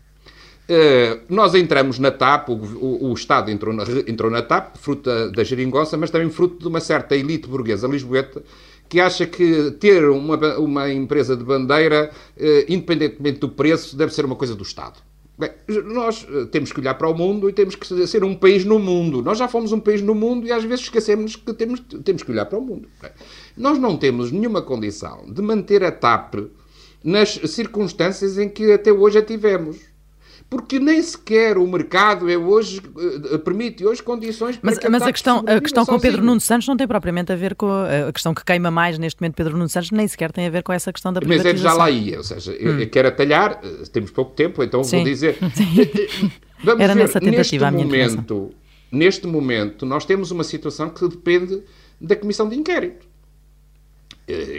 Uh, 0.69 1.21
nós 1.29 1.55
entramos 1.55 1.99
na 1.99 2.11
TAP, 2.11 2.49
o, 2.49 2.55
o, 2.55 3.11
o 3.11 3.15
Estado 3.15 3.51
entrou 3.51 3.75
na, 3.75 3.85
entrou 4.07 4.31
na 4.31 4.43
TAP, 4.43 4.77
fruto 4.79 5.03
da, 5.03 5.29
da 5.29 5.97
mas 5.99 6.11
também 6.11 6.31
fruto 6.31 6.59
de 6.59 6.67
uma 6.67 6.81
certa 6.81 7.15
elite 7.15 7.49
burguesa 7.49 7.87
lisboeta 7.87 8.43
que 8.89 9.01
acha 9.01 9.27
que 9.27 9.73
ter 9.73 10.09
uma, 10.09 10.59
uma 10.59 10.93
empresa 10.93 11.37
de 11.37 11.45
bandeira, 11.45 12.11
uh, 12.37 12.43
independentemente 12.69 13.41
do 13.41 13.49
preço, 13.49 13.97
deve 13.97 14.15
ser 14.15 14.25
uma 14.25 14.37
coisa 14.37 14.55
do 14.55 14.63
Estado. 14.63 14.99
Bem, 15.39 15.51
nós 15.85 16.27
eh, 16.31 16.47
temos 16.47 16.73
que 16.73 16.81
olhar 16.81 16.95
para 16.95 17.09
o 17.09 17.15
mundo 17.15 17.49
e 17.51 17.53
temos 17.53 17.75
que 17.75 18.07
ser 18.07 18.25
um 18.25 18.35
país 18.35 18.65
no 18.65 18.79
mundo. 18.79 19.23
Nós 19.23 19.37
já 19.37 19.47
fomos 19.47 19.71
um 19.71 19.79
país 19.81 20.01
no 20.01 20.15
mundo 20.15 20.47
e 20.47 20.53
às 20.53 20.65
vezes 20.65 20.87
esquecemos 20.87 21.37
que 21.37 21.53
temos, 21.53 21.81
temos 22.03 22.23
que 22.23 22.31
olhar 22.31 22.47
para 22.47 22.59
o 22.59 22.63
mundo. 22.63 22.89
Bem, 23.03 23.11
nós 23.57 23.79
não 23.79 23.99
temos 23.99 24.33
nenhuma 24.33 24.63
condição 24.63 25.31
de 25.31 25.43
manter 25.43 25.85
a 25.85 25.93
TAP 25.93 26.37
nas 27.05 27.29
circunstâncias 27.29 28.39
em 28.39 28.49
que 28.49 28.73
até 28.73 28.91
hoje 28.91 29.19
a 29.19 29.23
tivemos 29.23 29.77
porque 30.57 30.79
nem 30.79 31.03
sequer 31.03 31.59
o 31.59 31.67
mercado 31.67 32.31
é 32.31 32.37
hoje, 32.39 32.81
uh, 32.81 33.39
permite 33.41 33.85
hoje 33.85 34.03
condições 34.03 34.57
para 34.57 34.71
Mas, 34.71 34.79
mas 34.91 35.03
a 35.03 35.13
questão, 35.13 35.45
a 35.47 35.61
questão 35.61 35.85
com 35.85 36.01
Pedro 36.01 36.25
Nuno 36.25 36.41
Santos 36.41 36.67
não 36.67 36.79
tem 36.79 36.89
propriamente 36.89 37.31
a 37.31 37.37
ver 37.37 37.55
com 37.55 37.71
a 37.71 38.11
questão 38.11 38.33
que 38.33 38.43
queima 38.43 38.71
mais 38.71 38.99
neste 38.99 39.21
momento 39.21 39.35
Pedro 39.35 39.53
Nuno 39.53 39.69
Santos, 39.69 39.91
nem 39.91 40.09
sequer 40.09 40.33
tem 40.33 40.47
a 40.47 40.51
ver 40.51 40.63
com 40.63 40.73
essa 40.73 40.91
questão 40.91 41.13
da 41.13 41.21
privatização. 41.21 41.53
Mas 41.53 41.61
ele 41.61 41.69
já 41.69 41.75
lá 41.75 41.91
ia, 41.91 42.17
ou 42.17 42.25
seja, 42.25 42.53
hum. 42.53 42.81
eu 42.81 42.89
quero 42.89 43.09
atalhar, 43.09 43.61
eh, 43.63 43.85
temos 43.93 44.11
pouco 44.11 44.33
tempo, 44.35 44.63
então 44.63 44.83
Sim. 44.83 44.97
vou 44.97 45.05
dizer... 45.05 45.37
Vamos 46.65 46.83
Era 46.83 46.95
ver, 46.95 47.03
nessa 47.03 47.21
tentativa 47.21 47.71
neste 47.71 47.87
momento, 47.87 48.55
neste 48.91 49.27
momento, 49.27 49.85
nós 49.85 50.07
temos 50.07 50.31
uma 50.31 50.43
situação 50.43 50.89
que 50.89 51.07
depende 51.07 51.63
da 52.01 52.17
Comissão 52.17 52.49
de 52.49 52.57
Inquérito. 52.57 53.07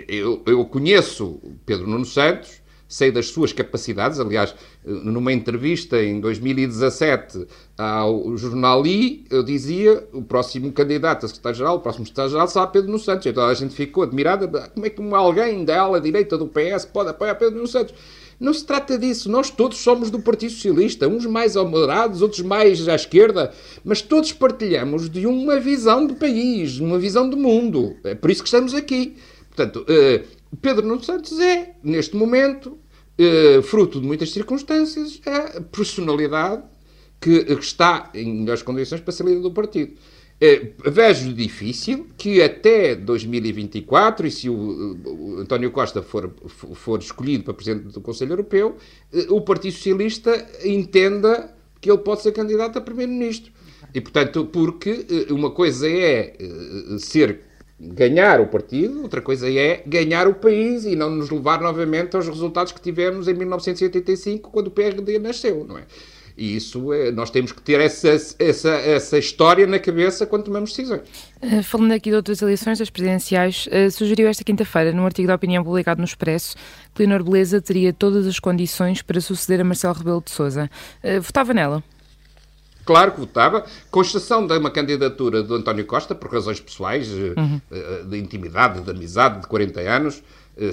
Eu, 0.07 0.43
eu 0.45 0.63
conheço 0.65 1.41
Pedro 1.65 1.87
Nuno 1.87 2.05
Santos 2.05 2.61
sei 2.87 3.11
das 3.11 3.27
suas 3.27 3.51
capacidades. 3.51 4.19
Aliás, 4.19 4.55
numa 4.83 5.33
entrevista 5.33 6.01
em 6.01 6.19
2017 6.19 7.47
ao 7.77 8.37
jornal 8.37 8.85
I, 8.85 9.25
eu 9.29 9.43
dizia 9.43 10.07
o 10.13 10.21
próximo 10.21 10.71
candidato 10.71 11.25
a 11.25 11.29
secretário-geral, 11.29 11.77
o 11.77 11.79
próximo 11.79 12.05
secretário-geral 12.05 12.47
será 12.47 12.67
Pedro 12.67 12.87
Nuno 12.87 12.99
Santos. 12.99 13.25
Então 13.25 13.45
a 13.45 13.53
gente 13.53 13.73
ficou 13.73 14.03
admirada. 14.03 14.47
Como 14.69 14.85
é 14.85 14.89
que 14.89 15.01
alguém 15.13 15.65
da 15.65 15.81
ala 15.81 15.99
direita 15.99 16.37
do 16.37 16.47
PS 16.47 16.85
pode 16.85 17.09
apoiar 17.09 17.35
Pedro 17.35 17.55
Nuno 17.55 17.67
Santos? 17.67 17.93
Não 18.39 18.53
se 18.53 18.63
trata 18.63 18.97
disso. 18.97 19.29
Nós 19.31 19.49
todos 19.49 19.79
somos 19.79 20.11
do 20.11 20.19
Partido 20.19 20.51
Socialista, 20.51 21.07
uns 21.07 21.25
mais 21.25 21.57
ao 21.57 21.67
moderados, 21.67 22.21
outros 22.21 22.41
mais 22.41 22.87
à 22.87 22.95
esquerda, 22.95 23.51
mas 23.83 24.01
todos 24.01 24.31
partilhamos 24.31 25.09
de 25.09 25.25
uma 25.25 25.59
visão 25.59 26.05
do 26.05 26.15
país, 26.15 26.79
uma 26.79 26.99
visão 26.99 27.27
do 27.27 27.35
mundo. 27.35 27.95
É 28.03 28.13
por 28.13 28.29
isso 28.29 28.43
que 28.43 28.47
estamos 28.47 28.75
aqui. 28.75 29.15
Portanto, 29.55 29.83
uh, 29.89 30.36
Pedro 30.61 30.85
Nuno 30.85 31.03
Santos 31.03 31.39
é, 31.39 31.75
neste 31.83 32.15
momento, 32.15 32.77
uh, 33.19 33.61
fruto 33.63 33.99
de 33.99 34.07
muitas 34.07 34.31
circunstâncias, 34.31 35.21
a 35.25 35.61
personalidade 35.61 36.63
que, 37.19 37.43
que, 37.43 37.53
está 37.53 38.11
em 38.13 38.41
melhores 38.41 38.61
condições 38.61 39.01
para 39.01 39.11
ser 39.11 39.25
líder 39.25 39.41
do 39.41 39.51
partido. 39.51 39.93
Uh, 39.93 40.91
vejo 40.91 41.33
difícil 41.33 42.07
que 42.17 42.41
até 42.41 42.95
2024, 42.95 44.27
e 44.27 44.31
se 44.31 44.49
o, 44.49 44.97
o 45.05 45.37
António 45.39 45.71
Costa 45.71 46.01
for, 46.01 46.31
for 46.47 46.99
escolhido 46.99 47.43
para 47.43 47.53
Presidente 47.53 47.93
do 47.93 48.01
Conselho 48.01 48.33
Europeu, 48.33 48.77
uh, 49.11 49.33
o 49.35 49.41
Partido 49.41 49.73
Socialista 49.73 50.47
entenda 50.63 51.53
que 51.81 51.91
ele 51.91 51.99
pode 51.99 52.21
ser 52.21 52.31
candidato 52.31 52.77
a 52.77 52.81
Primeiro-Ministro. 52.81 53.51
E, 53.93 54.01
portanto, 54.01 54.45
porque 54.45 55.05
uma 55.29 55.51
coisa 55.51 55.87
é 55.87 56.35
ser 56.99 57.46
ganhar 57.79 58.41
o 58.41 58.47
partido, 58.47 59.03
outra 59.03 59.21
coisa 59.21 59.49
é 59.51 59.83
ganhar 59.85 60.27
o 60.27 60.33
país 60.33 60.85
e 60.85 60.95
não 60.95 61.09
nos 61.11 61.29
levar 61.29 61.61
novamente 61.61 62.15
aos 62.15 62.27
resultados 62.27 62.71
que 62.71 62.81
tivemos 62.81 63.27
em 63.27 63.33
1985, 63.33 64.49
quando 64.49 64.67
o 64.67 64.71
PRD 64.71 65.19
nasceu, 65.19 65.63
não 65.63 65.77
é? 65.77 65.83
E 66.37 66.55
isso 66.55 66.93
é, 66.93 67.11
nós 67.11 67.31
temos 67.31 67.51
que 67.51 67.59
ter 67.59 67.79
essa, 67.79 68.09
essa, 68.37 68.69
essa 68.69 69.17
história 69.17 69.65
na 69.65 69.79
cabeça 69.79 70.23
quando 70.27 70.43
tomamos 70.43 70.69
decisões. 70.69 71.01
Uh, 71.41 71.63
falando 71.63 71.91
aqui 71.93 72.11
de 72.11 72.15
outras 72.15 72.43
eleições, 72.43 72.79
as 72.79 72.91
presidenciais, 72.91 73.67
uh, 73.67 73.89
sugeriu 73.89 74.27
esta 74.27 74.43
quinta-feira, 74.43 74.91
num 74.91 75.03
artigo 75.03 75.27
de 75.27 75.33
opinião 75.33 75.63
publicado 75.63 75.99
no 75.99 76.05
Expresso, 76.05 76.55
que 76.93 77.01
Leonor 77.03 77.23
Beleza 77.23 77.59
teria 77.59 77.91
todas 77.91 78.27
as 78.27 78.39
condições 78.39 79.01
para 79.01 79.19
suceder 79.19 79.61
a 79.61 79.63
Marcelo 79.63 79.95
Rebelo 79.95 80.21
de 80.23 80.29
Souza. 80.29 80.69
Uh, 81.03 81.19
votava 81.19 81.55
nela? 81.55 81.83
Claro 82.87 83.11
que 83.11 83.19
votava, 83.19 83.65
com 83.91 84.01
exceção 84.01 84.47
de 84.47 84.57
uma 84.57 84.71
candidatura 84.71 85.43
do 85.43 85.55
António 85.55 85.85
Costa, 85.85 86.15
por 86.15 86.31
razões 86.33 86.59
pessoais, 86.59 87.09
uhum. 87.11 87.61
de 88.09 88.17
intimidade, 88.17 88.79
de 88.79 88.89
amizade, 88.89 89.41
de 89.41 89.47
40 89.47 89.81
anos. 89.81 90.23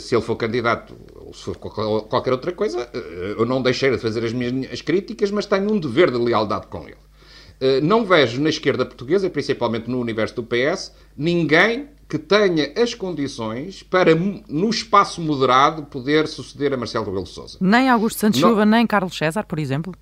Se 0.00 0.14
ele 0.14 0.22
for 0.22 0.36
candidato, 0.36 0.94
ou 1.16 1.34
se 1.34 1.42
for 1.42 1.56
qualquer 1.56 2.32
outra 2.32 2.52
coisa, 2.52 2.88
eu 3.36 3.44
não 3.44 3.60
deixei 3.60 3.90
de 3.90 3.98
fazer 3.98 4.24
as 4.24 4.32
minhas 4.32 4.80
críticas, 4.80 5.30
mas 5.30 5.44
tenho 5.44 5.70
um 5.70 5.78
dever 5.78 6.10
de 6.10 6.16
lealdade 6.16 6.68
com 6.68 6.86
ele. 6.88 7.80
Não 7.82 8.04
vejo 8.04 8.40
na 8.40 8.48
esquerda 8.48 8.86
portuguesa, 8.86 9.28
principalmente 9.28 9.90
no 9.90 10.00
universo 10.00 10.36
do 10.36 10.44
PS, 10.44 10.92
ninguém 11.16 11.88
que 12.08 12.18
tenha 12.18 12.72
as 12.80 12.94
condições 12.94 13.82
para, 13.82 14.14
no 14.14 14.70
espaço 14.70 15.20
moderado, 15.20 15.82
poder 15.82 16.28
suceder 16.28 16.72
a 16.72 16.76
Marcelo 16.76 17.06
Rebelo 17.06 17.26
Sousa. 17.26 17.58
Nem 17.60 17.90
Augusto 17.90 18.20
Santos 18.20 18.38
Silva, 18.38 18.64
nem 18.64 18.86
Carlos 18.86 19.16
César, 19.16 19.44
por 19.44 19.58
exemplo? 19.58 19.92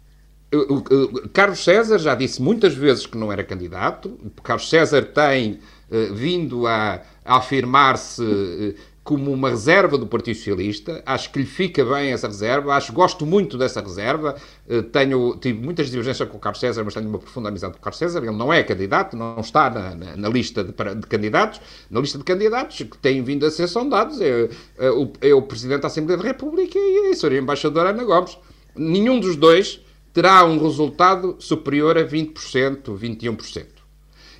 Carlos 1.32 1.64
César 1.64 1.98
já 1.98 2.14
disse 2.14 2.42
muitas 2.42 2.74
vezes 2.74 3.06
que 3.06 3.16
não 3.16 3.32
era 3.32 3.42
candidato. 3.42 4.18
Carlos 4.42 4.68
César 4.68 5.02
tem 5.02 5.60
uh, 5.90 6.14
vindo 6.14 6.66
a, 6.66 7.00
a 7.24 7.36
afirmar-se 7.36 8.22
uh, 8.22 8.74
como 9.02 9.32
uma 9.32 9.48
reserva 9.48 9.96
do 9.96 10.06
Partido 10.06 10.36
Socialista. 10.36 11.02
Acho 11.06 11.32
que 11.32 11.38
lhe 11.38 11.46
fica 11.46 11.82
bem 11.84 12.12
essa 12.12 12.26
reserva. 12.26 12.74
Acho 12.74 12.92
gosto 12.92 13.24
muito 13.24 13.56
dessa 13.56 13.80
reserva. 13.80 14.36
Uh, 14.68 14.82
tenho 14.82 15.36
tive 15.38 15.58
muitas 15.58 15.90
divergências 15.90 16.28
com 16.28 16.36
o 16.36 16.40
Carlos 16.40 16.60
César, 16.60 16.84
mas 16.84 16.92
tenho 16.92 17.08
uma 17.08 17.18
profunda 17.18 17.48
amizade 17.48 17.72
com 17.72 17.78
o 17.78 17.82
Carlos 17.82 17.98
César. 17.98 18.18
Ele 18.18 18.36
não 18.36 18.52
é 18.52 18.62
candidato, 18.62 19.16
não 19.16 19.40
está 19.40 19.70
na, 19.70 19.94
na, 19.94 20.16
na 20.16 20.28
lista 20.28 20.62
de, 20.62 20.72
de, 20.72 21.06
candidatos. 21.06 21.62
Na 21.90 22.00
lista 22.00 22.18
de 22.18 22.24
candidatos 22.24 22.76
que 22.76 22.98
têm 22.98 23.22
vindo 23.22 23.46
a 23.46 23.50
ser 23.50 23.68
sondados 23.68 24.20
é, 24.20 24.50
é, 24.78 24.90
o, 24.90 25.10
é 25.20 25.32
o 25.32 25.40
Presidente 25.40 25.80
da 25.80 25.88
Assembleia 25.88 26.18
da 26.18 26.28
República 26.28 26.78
e 26.78 27.08
a 27.08 27.10
Sra. 27.12 27.36
Embaixadora 27.36 27.88
Ana 27.88 28.04
Gomes. 28.04 28.36
Nenhum 28.76 29.18
dos 29.18 29.34
dois 29.36 29.81
terá 30.12 30.44
um 30.44 30.58
resultado 30.62 31.36
superior 31.38 31.96
a 31.96 32.04
20%, 32.04 32.96
21%. 32.96 33.66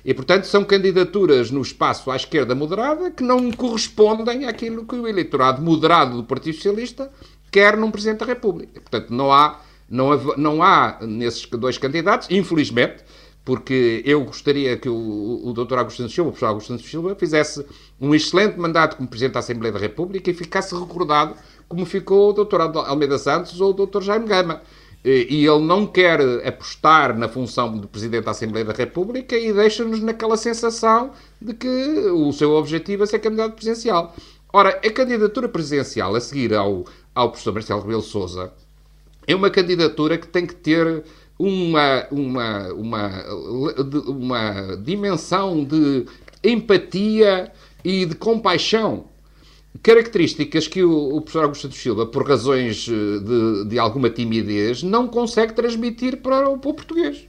E, 0.05 0.13
portanto, 0.13 0.45
são 0.45 0.65
candidaturas 0.65 1.49
no 1.49 1.61
espaço 1.61 2.11
à 2.11 2.15
esquerda 2.15 2.53
moderada 2.53 3.09
que 3.09 3.23
não 3.23 3.51
correspondem 3.51 4.45
àquilo 4.45 4.85
que 4.85 4.95
o 4.95 5.07
eleitorado 5.07 5.61
moderado 5.61 6.17
do 6.17 6.23
Partido 6.25 6.55
Socialista 6.55 7.09
quer 7.49 7.77
num 7.77 7.89
Presidente 7.89 8.19
da 8.19 8.25
República. 8.25 8.81
Portanto, 8.81 9.11
não 9.11 9.31
há, 9.31 9.61
não 9.89 10.11
há, 10.11 10.37
não 10.37 10.63
há 10.63 10.97
nesses 11.01 11.45
dois 11.45 11.77
candidatos, 11.77 12.27
infelizmente, 12.29 13.03
porque 13.45 14.01
eu 14.05 14.23
gostaria 14.25 14.75
que 14.75 14.89
o, 14.89 15.41
o 15.45 15.53
Dr. 15.53 15.77
Agostinho 15.77 16.09
Silva, 16.09 16.29
o 16.29 16.31
professor 16.33 16.51
Agostinho 16.51 16.79
Silva, 16.79 17.15
fizesse 17.15 17.65
um 17.99 18.13
excelente 18.13 18.59
mandato 18.59 18.97
como 18.97 19.07
Presidente 19.07 19.33
da 19.33 19.39
Assembleia 19.39 19.71
da 19.71 19.79
República 19.79 20.29
e 20.29 20.33
ficasse 20.33 20.75
recordado 20.75 21.35
como 21.67 21.85
ficou 21.85 22.29
o 22.29 22.33
Dr. 22.33 22.61
Almeida 22.61 23.17
Santos 23.17 23.59
ou 23.61 23.71
o 23.71 23.85
Dr. 23.85 24.01
Jaime 24.01 24.27
Gama 24.27 24.61
e 25.03 25.45
ele 25.45 25.59
não 25.59 25.85
quer 25.85 26.21
apostar 26.47 27.17
na 27.17 27.27
função 27.27 27.77
de 27.77 27.87
Presidente 27.87 28.23
da 28.23 28.31
Assembleia 28.31 28.65
da 28.65 28.73
República 28.73 29.37
e 29.37 29.51
deixa-nos 29.51 30.01
naquela 30.01 30.37
sensação 30.37 31.11
de 31.41 31.53
que 31.53 31.67
o 31.67 32.31
seu 32.31 32.51
objetivo 32.51 33.03
é 33.03 33.05
ser 33.05 33.19
candidato 33.19 33.53
presidencial. 33.53 34.15
Ora, 34.51 34.69
a 34.69 34.91
candidatura 34.91 35.49
presidencial 35.49 36.15
a 36.15 36.21
seguir 36.21 36.53
ao, 36.53 36.85
ao 37.13 37.29
professor 37.29 37.53
Marcelo 37.53 37.81
Rebelo 37.81 38.01
Sousa 38.01 38.53
é 39.27 39.35
uma 39.35 39.49
candidatura 39.49 40.17
que 40.17 40.27
tem 40.27 40.45
que 40.45 40.55
ter 40.55 41.03
uma, 41.37 42.07
uma, 42.09 42.73
uma, 42.73 43.25
uma 44.07 44.75
dimensão 44.77 45.65
de 45.65 46.05
empatia 46.43 47.51
e 47.83 48.05
de 48.05 48.15
compaixão 48.15 49.05
características 49.81 50.67
que 50.67 50.83
o, 50.83 51.15
o 51.15 51.21
professor 51.21 51.43
Augusto 51.43 51.67
dos 51.67 51.77
Silva, 51.77 52.05
por 52.05 52.27
razões 52.27 52.87
eh, 52.87 53.19
de, 53.19 53.65
de, 53.69 53.79
alguma 53.79 54.09
timidez, 54.09 54.83
não 54.83 55.07
consegue 55.07 55.53
transmitir 55.53 56.17
para 56.17 56.47
o, 56.49 56.57
para 56.57 56.69
o 56.69 56.73
português. 56.73 57.25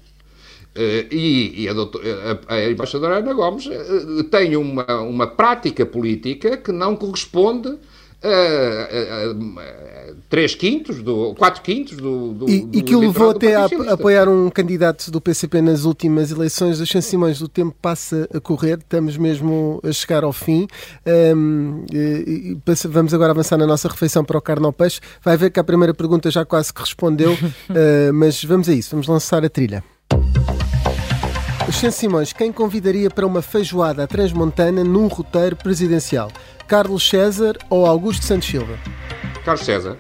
Uh, 0.77 1.07
e, 1.09 1.63
e 1.63 1.69
a, 1.69 1.73
doutor, 1.73 2.03
a, 2.49 2.55
a, 2.55 2.69
embaixadora 2.69 3.19
Ana 3.19 3.33
Gomes 3.33 3.67
uh, 3.67 4.25
tem 4.25 4.57
uma, 4.57 5.03
uma 5.03 5.27
prática 5.29 5.87
política 5.87 6.57
que 6.57 6.73
não 6.73 6.97
corresponde 6.97 7.79
uh, 8.25 10.17
3 10.29 10.55
quintos, 10.55 11.03
do, 11.03 11.35
4 11.35 11.63
quintos 11.63 11.97
do, 11.97 12.33
do 12.33 12.51
E, 12.51 12.61
do 12.61 12.79
e 12.79 12.83
que 12.83 12.97
o 12.97 13.01
levou 13.01 13.31
até 13.31 13.55
a 13.55 13.67
apoiar 13.93 14.29
um 14.29 14.51
candidato 14.51 15.11
do 15.11 15.21
PCP 15.21 15.61
nas 15.61 15.85
últimas 15.85 16.31
eleições. 16.31 16.81
As 16.81 17.05
Simões, 17.05 17.41
o 17.41 17.49
tempo 17.49 17.75
passa 17.81 18.29
a 18.35 18.41
correr, 18.41 18.79
estamos 18.79 19.17
mesmo 19.17 19.81
a 19.85 19.93
chegar 19.93 20.25
ao 20.25 20.33
fim. 20.33 20.67
Um, 21.37 21.85
e, 21.93 22.57
e, 22.57 22.89
vamos 22.89 23.13
agora 23.13 23.33
avançar 23.33 23.59
na 23.59 23.67
nossa 23.67 23.89
refeição 23.89 24.25
para 24.25 24.39
o 24.39 24.41
carne 24.41 24.67
ao 24.67 24.73
peixe. 24.73 25.01
Vai 25.23 25.37
ver 25.37 25.51
que 25.51 25.61
a 25.61 25.65
primeira 25.65 25.93
pergunta 25.93 26.31
já 26.31 26.45
quase 26.45 26.73
que 26.73 26.81
respondeu, 26.81 27.33
uh, 27.33 28.13
mas 28.15 28.43
vamos 28.43 28.69
a 28.69 28.73
isso, 28.73 28.91
vamos 28.93 29.07
lançar 29.07 29.45
a 29.45 29.49
trilha. 29.49 29.85
Xen 31.75 31.91
Simões, 31.91 32.33
quem 32.33 32.53
convidaria 32.53 33.11
para 33.11 33.27
uma 33.27 33.43
feijoada 33.43 34.07
transmontana 34.07 34.85
num 34.85 35.09
roteiro 35.09 35.57
presidencial? 35.57 36.31
Carlos 36.69 37.07
César 37.07 37.57
ou 37.69 37.85
Augusto 37.85 38.25
Santos 38.25 38.49
Silva? 38.49 38.79
Carlos 39.45 39.67
César. 39.67 39.97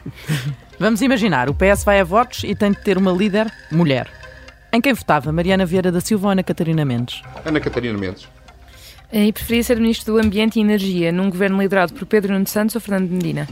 Vamos 0.80 1.02
imaginar, 1.02 1.50
o 1.50 1.54
PS 1.54 1.84
vai 1.84 2.00
a 2.00 2.04
votos 2.04 2.42
e 2.44 2.54
tem 2.54 2.72
de 2.72 2.78
ter 2.78 2.96
uma 2.96 3.12
líder 3.12 3.52
mulher. 3.70 4.10
Em 4.72 4.80
quem 4.80 4.94
votava? 4.94 5.30
Mariana 5.30 5.66
Vieira 5.66 5.92
da 5.92 6.00
Silva 6.00 6.28
ou 6.28 6.32
Ana 6.32 6.42
Catarina 6.42 6.84
Mendes? 6.84 7.22
Ana 7.44 7.60
Catarina 7.60 7.96
Mendes. 7.98 8.26
E 9.12 9.30
preferia 9.32 9.62
ser 9.62 9.76
Ministro 9.76 10.14
do 10.14 10.18
Ambiente 10.18 10.58
e 10.58 10.62
Energia 10.62 11.12
num 11.12 11.28
governo 11.28 11.60
liderado 11.60 11.92
por 11.92 12.06
Pedro 12.06 12.32
Nuno 12.32 12.46
Santos 12.46 12.74
ou 12.74 12.80
Fernando 12.80 13.10
Medina? 13.10 13.46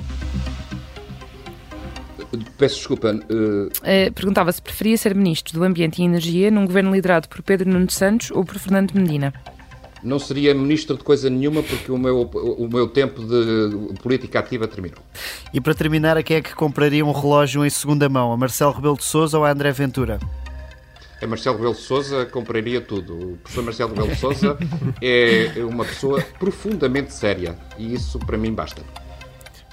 Peço 2.57 2.77
desculpa. 2.77 3.13
Uh... 3.31 3.67
Uh, 3.67 4.13
perguntava 4.15 4.53
se 4.53 4.63
preferia 4.63 4.97
ser 4.97 5.15
Ministro 5.15 5.59
do 5.59 5.65
Ambiente 5.65 6.01
e 6.01 6.05
Energia 6.05 6.51
num 6.51 6.67
governo 6.67 6.93
liderado 6.93 7.29
por 7.29 7.43
Pedro 7.43 7.69
Nuno 7.69 7.91
Santos 7.91 8.31
ou 8.31 8.45
por 8.45 8.59
Fernando 8.59 8.93
Medina. 8.93 9.33
Não 10.03 10.19
seria 10.19 10.55
Ministro 10.55 10.97
de 10.97 11.05
coisa 11.05 11.29
nenhuma 11.29 11.63
porque 11.63 11.93
o 11.93 11.99
meu, 11.99 12.23
o 12.23 12.69
meu 12.69 12.89
tempo 12.89 13.23
de 13.23 14.01
política 14.01 14.39
ativa 14.39 14.67
terminou. 14.67 14.99
E 15.53 15.61
para 15.61 15.75
terminar, 15.75 16.17
a 16.17 16.23
quem 16.23 16.39
é 16.39 16.41
que 16.41 16.55
compraria 16.55 17.05
um 17.05 17.13
relógio 17.13 17.65
em 17.65 17.71
segunda 17.71 18.09
mão? 18.09 18.33
A 18.33 18.37
Marcelo 18.37 18.73
Rebelo 18.73 18.97
de 18.97 19.05
Sousa 19.05 19.39
ou 19.39 19.45
a 19.45 19.51
André 19.51 19.73
Ventura? 19.73 20.19
A 21.21 21.27
Marcelo 21.27 21.57
Rebelo 21.57 21.75
de 21.75 21.83
Sousa 21.83 22.25
compraria 22.25 22.81
tudo. 22.81 23.15
O 23.15 23.37
professor 23.39 23.63
Marcelo 23.63 23.91
Rebelo 23.91 24.09
de 24.09 24.17
Sousa 24.17 24.59
é 25.03 25.53
uma 25.65 25.85
pessoa 25.85 26.23
profundamente 26.39 27.13
séria 27.13 27.59
e 27.77 27.93
isso 27.93 28.19
para 28.21 28.39
mim 28.39 28.55
basta. 28.55 28.83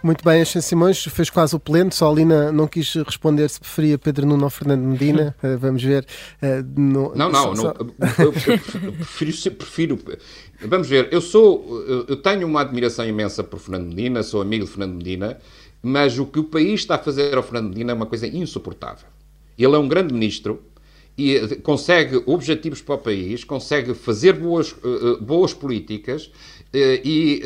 Muito 0.08 0.24
bem, 0.24 0.42
Axen 0.42 0.62
Simões 0.62 1.04
fez 1.04 1.30
quase 1.30 1.54
o 1.54 1.60
pleno, 1.60 1.92
só 1.92 2.10
ali 2.10 2.24
na, 2.24 2.50
não 2.50 2.66
quis 2.66 2.94
responder 2.94 3.50
se 3.50 3.60
preferia 3.60 3.98
Pedro 3.98 4.26
Nuno 4.26 4.46
ou 4.46 4.50
Fernando 4.50 4.82
Medina. 4.82 5.36
Uh, 5.44 5.58
vamos 5.58 5.84
ver. 5.84 6.08
Uh, 6.42 6.80
no, 6.80 7.14
não, 7.14 7.30
não, 7.30 7.54
só, 7.54 7.54
não 7.54 7.64
eu, 7.66 7.94
eu 8.28 8.32
prefiro, 8.32 9.56
prefiro, 9.58 10.00
Vamos 10.62 10.88
ver, 10.88 11.10
eu 11.12 11.20
sou. 11.20 11.84
Eu 12.08 12.16
tenho 12.16 12.48
uma 12.48 12.62
admiração 12.62 13.06
imensa 13.06 13.44
por 13.44 13.60
Fernando 13.60 13.90
Medina, 13.90 14.24
sou 14.24 14.42
amigo 14.42 14.64
de 14.64 14.72
Fernando 14.72 14.96
Medina, 14.96 15.40
mas 15.84 16.18
o 16.18 16.26
que 16.26 16.40
o 16.40 16.46
país 16.46 16.80
está 16.80 16.96
a 16.96 17.00
fazer 17.00 17.36
ao 17.36 17.44
Fernando 17.44 17.68
Medina 17.68 17.92
é 17.92 17.94
uma 17.94 18.06
coisa 18.06 18.28
insuportável. 18.28 19.10
Ele 19.58 19.76
é 19.76 19.78
um 19.78 19.90
grande 19.90 20.14
ministro, 20.14 20.64
e 21.18 21.56
consegue 21.64 22.22
objetivos 22.28 22.80
para 22.80 22.96
o 22.96 22.98
país, 23.00 23.44
consegue 23.44 23.96
fazer 23.96 24.34
boas, 24.34 24.76
boas 25.20 25.52
políticas 25.52 26.32
eh, 26.32 26.57
e 26.74 27.42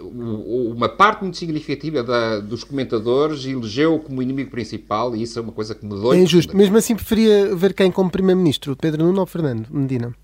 uh, 0.00 0.72
uma 0.72 0.88
parte 0.88 1.22
muito 1.22 1.36
significativa 1.36 2.02
da, 2.02 2.38
dos 2.38 2.62
comentadores 2.62 3.44
elegeu 3.44 3.98
como 3.98 4.22
inimigo 4.22 4.50
principal 4.50 5.14
e 5.14 5.22
isso 5.22 5.38
é 5.38 5.42
uma 5.42 5.52
coisa 5.52 5.74
que 5.74 5.84
me 5.84 5.94
dói. 5.94 6.18
É 6.18 6.20
injusto. 6.20 6.56
Mesmo 6.56 6.76
assim 6.76 6.94
preferia 6.94 7.54
ver 7.54 7.74
quem 7.74 7.90
como 7.90 8.10
primeiro-ministro, 8.10 8.76
Pedro 8.76 9.04
Nuno 9.04 9.20
ou 9.20 9.26
Fernando 9.26 9.66
Medina? 9.70 10.14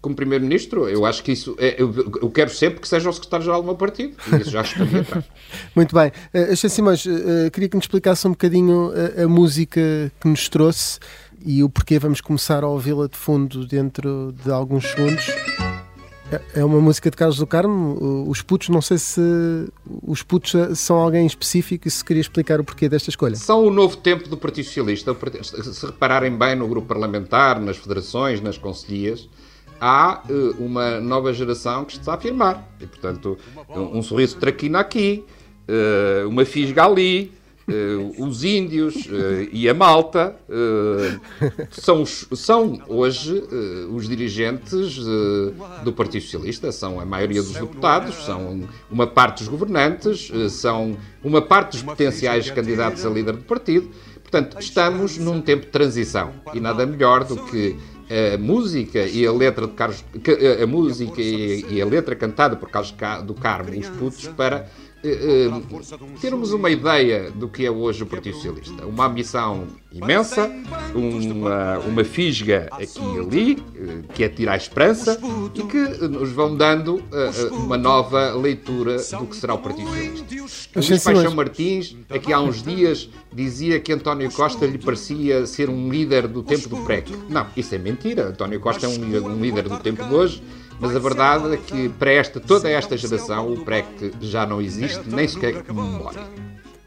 Como 0.00 0.14
primeiro-ministro, 0.14 0.88
eu 0.88 1.04
acho 1.04 1.22
que 1.22 1.32
isso 1.32 1.56
é, 1.58 1.74
eu, 1.82 1.92
eu, 2.22 2.30
quero 2.30 2.50
sempre 2.50 2.80
que 2.80 2.86
seja 2.86 3.08
o 3.10 3.12
secretário-geral 3.12 3.60
do 3.60 3.66
meu 3.66 3.74
partido. 3.74 4.14
Isso 4.40 4.50
já 4.50 4.60
atrás. 4.60 5.24
Muito 5.74 5.94
bem. 5.94 6.12
Uh, 6.32 6.54
Simões, 6.68 7.04
uh, 7.06 7.50
queria 7.52 7.68
que 7.68 7.74
nos 7.74 7.84
explicasse 7.84 8.26
um 8.26 8.30
bocadinho 8.30 8.92
a, 9.18 9.24
a 9.24 9.28
música 9.28 9.80
que 10.20 10.28
nos 10.28 10.48
trouxe 10.48 11.00
e 11.44 11.62
o 11.62 11.68
porquê 11.68 11.98
vamos 11.98 12.20
começar 12.20 12.62
a 12.62 12.68
ouvi-la 12.68 13.08
de 13.08 13.16
fundo 13.16 13.66
dentro 13.66 14.32
de 14.44 14.50
alguns 14.50 14.84
segundos. 14.86 15.26
É, 16.30 16.60
é 16.60 16.64
uma 16.64 16.80
música 16.80 17.10
de 17.10 17.16
Carlos 17.16 17.38
do 17.38 17.46
Carmo. 17.46 18.26
Os 18.28 18.42
putos, 18.42 18.68
não 18.68 18.82
sei 18.82 18.98
se 18.98 19.20
os 20.02 20.22
putos 20.22 20.52
são 20.78 20.96
alguém 20.96 21.26
específico 21.26 21.86
e 21.86 21.90
se 21.90 22.04
queria 22.04 22.20
explicar 22.20 22.60
o 22.60 22.64
porquê 22.64 22.88
desta 22.88 23.10
escolha. 23.10 23.36
São 23.36 23.64
o 23.64 23.70
novo 23.70 23.96
tempo 23.96 24.28
do 24.28 24.36
Partido 24.36 24.64
Socialista. 24.64 25.16
Se 25.42 25.86
repararem 25.86 26.36
bem 26.36 26.56
no 26.56 26.66
grupo 26.66 26.88
parlamentar, 26.88 27.60
nas 27.60 27.76
federações, 27.76 28.40
nas 28.40 28.58
conselhias, 28.58 29.28
há 29.80 30.22
eh, 30.28 30.54
uma 30.58 31.00
nova 31.00 31.32
geração 31.32 31.84
que 31.84 31.92
está 31.92 32.12
a 32.12 32.14
afirmar. 32.16 32.68
E, 32.80 32.86
portanto, 32.86 33.38
um 33.68 34.02
sorriso 34.02 34.36
traquina 34.36 34.80
aqui, 34.80 35.24
eh, 35.68 36.24
uma 36.26 36.44
fisga 36.44 36.84
ali, 36.86 37.32
Uh, 37.68 38.24
os 38.24 38.44
índios 38.44 38.94
uh, 39.06 39.48
e 39.50 39.68
a 39.68 39.74
malta 39.74 40.36
uh, 40.48 41.66
são, 41.68 42.06
são 42.06 42.80
hoje 42.86 43.42
os 43.90 44.08
dirigentes 44.08 44.98
do 45.82 45.92
Partido 45.92 46.22
Socialista, 46.22 46.70
são 46.70 47.00
a 47.00 47.04
maioria 47.04 47.42
dos 47.42 47.52
deputados, 47.52 48.14
são 48.24 48.68
uma 48.88 49.06
parte 49.06 49.38
dos 49.38 49.48
governantes, 49.48 50.30
são 50.50 50.96
uma 51.24 51.42
parte 51.42 51.72
dos 51.72 51.82
potenciais 51.82 52.48
candidatos 52.50 53.04
a 53.04 53.10
líder 53.10 53.32
do 53.32 53.42
partido. 53.42 53.90
Portanto, 54.22 54.56
estamos 54.60 55.18
num 55.18 55.40
tempo 55.40 55.66
de 55.66 55.72
transição 55.72 56.34
e 56.54 56.60
nada 56.60 56.86
melhor 56.86 57.24
do 57.24 57.36
que 57.46 57.76
a 58.34 58.38
música 58.38 59.00
e 59.00 59.26
a 59.26 59.32
letra 59.32 59.66
de 59.66 59.72
Carlos, 59.72 60.04
a 60.62 60.66
música 60.66 61.20
e 61.20 61.80
a 61.82 61.84
letra 61.84 62.14
cantada 62.14 62.56
por 62.56 62.70
Carlos 62.70 62.94
do 63.24 63.34
Carmo, 63.34 63.78
os 63.78 63.88
putos, 63.88 64.28
para 64.28 64.68
termos 66.20 66.52
uma 66.52 66.70
ideia 66.70 67.30
do 67.30 67.48
que 67.48 67.64
é 67.64 67.70
hoje 67.70 68.02
o 68.02 68.06
Partido 68.06 68.34
Socialista. 68.34 68.86
Uma 68.86 69.06
ambição 69.06 69.66
imensa, 69.92 70.50
uma, 70.94 71.78
uma 71.78 72.04
fisga 72.04 72.68
aqui 72.72 73.00
e 73.00 73.18
ali, 73.18 73.54
que 74.14 74.24
é 74.24 74.28
tirar 74.28 74.52
a 74.52 74.56
esperança 74.56 75.18
e 75.54 75.62
que 75.62 75.78
nos 76.08 76.30
vão 76.32 76.56
dando 76.56 77.02
uma 77.52 77.76
nova 77.76 78.32
leitura 78.32 78.96
do 78.96 79.26
que 79.26 79.36
será 79.36 79.54
o 79.54 79.58
Partido 79.58 79.88
Socialista. 79.88 80.36
O 80.74 80.80
Luís 80.80 81.04
Paixão 81.04 81.34
Martins, 81.34 81.96
aqui 82.10 82.32
há 82.32 82.40
uns 82.40 82.62
dias, 82.62 83.08
dizia 83.32 83.80
que 83.80 83.92
António 83.92 84.30
Costa 84.30 84.66
lhe 84.66 84.78
parecia 84.78 85.46
ser 85.46 85.70
um 85.70 85.90
líder 85.90 86.26
do 86.26 86.42
tempo 86.42 86.68
do 86.68 86.76
PREC. 86.78 87.12
Não, 87.28 87.46
isso 87.56 87.74
é 87.74 87.78
mentira. 87.78 88.28
António 88.28 88.60
Costa 88.60 88.86
é 88.86 88.88
um 88.88 89.40
líder 89.40 89.68
do 89.68 89.78
tempo 89.78 90.04
de 90.04 90.14
hoje 90.14 90.42
mas 90.80 90.94
a 90.94 90.98
verdade 90.98 91.54
é 91.54 91.56
que 91.56 91.88
para 91.88 92.12
esta, 92.12 92.40
toda 92.40 92.68
esta 92.68 92.96
geração 92.96 93.52
o 93.52 93.64
PREC 93.64 94.12
já 94.20 94.46
não 94.46 94.60
existe, 94.60 95.02
nem 95.08 95.26
sequer 95.26 95.62
comemora. 95.62 96.20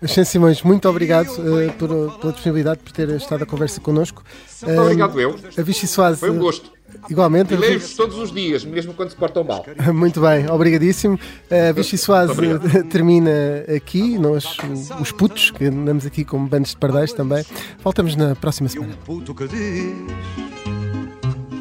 Alexandre 0.02 0.30
Simões, 0.30 0.64
muito 0.64 0.88
obrigado 0.88 1.28
uh, 1.28 1.74
por, 1.74 1.90
pela 2.20 2.32
disponibilidade, 2.32 2.80
por 2.80 2.94
ter 2.94 3.10
estado 3.10 3.44
a 3.44 3.46
conversa 3.46 3.82
connosco. 3.82 4.24
Muito 4.62 4.80
uh, 4.80 4.84
obrigado 4.84 5.20
eu. 5.20 5.36
A 5.58 5.62
Vichy 5.62 5.88
Soares, 5.88 6.20
Foi 6.20 6.30
um 6.30 6.40
gosto. 6.40 6.72
Igualmente. 7.10 7.54
E 7.54 7.58
leio-vos 7.58 7.94
todos 7.96 8.18
os 8.18 8.32
dias, 8.32 8.64
mesmo 8.64 8.94
quando 8.94 9.10
se 9.10 9.16
portam 9.16 9.44
mal. 9.44 9.66
Muito 9.94 10.22
bem, 10.22 10.50
obrigadíssimo. 10.50 11.20
A 11.52 11.72
Vichy 11.72 11.98
Soares 11.98 12.36
termina 12.90 13.30
aqui, 13.76 14.18
nós, 14.18 14.58
os 15.00 15.12
putos, 15.12 15.52
que 15.52 15.66
andamos 15.66 16.06
aqui 16.06 16.24
como 16.26 16.48
bandos 16.48 16.72
de 16.72 16.78
pardais 16.78 17.14
também. 17.14 17.46
Voltamos 17.84 18.16
na 18.16 18.36
próxima 18.36 18.70
semana. 18.70 18.92
E 18.92 18.96
um 18.96 18.98
puto 18.98 19.36
que 19.36 19.48
diz 19.48 19.94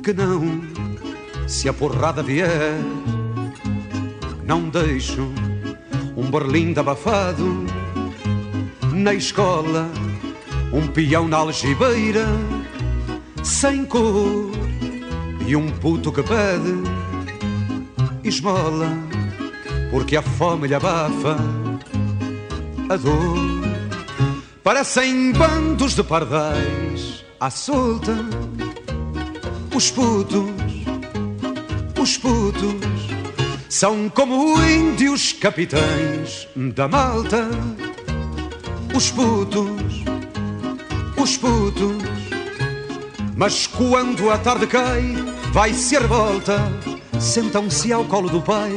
que 0.02 0.12
não 0.14 0.77
se 1.48 1.66
a 1.66 1.72
porrada 1.72 2.22
vier, 2.22 2.78
não 4.44 4.68
deixo 4.68 5.32
um 6.14 6.30
berlindo 6.30 6.78
abafado 6.78 7.64
na 8.92 9.14
escola, 9.14 9.88
um 10.70 10.86
peão 10.88 11.26
na 11.26 11.38
algibeira, 11.38 12.26
sem 13.42 13.86
cor 13.86 14.50
e 15.46 15.56
um 15.56 15.70
puto 15.70 16.12
que 16.12 16.22
pede 16.22 16.82
esmola, 18.22 18.90
porque 19.90 20.16
a 20.16 20.22
fome 20.22 20.68
lhe 20.68 20.74
abafa 20.74 21.38
a 22.90 22.96
dor. 22.96 23.38
Parecem 24.62 25.32
bandos 25.32 25.94
de 25.94 26.04
pardais 26.04 27.24
à 27.40 27.48
solta, 27.48 28.14
os 29.74 29.90
putos 29.90 30.67
os 32.00 32.16
putos 32.16 33.08
são 33.68 34.08
como 34.08 34.60
índios 34.62 35.32
capitães 35.32 36.46
da 36.54 36.86
malta. 36.86 37.48
Os 38.94 39.10
putos, 39.10 40.04
os 41.16 41.36
putos. 41.36 42.02
Mas 43.36 43.66
quando 43.66 44.30
a 44.30 44.38
tarde 44.38 44.66
cai, 44.66 45.14
vai-se 45.52 45.96
a 45.96 46.00
revolta. 46.00 46.72
Sentam-se 47.18 47.92
ao 47.92 48.04
colo 48.04 48.28
do 48.28 48.40
pai, 48.40 48.72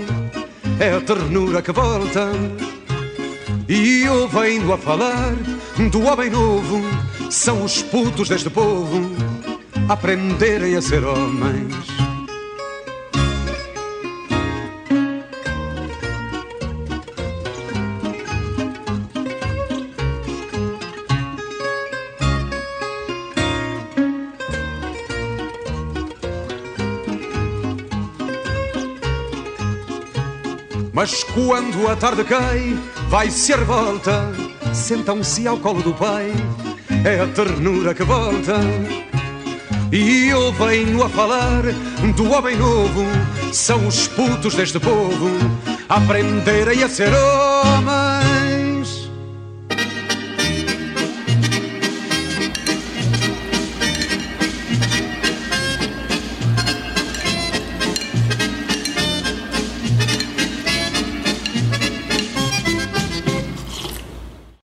é 0.79 0.93
a 0.93 1.01
ternura 1.01 1.61
que 1.61 1.71
volta. 1.71 2.31
E 3.69 4.07
ouvindo 4.09 4.73
a 4.73 4.77
falar 4.77 5.35
do 5.91 6.01
homem 6.01 6.29
novo, 6.29 6.81
são 7.29 7.63
os 7.63 7.81
putos 7.83 8.29
deste 8.29 8.49
povo 8.49 9.11
aprenderem 9.87 10.75
a 10.75 10.81
ser 10.81 11.03
homens. 11.03 12.00
Mas 31.01 31.23
quando 31.23 31.87
a 31.87 31.95
tarde 31.95 32.23
cai, 32.23 32.77
vai-se 33.09 33.51
a 33.51 33.57
revolta, 33.57 34.31
sentam-se 34.71 35.47
ao 35.47 35.57
colo 35.57 35.81
do 35.81 35.95
pai, 35.95 36.31
é 37.03 37.19
a 37.19 37.27
ternura 37.27 37.91
que 37.95 38.03
volta. 38.03 38.59
E 39.91 40.27
eu 40.27 40.53
venho 40.53 41.03
a 41.03 41.09
falar 41.09 41.63
do 42.15 42.31
homem 42.31 42.55
novo, 42.55 43.03
são 43.51 43.87
os 43.87 44.07
putos 44.09 44.53
deste 44.53 44.79
povo, 44.79 45.27
aprenderem 45.89 46.83
a 46.83 46.87
ser 46.87 47.09
homem. 47.11 48.30